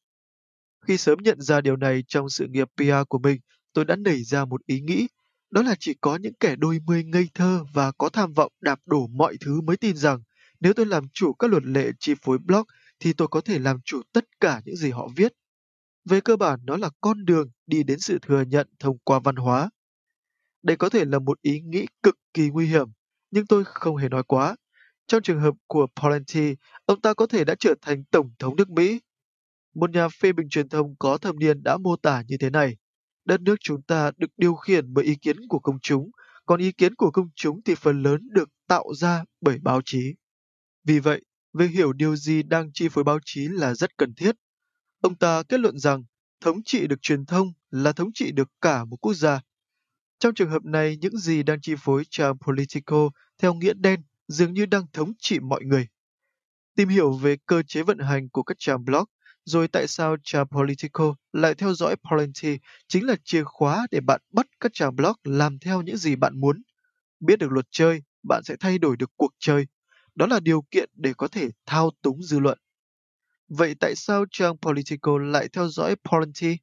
Khi 0.86 0.96
sớm 0.98 1.18
nhận 1.22 1.40
ra 1.40 1.60
điều 1.60 1.76
này 1.76 2.04
trong 2.08 2.28
sự 2.28 2.46
nghiệp 2.46 2.68
PR 2.76 3.08
của 3.08 3.18
mình, 3.18 3.40
tôi 3.72 3.84
đã 3.84 3.96
nảy 3.96 4.22
ra 4.24 4.44
một 4.44 4.66
ý 4.66 4.80
nghĩ, 4.80 5.08
đó 5.50 5.62
là 5.62 5.74
chỉ 5.80 5.94
có 6.00 6.16
những 6.16 6.34
kẻ 6.40 6.56
đôi 6.56 6.78
mươi 6.86 7.04
ngây 7.04 7.28
thơ 7.34 7.64
và 7.72 7.92
có 7.92 8.08
tham 8.08 8.32
vọng 8.32 8.52
đạp 8.60 8.80
đổ 8.86 9.06
mọi 9.06 9.36
thứ 9.40 9.60
mới 9.60 9.76
tin 9.76 9.96
rằng 9.96 10.22
nếu 10.60 10.72
tôi 10.72 10.86
làm 10.86 11.04
chủ 11.12 11.32
các 11.32 11.50
luật 11.50 11.62
lệ 11.64 11.90
chi 12.00 12.14
phối 12.22 12.38
blog 12.38 12.62
thì 13.00 13.12
tôi 13.12 13.28
có 13.28 13.40
thể 13.40 13.58
làm 13.58 13.80
chủ 13.84 14.02
tất 14.12 14.24
cả 14.40 14.60
những 14.64 14.76
gì 14.76 14.90
họ 14.90 15.08
viết. 15.16 15.32
Về 16.04 16.20
cơ 16.20 16.36
bản 16.36 16.60
nó 16.64 16.76
là 16.76 16.90
con 17.00 17.24
đường 17.24 17.50
đi 17.66 17.82
đến 17.82 17.98
sự 18.00 18.18
thừa 18.22 18.42
nhận 18.42 18.68
thông 18.78 18.98
qua 18.98 19.18
văn 19.18 19.36
hóa. 19.36 19.70
Đây 20.62 20.76
có 20.76 20.88
thể 20.88 21.04
là 21.04 21.18
một 21.18 21.42
ý 21.42 21.60
nghĩ 21.60 21.86
cực 22.02 22.16
kỳ 22.34 22.48
nguy 22.50 22.66
hiểm, 22.66 22.88
nhưng 23.30 23.46
tôi 23.46 23.64
không 23.66 23.96
hề 23.96 24.08
nói 24.08 24.22
quá. 24.22 24.56
Trong 25.06 25.22
trường 25.22 25.40
hợp 25.40 25.54
của 25.66 25.86
Polenti 26.02 26.54
ông 26.86 27.00
ta 27.00 27.14
có 27.14 27.26
thể 27.26 27.44
đã 27.44 27.54
trở 27.60 27.74
thành 27.82 28.04
Tổng 28.04 28.30
thống 28.38 28.56
nước 28.56 28.70
Mỹ. 28.70 29.00
Một 29.74 29.90
nhà 29.90 30.08
phê 30.08 30.32
bình 30.32 30.48
truyền 30.48 30.68
thông 30.68 30.96
có 30.98 31.18
thâm 31.18 31.38
niên 31.38 31.62
đã 31.62 31.76
mô 31.76 31.96
tả 31.96 32.22
như 32.28 32.36
thế 32.40 32.50
này 32.50 32.76
đất 33.28 33.40
nước 33.40 33.56
chúng 33.60 33.82
ta 33.82 34.10
được 34.16 34.30
điều 34.36 34.54
khiển 34.54 34.94
bởi 34.94 35.04
ý 35.04 35.14
kiến 35.22 35.36
của 35.48 35.58
công 35.58 35.78
chúng, 35.82 36.10
còn 36.46 36.60
ý 36.60 36.72
kiến 36.72 36.94
của 36.94 37.10
công 37.10 37.28
chúng 37.34 37.62
thì 37.62 37.74
phần 37.74 38.02
lớn 38.02 38.28
được 38.30 38.48
tạo 38.68 38.94
ra 38.94 39.24
bởi 39.40 39.58
báo 39.62 39.80
chí. 39.84 40.14
Vì 40.88 40.98
vậy, 40.98 41.22
việc 41.52 41.66
hiểu 41.66 41.92
điều 41.92 42.16
gì 42.16 42.42
đang 42.42 42.70
chi 42.72 42.88
phối 42.88 43.04
báo 43.04 43.18
chí 43.24 43.48
là 43.48 43.74
rất 43.74 43.96
cần 43.96 44.14
thiết. 44.14 44.36
Ông 45.00 45.16
ta 45.16 45.42
kết 45.42 45.60
luận 45.60 45.78
rằng 45.78 46.04
thống 46.40 46.62
trị 46.64 46.86
được 46.86 47.02
truyền 47.02 47.26
thông 47.26 47.52
là 47.70 47.92
thống 47.92 48.12
trị 48.14 48.32
được 48.32 48.48
cả 48.60 48.84
một 48.84 48.96
quốc 48.96 49.14
gia. 49.14 49.40
Trong 50.18 50.34
trường 50.34 50.50
hợp 50.50 50.64
này, 50.64 50.96
những 51.00 51.18
gì 51.18 51.42
đang 51.42 51.60
chi 51.60 51.74
phối 51.78 52.02
trang 52.10 52.38
Politico 52.46 53.10
theo 53.38 53.54
nghĩa 53.54 53.72
đen 53.74 54.00
dường 54.28 54.54
như 54.54 54.66
đang 54.66 54.86
thống 54.92 55.12
trị 55.18 55.38
mọi 55.40 55.64
người. 55.64 55.88
Tìm 56.76 56.88
hiểu 56.88 57.12
về 57.12 57.36
cơ 57.46 57.62
chế 57.62 57.82
vận 57.82 57.98
hành 57.98 58.28
của 58.28 58.42
các 58.42 58.56
trang 58.60 58.84
blog, 58.84 59.04
rồi 59.44 59.68
tại 59.68 59.86
sao 59.86 60.16
trang 60.24 60.46
Politico 60.50 61.14
lại 61.32 61.54
theo 61.54 61.74
dõi 61.74 61.96
Polity 61.96 62.58
chính 62.88 63.06
là 63.06 63.16
chìa 63.24 63.44
khóa 63.44 63.86
để 63.90 64.00
bạn 64.00 64.20
bắt 64.32 64.46
các 64.60 64.72
trang 64.74 64.96
blog 64.96 65.16
làm 65.24 65.58
theo 65.58 65.82
những 65.82 65.96
gì 65.96 66.16
bạn 66.16 66.40
muốn. 66.40 66.62
Biết 67.20 67.38
được 67.38 67.50
luật 67.52 67.66
chơi, 67.70 68.02
bạn 68.22 68.42
sẽ 68.44 68.56
thay 68.60 68.78
đổi 68.78 68.96
được 68.96 69.10
cuộc 69.16 69.30
chơi. 69.38 69.66
Đó 70.18 70.26
là 70.26 70.40
điều 70.40 70.62
kiện 70.70 70.90
để 70.94 71.12
có 71.16 71.28
thể 71.28 71.48
thao 71.66 71.90
túng 72.02 72.22
dư 72.22 72.38
luận. 72.38 72.58
Vậy 73.48 73.74
tại 73.80 73.94
sao 73.96 74.24
trang 74.30 74.56
Politico 74.58 75.18
lại 75.18 75.48
theo 75.52 75.68
dõi 75.68 75.96
Polity? 76.10 76.56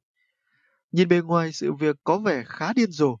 Nhìn 0.92 1.08
bề 1.08 1.20
ngoài 1.20 1.52
sự 1.52 1.72
việc 1.72 1.96
có 2.04 2.18
vẻ 2.18 2.42
khá 2.46 2.72
điên 2.72 2.90
rồ. 2.90 3.16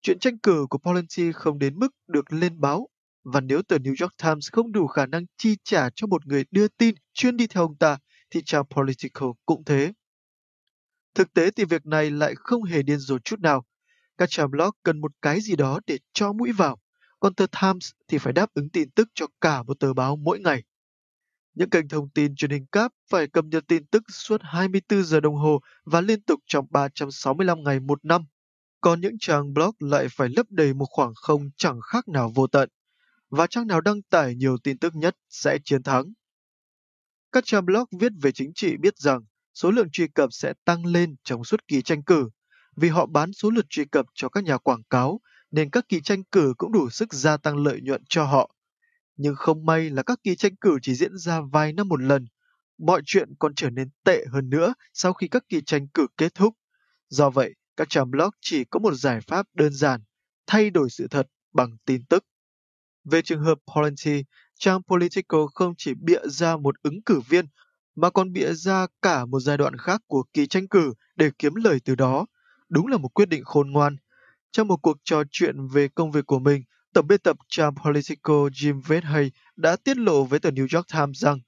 Chuyện 0.00 0.18
tranh 0.18 0.38
cử 0.38 0.66
của 0.70 0.78
Polity 0.78 1.32
không 1.32 1.58
đến 1.58 1.78
mức 1.78 1.88
được 2.06 2.32
lên 2.32 2.60
báo, 2.60 2.88
và 3.24 3.40
nếu 3.40 3.62
tờ 3.62 3.76
New 3.76 3.94
York 4.00 4.16
Times 4.22 4.50
không 4.52 4.72
đủ 4.72 4.86
khả 4.86 5.06
năng 5.06 5.24
chi 5.36 5.56
trả 5.64 5.90
cho 5.94 6.06
một 6.06 6.26
người 6.26 6.44
đưa 6.50 6.68
tin 6.68 6.94
chuyên 7.12 7.36
đi 7.36 7.46
theo 7.46 7.62
ông 7.62 7.76
ta, 7.76 7.98
thì 8.30 8.42
trang 8.44 8.64
Politico 8.70 9.32
cũng 9.46 9.64
thế. 9.64 9.92
Thực 11.14 11.32
tế 11.32 11.50
thì 11.50 11.64
việc 11.64 11.86
này 11.86 12.10
lại 12.10 12.34
không 12.36 12.62
hề 12.62 12.82
điên 12.82 12.98
rồ 12.98 13.18
chút 13.18 13.40
nào. 13.40 13.64
Các 14.18 14.30
trang 14.30 14.50
blog 14.50 14.70
cần 14.82 15.00
một 15.00 15.12
cái 15.22 15.40
gì 15.40 15.56
đó 15.56 15.80
để 15.86 15.98
cho 16.12 16.32
mũi 16.32 16.52
vào, 16.52 16.78
còn 17.22 17.34
tờ 17.34 17.46
Times 17.60 17.90
thì 18.08 18.18
phải 18.18 18.32
đáp 18.32 18.54
ứng 18.54 18.68
tin 18.68 18.90
tức 18.90 19.08
cho 19.14 19.26
cả 19.40 19.62
một 19.62 19.80
tờ 19.80 19.92
báo 19.92 20.16
mỗi 20.16 20.40
ngày. 20.40 20.62
Những 21.54 21.70
kênh 21.70 21.88
thông 21.88 22.08
tin 22.08 22.34
truyền 22.36 22.50
hình 22.50 22.66
cáp 22.66 22.92
phải 23.10 23.26
cập 23.26 23.44
nhật 23.44 23.64
tin 23.68 23.86
tức 23.86 24.02
suốt 24.08 24.40
24 24.44 25.04
giờ 25.04 25.20
đồng 25.20 25.36
hồ 25.36 25.60
và 25.84 26.00
liên 26.00 26.22
tục 26.22 26.40
trong 26.46 26.66
365 26.70 27.62
ngày 27.64 27.80
một 27.80 28.04
năm. 28.04 28.24
Còn 28.80 29.00
những 29.00 29.18
trang 29.20 29.54
blog 29.54 29.70
lại 29.78 30.06
phải 30.10 30.28
lấp 30.36 30.46
đầy 30.50 30.74
một 30.74 30.86
khoảng 30.90 31.12
không 31.14 31.50
chẳng 31.56 31.80
khác 31.80 32.08
nào 32.08 32.32
vô 32.34 32.46
tận. 32.46 32.68
Và 33.30 33.46
trang 33.46 33.66
nào 33.66 33.80
đăng 33.80 34.02
tải 34.02 34.34
nhiều 34.34 34.56
tin 34.58 34.78
tức 34.78 34.94
nhất 34.94 35.16
sẽ 35.28 35.58
chiến 35.64 35.82
thắng. 35.82 36.12
Các 37.32 37.44
trang 37.46 37.66
blog 37.66 37.84
viết 38.00 38.12
về 38.22 38.32
chính 38.32 38.52
trị 38.54 38.76
biết 38.76 38.98
rằng 38.98 39.20
số 39.54 39.70
lượng 39.70 39.90
truy 39.92 40.08
cập 40.08 40.32
sẽ 40.32 40.54
tăng 40.64 40.86
lên 40.86 41.16
trong 41.24 41.44
suốt 41.44 41.68
kỳ 41.68 41.82
tranh 41.82 42.02
cử, 42.02 42.28
vì 42.76 42.88
họ 42.88 43.06
bán 43.06 43.32
số 43.32 43.50
lượt 43.50 43.66
truy 43.70 43.84
cập 43.84 44.06
cho 44.14 44.28
các 44.28 44.44
nhà 44.44 44.58
quảng 44.58 44.82
cáo, 44.90 45.20
nên 45.52 45.70
các 45.70 45.88
kỳ 45.88 46.00
tranh 46.00 46.24
cử 46.24 46.54
cũng 46.58 46.72
đủ 46.72 46.90
sức 46.90 47.12
gia 47.12 47.36
tăng 47.36 47.56
lợi 47.56 47.80
nhuận 47.82 48.02
cho 48.08 48.24
họ. 48.24 48.54
Nhưng 49.16 49.34
không 49.34 49.66
may 49.66 49.90
là 49.90 50.02
các 50.02 50.18
kỳ 50.22 50.36
tranh 50.36 50.56
cử 50.56 50.78
chỉ 50.82 50.94
diễn 50.94 51.16
ra 51.16 51.40
vài 51.52 51.72
năm 51.72 51.88
một 51.88 52.02
lần. 52.02 52.26
Mọi 52.78 53.02
chuyện 53.04 53.34
còn 53.38 53.54
trở 53.54 53.70
nên 53.70 53.88
tệ 54.04 54.24
hơn 54.32 54.50
nữa 54.50 54.74
sau 54.92 55.12
khi 55.12 55.28
các 55.28 55.44
kỳ 55.48 55.60
tranh 55.66 55.88
cử 55.88 56.06
kết 56.16 56.34
thúc. 56.34 56.54
Do 57.08 57.30
vậy, 57.30 57.54
các 57.76 57.90
trang 57.90 58.10
blog 58.10 58.30
chỉ 58.40 58.64
có 58.64 58.80
một 58.80 58.94
giải 58.94 59.20
pháp 59.20 59.46
đơn 59.54 59.72
giản, 59.72 60.00
thay 60.46 60.70
đổi 60.70 60.90
sự 60.90 61.06
thật 61.10 61.26
bằng 61.52 61.76
tin 61.86 62.04
tức. 62.04 62.24
Về 63.04 63.22
trường 63.22 63.42
hợp 63.42 63.58
Polenti, 63.74 64.24
trang 64.58 64.82
Politico 64.82 65.46
không 65.54 65.74
chỉ 65.78 65.94
bịa 65.94 66.20
ra 66.28 66.56
một 66.56 66.82
ứng 66.82 67.02
cử 67.02 67.20
viên, 67.28 67.46
mà 67.94 68.10
còn 68.10 68.32
bịa 68.32 68.52
ra 68.52 68.86
cả 69.02 69.24
một 69.24 69.40
giai 69.40 69.56
đoạn 69.56 69.76
khác 69.76 70.00
của 70.06 70.24
kỳ 70.32 70.46
tranh 70.46 70.68
cử 70.68 70.92
để 71.16 71.30
kiếm 71.38 71.54
lời 71.54 71.80
từ 71.84 71.94
đó. 71.94 72.26
Đúng 72.68 72.86
là 72.86 72.96
một 72.96 73.14
quyết 73.14 73.28
định 73.28 73.44
khôn 73.44 73.70
ngoan. 73.70 73.96
Trong 74.52 74.68
một 74.68 74.76
cuộc 74.76 74.96
trò 75.04 75.22
chuyện 75.30 75.66
về 75.68 75.88
công 75.88 76.10
việc 76.10 76.26
của 76.26 76.38
mình, 76.38 76.62
Tổng 76.94 77.06
biên 77.06 77.18
tập 77.18 77.36
trang 77.48 77.74
Politico 77.84 78.34
Jim 78.34 78.80
Vedhay 78.86 79.30
đã 79.56 79.76
tiết 79.76 79.96
lộ 79.96 80.24
với 80.24 80.40
tờ 80.40 80.50
New 80.50 80.66
York 80.76 80.86
Times 80.92 81.18
rằng 81.18 81.38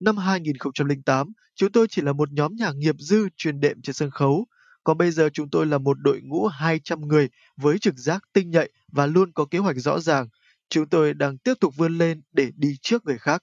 năm 0.00 0.16
2008, 0.16 1.32
chúng 1.54 1.72
tôi 1.72 1.86
chỉ 1.90 2.02
là 2.02 2.12
một 2.12 2.32
nhóm 2.32 2.56
nhạc 2.56 2.72
nghiệp 2.76 2.94
dư 2.98 3.28
truyền 3.36 3.60
đệm 3.60 3.82
trên 3.82 3.94
sân 3.94 4.10
khấu, 4.10 4.46
còn 4.84 4.98
bây 4.98 5.10
giờ 5.10 5.28
chúng 5.32 5.50
tôi 5.50 5.66
là 5.66 5.78
một 5.78 5.96
đội 6.00 6.20
ngũ 6.22 6.46
200 6.46 7.00
người 7.00 7.28
với 7.56 7.78
trực 7.78 7.94
giác 7.96 8.22
tinh 8.32 8.50
nhạy 8.50 8.70
và 8.92 9.06
luôn 9.06 9.32
có 9.32 9.44
kế 9.44 9.58
hoạch 9.58 9.76
rõ 9.76 10.00
ràng. 10.00 10.28
Chúng 10.68 10.88
tôi 10.88 11.14
đang 11.14 11.38
tiếp 11.38 11.54
tục 11.60 11.74
vươn 11.76 11.98
lên 11.98 12.22
để 12.32 12.50
đi 12.56 12.76
trước 12.82 13.04
người 13.04 13.18
khác. 13.18 13.42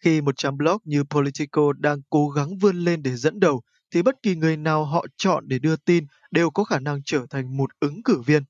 Khi 0.00 0.20
một 0.20 0.36
trang 0.36 0.56
blog 0.56 0.78
như 0.84 1.04
Politico 1.04 1.72
đang 1.78 1.98
cố 2.10 2.28
gắng 2.28 2.58
vươn 2.58 2.76
lên 2.76 3.02
để 3.02 3.16
dẫn 3.16 3.40
đầu, 3.40 3.62
thì 3.90 4.02
bất 4.02 4.22
kỳ 4.22 4.36
người 4.36 4.56
nào 4.56 4.84
họ 4.84 5.06
chọn 5.16 5.48
để 5.48 5.58
đưa 5.58 5.76
tin 5.76 6.06
đều 6.30 6.50
có 6.50 6.64
khả 6.64 6.80
năng 6.80 7.02
trở 7.04 7.26
thành 7.30 7.56
một 7.56 7.70
ứng 7.80 8.02
cử 8.02 8.20
viên. 8.26 8.42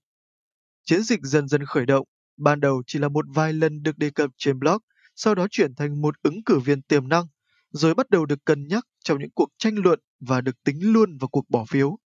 Chiến 0.85 1.03
dịch 1.03 1.21
dần 1.23 1.49
dần 1.49 1.65
khởi 1.65 1.87
động, 1.87 2.07
ban 2.37 2.61
đầu 2.61 2.83
chỉ 2.87 2.99
là 2.99 3.09
một 3.09 3.25
vài 3.35 3.53
lần 3.53 3.83
được 3.83 3.99
đề 3.99 4.11
cập 4.11 4.31
trên 4.37 4.59
blog, 4.59 4.79
sau 5.17 5.35
đó 5.35 5.47
chuyển 5.51 5.75
thành 5.75 6.01
một 6.01 6.15
ứng 6.23 6.45
cử 6.45 6.59
viên 6.59 6.83
tiềm 6.83 7.09
năng, 7.09 7.27
rồi 7.71 7.95
bắt 7.95 8.11
đầu 8.11 8.27
được 8.27 8.45
cân 8.45 8.67
nhắc 8.69 8.85
trong 9.05 9.19
những 9.19 9.31
cuộc 9.35 9.49
tranh 9.59 9.75
luận 9.79 10.01
và 10.21 10.41
được 10.41 10.63
tính 10.65 10.93
luôn 10.93 11.19
vào 11.19 11.29
cuộc 11.29 11.51
bỏ 11.51 11.65
phiếu. 11.69 11.99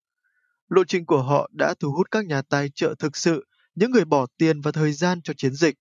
Lộ 0.68 0.84
trình 0.84 1.06
của 1.06 1.22
họ 1.22 1.50
đã 1.52 1.74
thu 1.80 1.92
hút 1.92 2.10
các 2.10 2.26
nhà 2.26 2.42
tài 2.42 2.70
trợ 2.74 2.94
thực 2.98 3.16
sự, 3.16 3.46
những 3.74 3.90
người 3.90 4.04
bỏ 4.04 4.26
tiền 4.38 4.60
và 4.60 4.72
thời 4.72 4.92
gian 4.92 5.22
cho 5.22 5.34
chiến 5.36 5.54
dịch. 5.54 5.74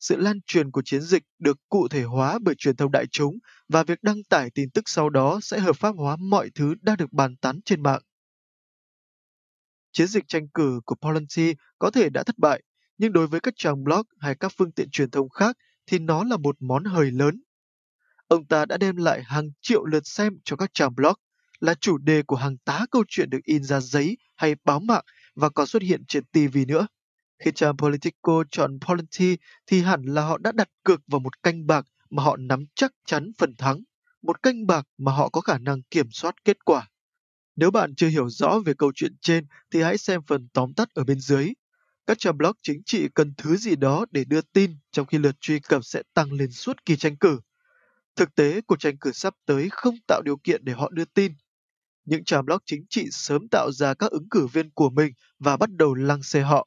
Sự 0.00 0.16
lan 0.16 0.40
truyền 0.46 0.70
của 0.70 0.82
chiến 0.84 1.00
dịch 1.00 1.22
được 1.38 1.58
cụ 1.68 1.88
thể 1.88 2.02
hóa 2.02 2.38
bởi 2.42 2.54
truyền 2.58 2.76
thông 2.76 2.92
đại 2.92 3.06
chúng 3.06 3.38
và 3.68 3.82
việc 3.82 4.02
đăng 4.02 4.24
tải 4.28 4.50
tin 4.54 4.70
tức 4.70 4.88
sau 4.88 5.10
đó 5.10 5.38
sẽ 5.42 5.58
hợp 5.58 5.76
pháp 5.76 5.94
hóa 5.96 6.16
mọi 6.16 6.50
thứ 6.54 6.74
đã 6.82 6.96
được 6.96 7.12
bàn 7.12 7.36
tán 7.36 7.60
trên 7.64 7.82
mạng. 7.82 8.02
Chiến 9.92 10.06
dịch 10.06 10.24
tranh 10.28 10.48
cử 10.48 10.80
của 10.84 10.94
Polanyi 10.94 11.54
có 11.78 11.90
thể 11.90 12.08
đã 12.10 12.22
thất 12.22 12.38
bại, 12.38 12.62
nhưng 12.98 13.12
đối 13.12 13.26
với 13.26 13.40
các 13.40 13.54
trang 13.56 13.84
blog 13.84 14.02
hay 14.18 14.34
các 14.34 14.52
phương 14.58 14.72
tiện 14.72 14.90
truyền 14.90 15.10
thông 15.10 15.28
khác 15.28 15.56
thì 15.86 15.98
nó 15.98 16.24
là 16.24 16.36
một 16.36 16.56
món 16.60 16.84
hời 16.84 17.10
lớn. 17.10 17.42
Ông 18.28 18.46
ta 18.46 18.66
đã 18.66 18.76
đem 18.76 18.96
lại 18.96 19.22
hàng 19.22 19.48
triệu 19.60 19.84
lượt 19.84 20.06
xem 20.06 20.32
cho 20.44 20.56
các 20.56 20.70
trang 20.74 20.94
blog, 20.94 21.14
là 21.60 21.74
chủ 21.74 21.98
đề 21.98 22.22
của 22.22 22.36
hàng 22.36 22.56
tá 22.64 22.86
câu 22.90 23.04
chuyện 23.08 23.30
được 23.30 23.38
in 23.44 23.64
ra 23.64 23.80
giấy 23.80 24.16
hay 24.36 24.54
báo 24.64 24.80
mạng 24.80 25.04
và 25.34 25.48
còn 25.48 25.66
xuất 25.66 25.82
hiện 25.82 26.04
trên 26.08 26.24
TV 26.24 26.58
nữa. 26.68 26.86
Khi 27.38 27.50
trang 27.54 27.76
Politico 27.76 28.44
chọn 28.50 28.78
Polity 28.80 29.36
thì 29.66 29.82
hẳn 29.82 30.02
là 30.02 30.22
họ 30.22 30.38
đã 30.38 30.52
đặt 30.52 30.68
cược 30.82 31.00
vào 31.06 31.20
một 31.20 31.42
canh 31.42 31.66
bạc 31.66 31.86
mà 32.10 32.22
họ 32.22 32.36
nắm 32.36 32.64
chắc 32.74 32.92
chắn 33.06 33.32
phần 33.38 33.56
thắng, 33.56 33.82
một 34.22 34.42
canh 34.42 34.66
bạc 34.66 34.88
mà 34.98 35.12
họ 35.12 35.28
có 35.28 35.40
khả 35.40 35.58
năng 35.58 35.82
kiểm 35.82 36.10
soát 36.10 36.44
kết 36.44 36.64
quả. 36.64 36.88
Nếu 37.56 37.70
bạn 37.70 37.94
chưa 37.94 38.08
hiểu 38.08 38.28
rõ 38.28 38.58
về 38.66 38.74
câu 38.78 38.92
chuyện 38.94 39.16
trên 39.20 39.46
thì 39.70 39.82
hãy 39.82 39.98
xem 39.98 40.20
phần 40.26 40.48
tóm 40.52 40.74
tắt 40.74 40.88
ở 40.94 41.04
bên 41.04 41.20
dưới. 41.20 41.52
Các 42.06 42.18
trang 42.18 42.38
blog 42.38 42.52
chính 42.62 42.82
trị 42.86 43.08
cần 43.14 43.34
thứ 43.38 43.56
gì 43.56 43.76
đó 43.76 44.06
để 44.10 44.24
đưa 44.24 44.40
tin 44.40 44.78
trong 44.92 45.06
khi 45.06 45.18
lượt 45.18 45.36
truy 45.40 45.60
cập 45.60 45.84
sẽ 45.84 46.02
tăng 46.14 46.32
lên 46.32 46.50
suốt 46.50 46.84
kỳ 46.84 46.96
tranh 46.96 47.16
cử. 47.16 47.40
Thực 48.16 48.34
tế, 48.34 48.60
cuộc 48.60 48.76
tranh 48.80 48.98
cử 48.98 49.12
sắp 49.12 49.34
tới 49.46 49.68
không 49.70 49.94
tạo 50.08 50.22
điều 50.24 50.36
kiện 50.36 50.64
để 50.64 50.72
họ 50.72 50.90
đưa 50.90 51.04
tin. 51.04 51.32
Những 52.04 52.24
trang 52.24 52.44
blog 52.44 52.58
chính 52.66 52.84
trị 52.90 53.06
sớm 53.10 53.48
tạo 53.50 53.70
ra 53.72 53.94
các 53.94 54.10
ứng 54.10 54.28
cử 54.28 54.46
viên 54.46 54.70
của 54.70 54.90
mình 54.90 55.12
và 55.38 55.56
bắt 55.56 55.70
đầu 55.72 55.94
lăng 55.94 56.22
xê 56.22 56.40
họ. 56.40 56.66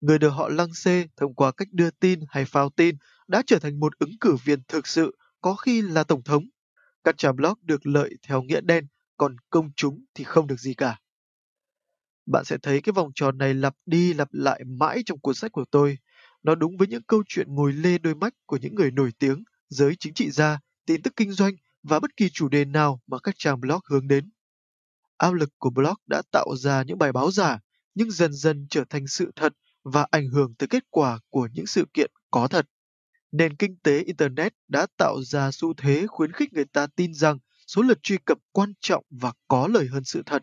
Người 0.00 0.18
được 0.18 0.30
họ 0.30 0.48
lăng 0.48 0.74
xê 0.74 1.06
thông 1.16 1.34
qua 1.34 1.52
cách 1.52 1.68
đưa 1.72 1.90
tin 1.90 2.20
hay 2.28 2.44
phao 2.44 2.70
tin 2.70 2.96
đã 3.28 3.42
trở 3.46 3.58
thành 3.58 3.80
một 3.80 3.98
ứng 3.98 4.18
cử 4.20 4.36
viên 4.44 4.62
thực 4.68 4.86
sự, 4.86 5.16
có 5.40 5.54
khi 5.54 5.82
là 5.82 6.04
tổng 6.04 6.22
thống. 6.22 6.44
Các 7.04 7.18
trang 7.18 7.36
blog 7.36 7.54
được 7.62 7.86
lợi 7.86 8.14
theo 8.22 8.42
nghĩa 8.42 8.60
đen, 8.60 8.86
còn 9.16 9.36
công 9.50 9.70
chúng 9.76 10.04
thì 10.14 10.24
không 10.24 10.46
được 10.46 10.60
gì 10.60 10.74
cả. 10.74 11.00
Bạn 12.26 12.44
sẽ 12.44 12.58
thấy 12.62 12.80
cái 12.80 12.92
vòng 12.92 13.10
tròn 13.14 13.38
này 13.38 13.54
lặp 13.54 13.74
đi 13.86 14.14
lặp 14.14 14.28
lại 14.32 14.64
mãi 14.64 15.02
trong 15.06 15.20
cuốn 15.20 15.34
sách 15.34 15.52
của 15.52 15.64
tôi. 15.70 15.98
Nó 16.42 16.54
đúng 16.54 16.76
với 16.76 16.88
những 16.88 17.02
câu 17.02 17.22
chuyện 17.28 17.54
ngồi 17.54 17.72
lê 17.72 17.98
đôi 17.98 18.14
mắt 18.14 18.34
của 18.46 18.56
những 18.56 18.74
người 18.74 18.90
nổi 18.90 19.10
tiếng, 19.18 19.44
giới 19.68 19.96
chính 19.98 20.14
trị 20.14 20.30
gia, 20.30 20.58
tin 20.86 21.02
tức 21.02 21.12
kinh 21.16 21.32
doanh 21.32 21.54
và 21.82 22.00
bất 22.00 22.16
kỳ 22.16 22.28
chủ 22.32 22.48
đề 22.48 22.64
nào 22.64 23.00
mà 23.06 23.18
các 23.22 23.34
trang 23.38 23.60
blog 23.60 23.80
hướng 23.90 24.08
đến. 24.08 24.30
Áp 25.16 25.34
lực 25.34 25.50
của 25.58 25.70
blog 25.70 25.94
đã 26.06 26.22
tạo 26.32 26.56
ra 26.56 26.82
những 26.82 26.98
bài 26.98 27.12
báo 27.12 27.30
giả, 27.30 27.58
nhưng 27.94 28.10
dần 28.10 28.32
dần 28.32 28.66
trở 28.70 28.84
thành 28.90 29.06
sự 29.06 29.32
thật 29.36 29.52
và 29.82 30.06
ảnh 30.10 30.28
hưởng 30.28 30.54
tới 30.54 30.66
kết 30.66 30.84
quả 30.90 31.18
của 31.28 31.48
những 31.52 31.66
sự 31.66 31.86
kiện 31.94 32.10
có 32.30 32.48
thật. 32.48 32.66
Nền 33.32 33.56
kinh 33.56 33.76
tế 33.76 33.98
Internet 33.98 34.54
đã 34.68 34.86
tạo 34.96 35.22
ra 35.22 35.50
xu 35.50 35.74
thế 35.74 36.06
khuyến 36.06 36.32
khích 36.32 36.52
người 36.52 36.64
ta 36.64 36.86
tin 36.96 37.14
rằng 37.14 37.38
số 37.66 37.82
lượt 37.82 38.02
truy 38.02 38.16
cập 38.24 38.38
quan 38.52 38.72
trọng 38.80 39.04
và 39.10 39.32
có 39.48 39.68
lời 39.68 39.86
hơn 39.86 40.04
sự 40.04 40.22
thật. 40.26 40.42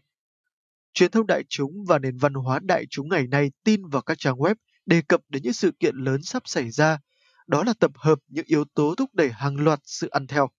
Truyền 0.93 1.11
thông 1.11 1.27
đại 1.27 1.43
chúng 1.49 1.85
và 1.88 1.99
nền 1.99 2.17
văn 2.17 2.33
hóa 2.33 2.59
đại 2.63 2.85
chúng 2.89 3.09
ngày 3.09 3.27
nay 3.27 3.51
tin 3.63 3.88
vào 3.88 4.01
các 4.01 4.19
trang 4.19 4.35
web 4.35 4.55
đề 4.85 5.01
cập 5.01 5.21
đến 5.29 5.43
những 5.43 5.53
sự 5.53 5.71
kiện 5.79 5.95
lớn 5.95 6.23
sắp 6.23 6.43
xảy 6.45 6.71
ra. 6.71 6.99
Đó 7.47 7.63
là 7.63 7.73
tập 7.79 7.91
hợp 7.95 8.19
những 8.27 8.45
yếu 8.47 8.65
tố 8.73 8.95
thúc 8.97 9.09
đẩy 9.13 9.31
hàng 9.31 9.55
loạt 9.55 9.79
sự 9.83 10.07
ăn 10.09 10.27
theo. 10.27 10.49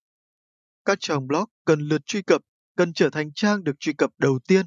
Các 0.84 0.98
trang 1.00 1.26
blog 1.26 1.44
cần 1.64 1.80
lượt 1.80 2.06
truy 2.06 2.22
cập, 2.22 2.42
cần 2.76 2.92
trở 2.92 3.10
thành 3.10 3.32
trang 3.32 3.64
được 3.64 3.80
truy 3.80 3.92
cập 3.92 4.10
đầu 4.18 4.38
tiên. 4.48 4.66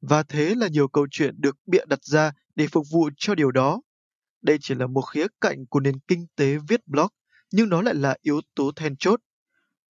Và 0.00 0.22
thế 0.22 0.54
là 0.54 0.68
nhiều 0.68 0.88
câu 0.88 1.06
chuyện 1.10 1.34
được 1.38 1.56
bịa 1.66 1.84
đặt 1.88 2.04
ra 2.04 2.32
để 2.56 2.66
phục 2.66 2.86
vụ 2.92 3.10
cho 3.16 3.34
điều 3.34 3.50
đó. 3.50 3.80
Đây 4.42 4.58
chỉ 4.60 4.74
là 4.74 4.86
một 4.86 5.02
khía 5.02 5.26
cạnh 5.40 5.66
của 5.66 5.80
nền 5.80 5.98
kinh 6.08 6.26
tế 6.36 6.56
viết 6.68 6.86
blog, 6.86 7.08
nhưng 7.52 7.68
nó 7.68 7.82
lại 7.82 7.94
là 7.94 8.16
yếu 8.22 8.40
tố 8.54 8.72
then 8.76 8.96
chốt 8.96 9.20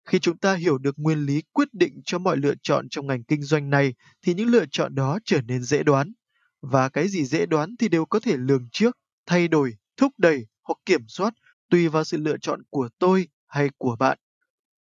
khi 0.06 0.20
chúng 0.20 0.38
ta 0.38 0.56
hiểu 0.56 0.78
được 0.78 1.00
nguyên 1.00 1.26
lý 1.26 1.42
quyết 1.52 1.74
định 1.74 2.02
cho 2.06 2.20
mọi 2.20 2.38
lựa 2.38 2.54
chọn 2.64 2.90
trong 2.90 3.08
ngành 3.08 3.24
kinh 3.24 3.44
doanh 3.44 3.70
này 3.70 3.94
thì 4.22 4.34
những 4.34 4.48
lựa 4.48 4.66
chọn 4.72 4.96
đó 4.96 5.20
trở 5.26 5.42
nên 5.42 5.64
dễ 5.64 5.84
đoán. 5.84 6.14
Và 6.62 6.90
cái 6.90 7.08
gì 7.08 7.26
dễ 7.26 7.46
đoán 7.46 7.76
thì 7.80 7.90
đều 7.90 8.06
có 8.06 8.20
thể 8.20 8.38
lường 8.38 8.70
trước. 8.72 8.98
thay 9.26 9.48
đổi, 9.48 9.76
thúc 9.98 10.14
đẩy 10.18 10.46
hoặc 10.64 10.78
kiểm 10.86 11.08
soát 11.08 11.34
tùy 11.70 11.88
vào 11.88 12.04
sự 12.04 12.18
lựa 12.18 12.38
chọn 12.42 12.62
của 12.70 12.90
tôi 13.00 13.28
hay 13.48 13.70
của 13.78 13.96
bạn. 14.00 14.18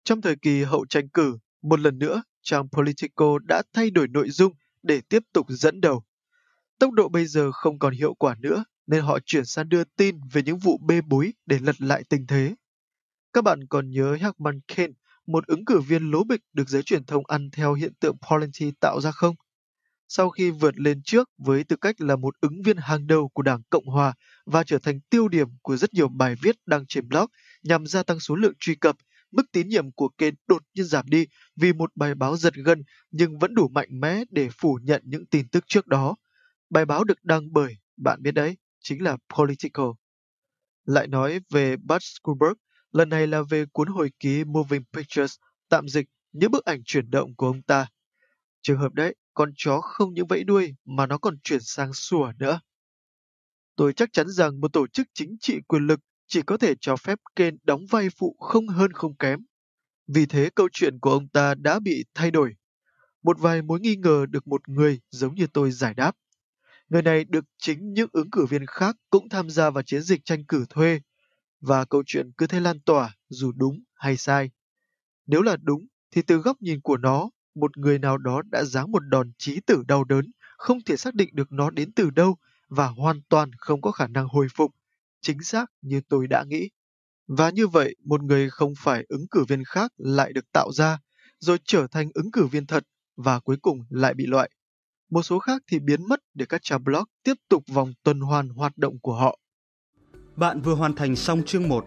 Trong 0.03 0.21
thời 0.21 0.36
kỳ 0.36 0.63
hậu 0.63 0.86
tranh 0.86 1.09
cử, 1.09 1.38
một 1.61 1.80
lần 1.80 1.99
nữa, 1.99 2.23
trang 2.41 2.69
Politico 2.71 3.39
đã 3.43 3.63
thay 3.73 3.89
đổi 3.89 4.07
nội 4.07 4.30
dung 4.30 4.53
để 4.84 5.01
tiếp 5.01 5.23
tục 5.34 5.45
dẫn 5.49 5.82
đầu. 5.82 6.03
Tốc 6.80 6.91
độ 6.93 7.09
bây 7.09 7.25
giờ 7.25 7.51
không 7.51 7.80
còn 7.80 7.93
hiệu 7.93 8.13
quả 8.13 8.36
nữa, 8.39 8.63
nên 8.88 9.03
họ 9.03 9.19
chuyển 9.25 9.45
sang 9.45 9.69
đưa 9.69 9.84
tin 9.84 10.19
về 10.32 10.43
những 10.43 10.57
vụ 10.57 10.78
bê 10.78 11.01
bối 11.01 11.34
để 11.45 11.59
lật 11.61 11.82
lại 11.82 12.03
tình 12.09 12.28
thế. 12.28 12.55
Các 13.34 13.43
bạn 13.43 13.67
còn 13.69 13.89
nhớ 13.89 14.17
Herman 14.21 14.59
Kane, 14.67 14.93
một 15.28 15.47
ứng 15.47 15.65
cử 15.65 15.80
viên 15.80 16.11
lố 16.11 16.23
bịch 16.23 16.41
được 16.53 16.69
giới 16.69 16.84
truyền 16.84 17.05
thông 17.05 17.23
ăn 17.28 17.49
theo 17.51 17.73
hiện 17.73 17.93
tượng 17.99 18.15
Polity 18.30 18.71
tạo 18.82 19.01
ra 19.01 19.11
không? 19.11 19.36
Sau 20.07 20.30
khi 20.30 20.51
vượt 20.51 20.80
lên 20.80 21.01
trước 21.03 21.30
với 21.38 21.63
tư 21.63 21.75
cách 21.82 22.01
là 22.01 22.15
một 22.15 22.36
ứng 22.41 22.61
viên 22.61 22.78
hàng 22.78 23.07
đầu 23.07 23.30
của 23.30 23.41
Đảng 23.41 23.61
Cộng 23.69 23.86
Hòa 23.86 24.13
và 24.45 24.63
trở 24.63 24.80
thành 24.80 24.99
tiêu 25.09 25.28
điểm 25.28 25.47
của 25.61 25.78
rất 25.78 25.93
nhiều 25.93 26.07
bài 26.07 26.36
viết 26.41 26.55
đăng 26.65 26.86
trên 26.88 27.07
blog 27.09 27.25
nhằm 27.63 27.86
gia 27.88 28.03
tăng 28.03 28.19
số 28.19 28.36
lượng 28.36 28.53
truy 28.59 28.75
cập, 28.75 28.95
mức 29.32 29.43
tín 29.51 29.67
nhiệm 29.67 29.91
của 29.91 30.09
Kane 30.17 30.36
đột 30.47 30.63
nhiên 30.73 30.86
giảm 30.86 31.05
đi 31.07 31.25
vì 31.55 31.73
một 31.73 31.91
bài 31.95 32.15
báo 32.15 32.38
giật 32.38 32.53
gân 32.53 32.84
nhưng 33.11 33.39
vẫn 33.39 33.55
đủ 33.55 33.67
mạnh 33.67 33.99
mẽ 33.99 34.23
để 34.30 34.49
phủ 34.57 34.80
nhận 34.84 35.01
những 35.05 35.25
tin 35.25 35.49
tức 35.49 35.63
trước 35.67 35.88
đó. 35.88 36.15
Bài 36.70 36.86
báo 36.86 37.03
được 37.03 37.24
đăng 37.24 37.53
bởi, 37.53 37.78
bạn 37.97 38.22
biết 38.22 38.32
đấy, 38.32 38.57
chính 38.80 39.03
là 39.03 39.18
Political. 39.38 39.86
Lại 40.86 41.07
nói 41.07 41.39
về 41.49 41.78
Bud 41.78 42.01
Skulberg, 42.01 42.53
lần 42.91 43.09
này 43.09 43.28
là 43.28 43.41
về 43.49 43.65
cuốn 43.65 43.88
hồi 43.88 44.11
ký 44.20 44.43
Moving 44.43 44.84
Pictures, 44.93 45.36
tạm 45.70 45.88
dịch 45.88 46.05
những 46.32 46.51
bức 46.51 46.65
ảnh 46.65 46.82
chuyển 46.86 47.09
động 47.09 47.36
của 47.36 47.47
ông 47.47 47.61
ta. 47.61 47.88
Trường 48.61 48.80
hợp 48.80 48.93
đấy, 48.93 49.15
con 49.34 49.51
chó 49.55 49.82
không 49.82 50.13
những 50.13 50.28
vẫy 50.28 50.43
đuôi 50.43 50.76
mà 50.86 51.05
nó 51.05 51.18
còn 51.18 51.38
chuyển 51.43 51.59
sang 51.61 51.93
sủa 51.93 52.32
nữa. 52.39 52.59
Tôi 53.76 53.93
chắc 53.93 54.13
chắn 54.13 54.28
rằng 54.30 54.61
một 54.61 54.74
tổ 54.74 54.88
chức 54.88 55.07
chính 55.13 55.38
trị 55.39 55.59
quyền 55.68 55.88
lực 55.88 55.99
chỉ 56.28 56.41
có 56.41 56.57
thể 56.57 56.74
cho 56.82 56.95
phép 56.95 57.20
Ken 57.36 57.57
đóng 57.63 57.86
vai 57.89 58.07
phụ 58.18 58.36
không 58.39 58.68
hơn 58.68 58.91
không 58.91 59.18
kém. 59.18 59.39
Vì 60.07 60.26
thế 60.26 60.49
câu 60.55 60.70
chuyện 60.72 60.99
của 60.99 61.11
ông 61.11 61.28
ta 61.30 61.55
đã 61.55 61.80
bị 61.80 62.05
thay 62.13 62.32
đổi. 62.32 62.53
Một 63.24 63.39
vài 63.39 63.61
mối 63.61 63.80
nghi 63.80 63.95
ngờ 63.95 64.26
được 64.30 64.47
một 64.47 64.70
người 64.70 64.99
giống 65.09 65.36
như 65.36 65.47
tôi 65.53 65.72
giải 65.72 65.93
đáp. 65.93 66.15
Người 66.89 67.01
này 67.01 67.23
được 67.23 67.45
chính 67.57 67.93
những 67.93 68.09
ứng 68.13 68.29
cử 68.31 68.45
viên 68.45 68.65
khác 68.65 68.95
cũng 69.09 69.29
tham 69.29 69.49
gia 69.49 69.69
vào 69.69 69.83
chiến 69.83 70.01
dịch 70.01 70.21
tranh 70.25 70.45
cử 70.45 70.65
thuê, 70.69 70.99
và 71.61 71.85
câu 71.85 72.03
chuyện 72.05 72.31
cứ 72.38 72.47
thế 72.47 72.59
lan 72.59 72.79
tỏa 72.85 73.15
dù 73.29 73.51
đúng 73.55 73.79
hay 73.95 74.17
sai. 74.17 74.51
Nếu 75.27 75.41
là 75.41 75.57
đúng, 75.61 75.88
thì 76.11 76.21
từ 76.21 76.38
góc 76.38 76.57
nhìn 76.61 76.81
của 76.81 76.97
nó, 76.97 77.29
một 77.55 77.77
người 77.77 77.99
nào 77.99 78.17
đó 78.17 78.41
đã 78.51 78.63
giáng 78.63 78.91
một 78.91 78.99
đòn 78.99 79.31
chí 79.38 79.59
tử 79.65 79.83
đau 79.88 80.03
đớn, 80.03 80.31
không 80.57 80.79
thể 80.85 80.97
xác 80.97 81.15
định 81.15 81.29
được 81.33 81.51
nó 81.51 81.69
đến 81.69 81.91
từ 81.93 82.09
đâu 82.09 82.38
và 82.69 82.88
hoàn 82.88 83.21
toàn 83.29 83.51
không 83.57 83.81
có 83.81 83.91
khả 83.91 84.07
năng 84.07 84.27
hồi 84.27 84.47
phục, 84.55 84.71
chính 85.21 85.43
xác 85.43 85.65
như 85.81 86.01
tôi 86.09 86.27
đã 86.27 86.43
nghĩ. 86.47 86.69
Và 87.27 87.49
như 87.49 87.67
vậy, 87.67 87.95
một 88.05 88.23
người 88.23 88.49
không 88.49 88.73
phải 88.79 89.05
ứng 89.09 89.27
cử 89.31 89.43
viên 89.47 89.63
khác 89.63 89.91
lại 89.97 90.33
được 90.33 90.51
tạo 90.53 90.71
ra, 90.73 90.99
rồi 91.39 91.57
trở 91.65 91.88
thành 91.91 92.09
ứng 92.13 92.31
cử 92.31 92.45
viên 92.47 92.65
thật 92.67 92.83
và 93.15 93.39
cuối 93.39 93.57
cùng 93.61 93.79
lại 93.89 94.13
bị 94.13 94.25
loại. 94.25 94.49
Một 95.10 95.24
số 95.24 95.39
khác 95.39 95.64
thì 95.72 95.80
biến 95.80 96.08
mất 96.10 96.20
để 96.34 96.45
các 96.45 96.62
trang 96.64 96.84
blog 96.84 97.03
tiếp 97.24 97.34
tục 97.49 97.64
vòng 97.74 97.93
tuần 98.03 98.20
hoàn 98.20 98.49
hoạt 98.49 98.78
động 98.78 98.99
của 98.99 99.14
họ. 99.14 99.39
Bạn 100.36 100.62
vừa 100.62 100.76
hoàn 100.76 100.93
thành 100.93 101.16
xong 101.16 101.43
chương 101.43 101.70
1. 101.70 101.86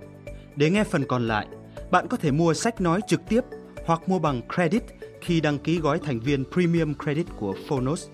Để 0.57 0.71
nghe 0.71 0.85
phần 0.85 1.05
còn 1.09 1.29
lại, 1.29 1.47
bạn 1.91 2.09
có 2.09 2.17
thể 2.17 2.31
mua 2.31 2.55
sách 2.55 2.81
nói 2.81 3.01
trực 3.07 3.21
tiếp 3.29 3.41
hoặc 3.87 4.09
mua 4.09 4.19
bằng 4.19 4.43
credit 4.55 4.83
khi 5.21 5.41
đăng 5.41 5.59
ký 5.59 5.79
gói 5.79 5.99
thành 5.99 6.21
viên 6.21 6.45
Premium 6.53 6.95
Credit 6.95 7.27
của 7.39 7.55
Phonos. 7.69 8.09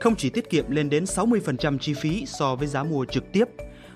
Không 0.00 0.16
chỉ 0.16 0.30
tiết 0.30 0.50
kiệm 0.50 0.70
lên 0.70 0.90
đến 0.90 1.04
60% 1.04 1.78
chi 1.78 1.94
phí 1.94 2.26
so 2.26 2.56
với 2.56 2.66
giá 2.66 2.84
mua 2.84 3.04
trực 3.04 3.24
tiếp, 3.32 3.44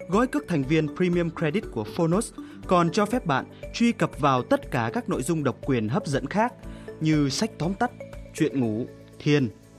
gói 0.09 0.27
cước 0.27 0.45
thành 0.49 0.63
viên 0.63 0.97
Premium 0.97 1.31
Credit 1.31 1.65
của 1.73 1.85
Phonos 1.85 2.33
còn 2.67 2.91
cho 2.93 3.07
phép 3.07 3.27
bạn 3.27 3.45
truy 3.75 3.93
cập 3.93 4.19
vào 4.19 4.43
tất 4.43 4.71
cả 4.71 4.91
các 4.93 5.09
nội 5.09 5.23
dung 5.23 5.45
độc 5.45 5.57
quyền 5.67 5.89
hấp 5.89 6.07
dẫn 6.07 6.27
khác 6.27 6.53
như 7.01 7.29
sách 7.29 7.51
tóm 7.59 7.75
tắt, 7.75 7.91
chuyện 8.35 8.61
ngủ, 8.61 8.87
thiền 9.19 9.51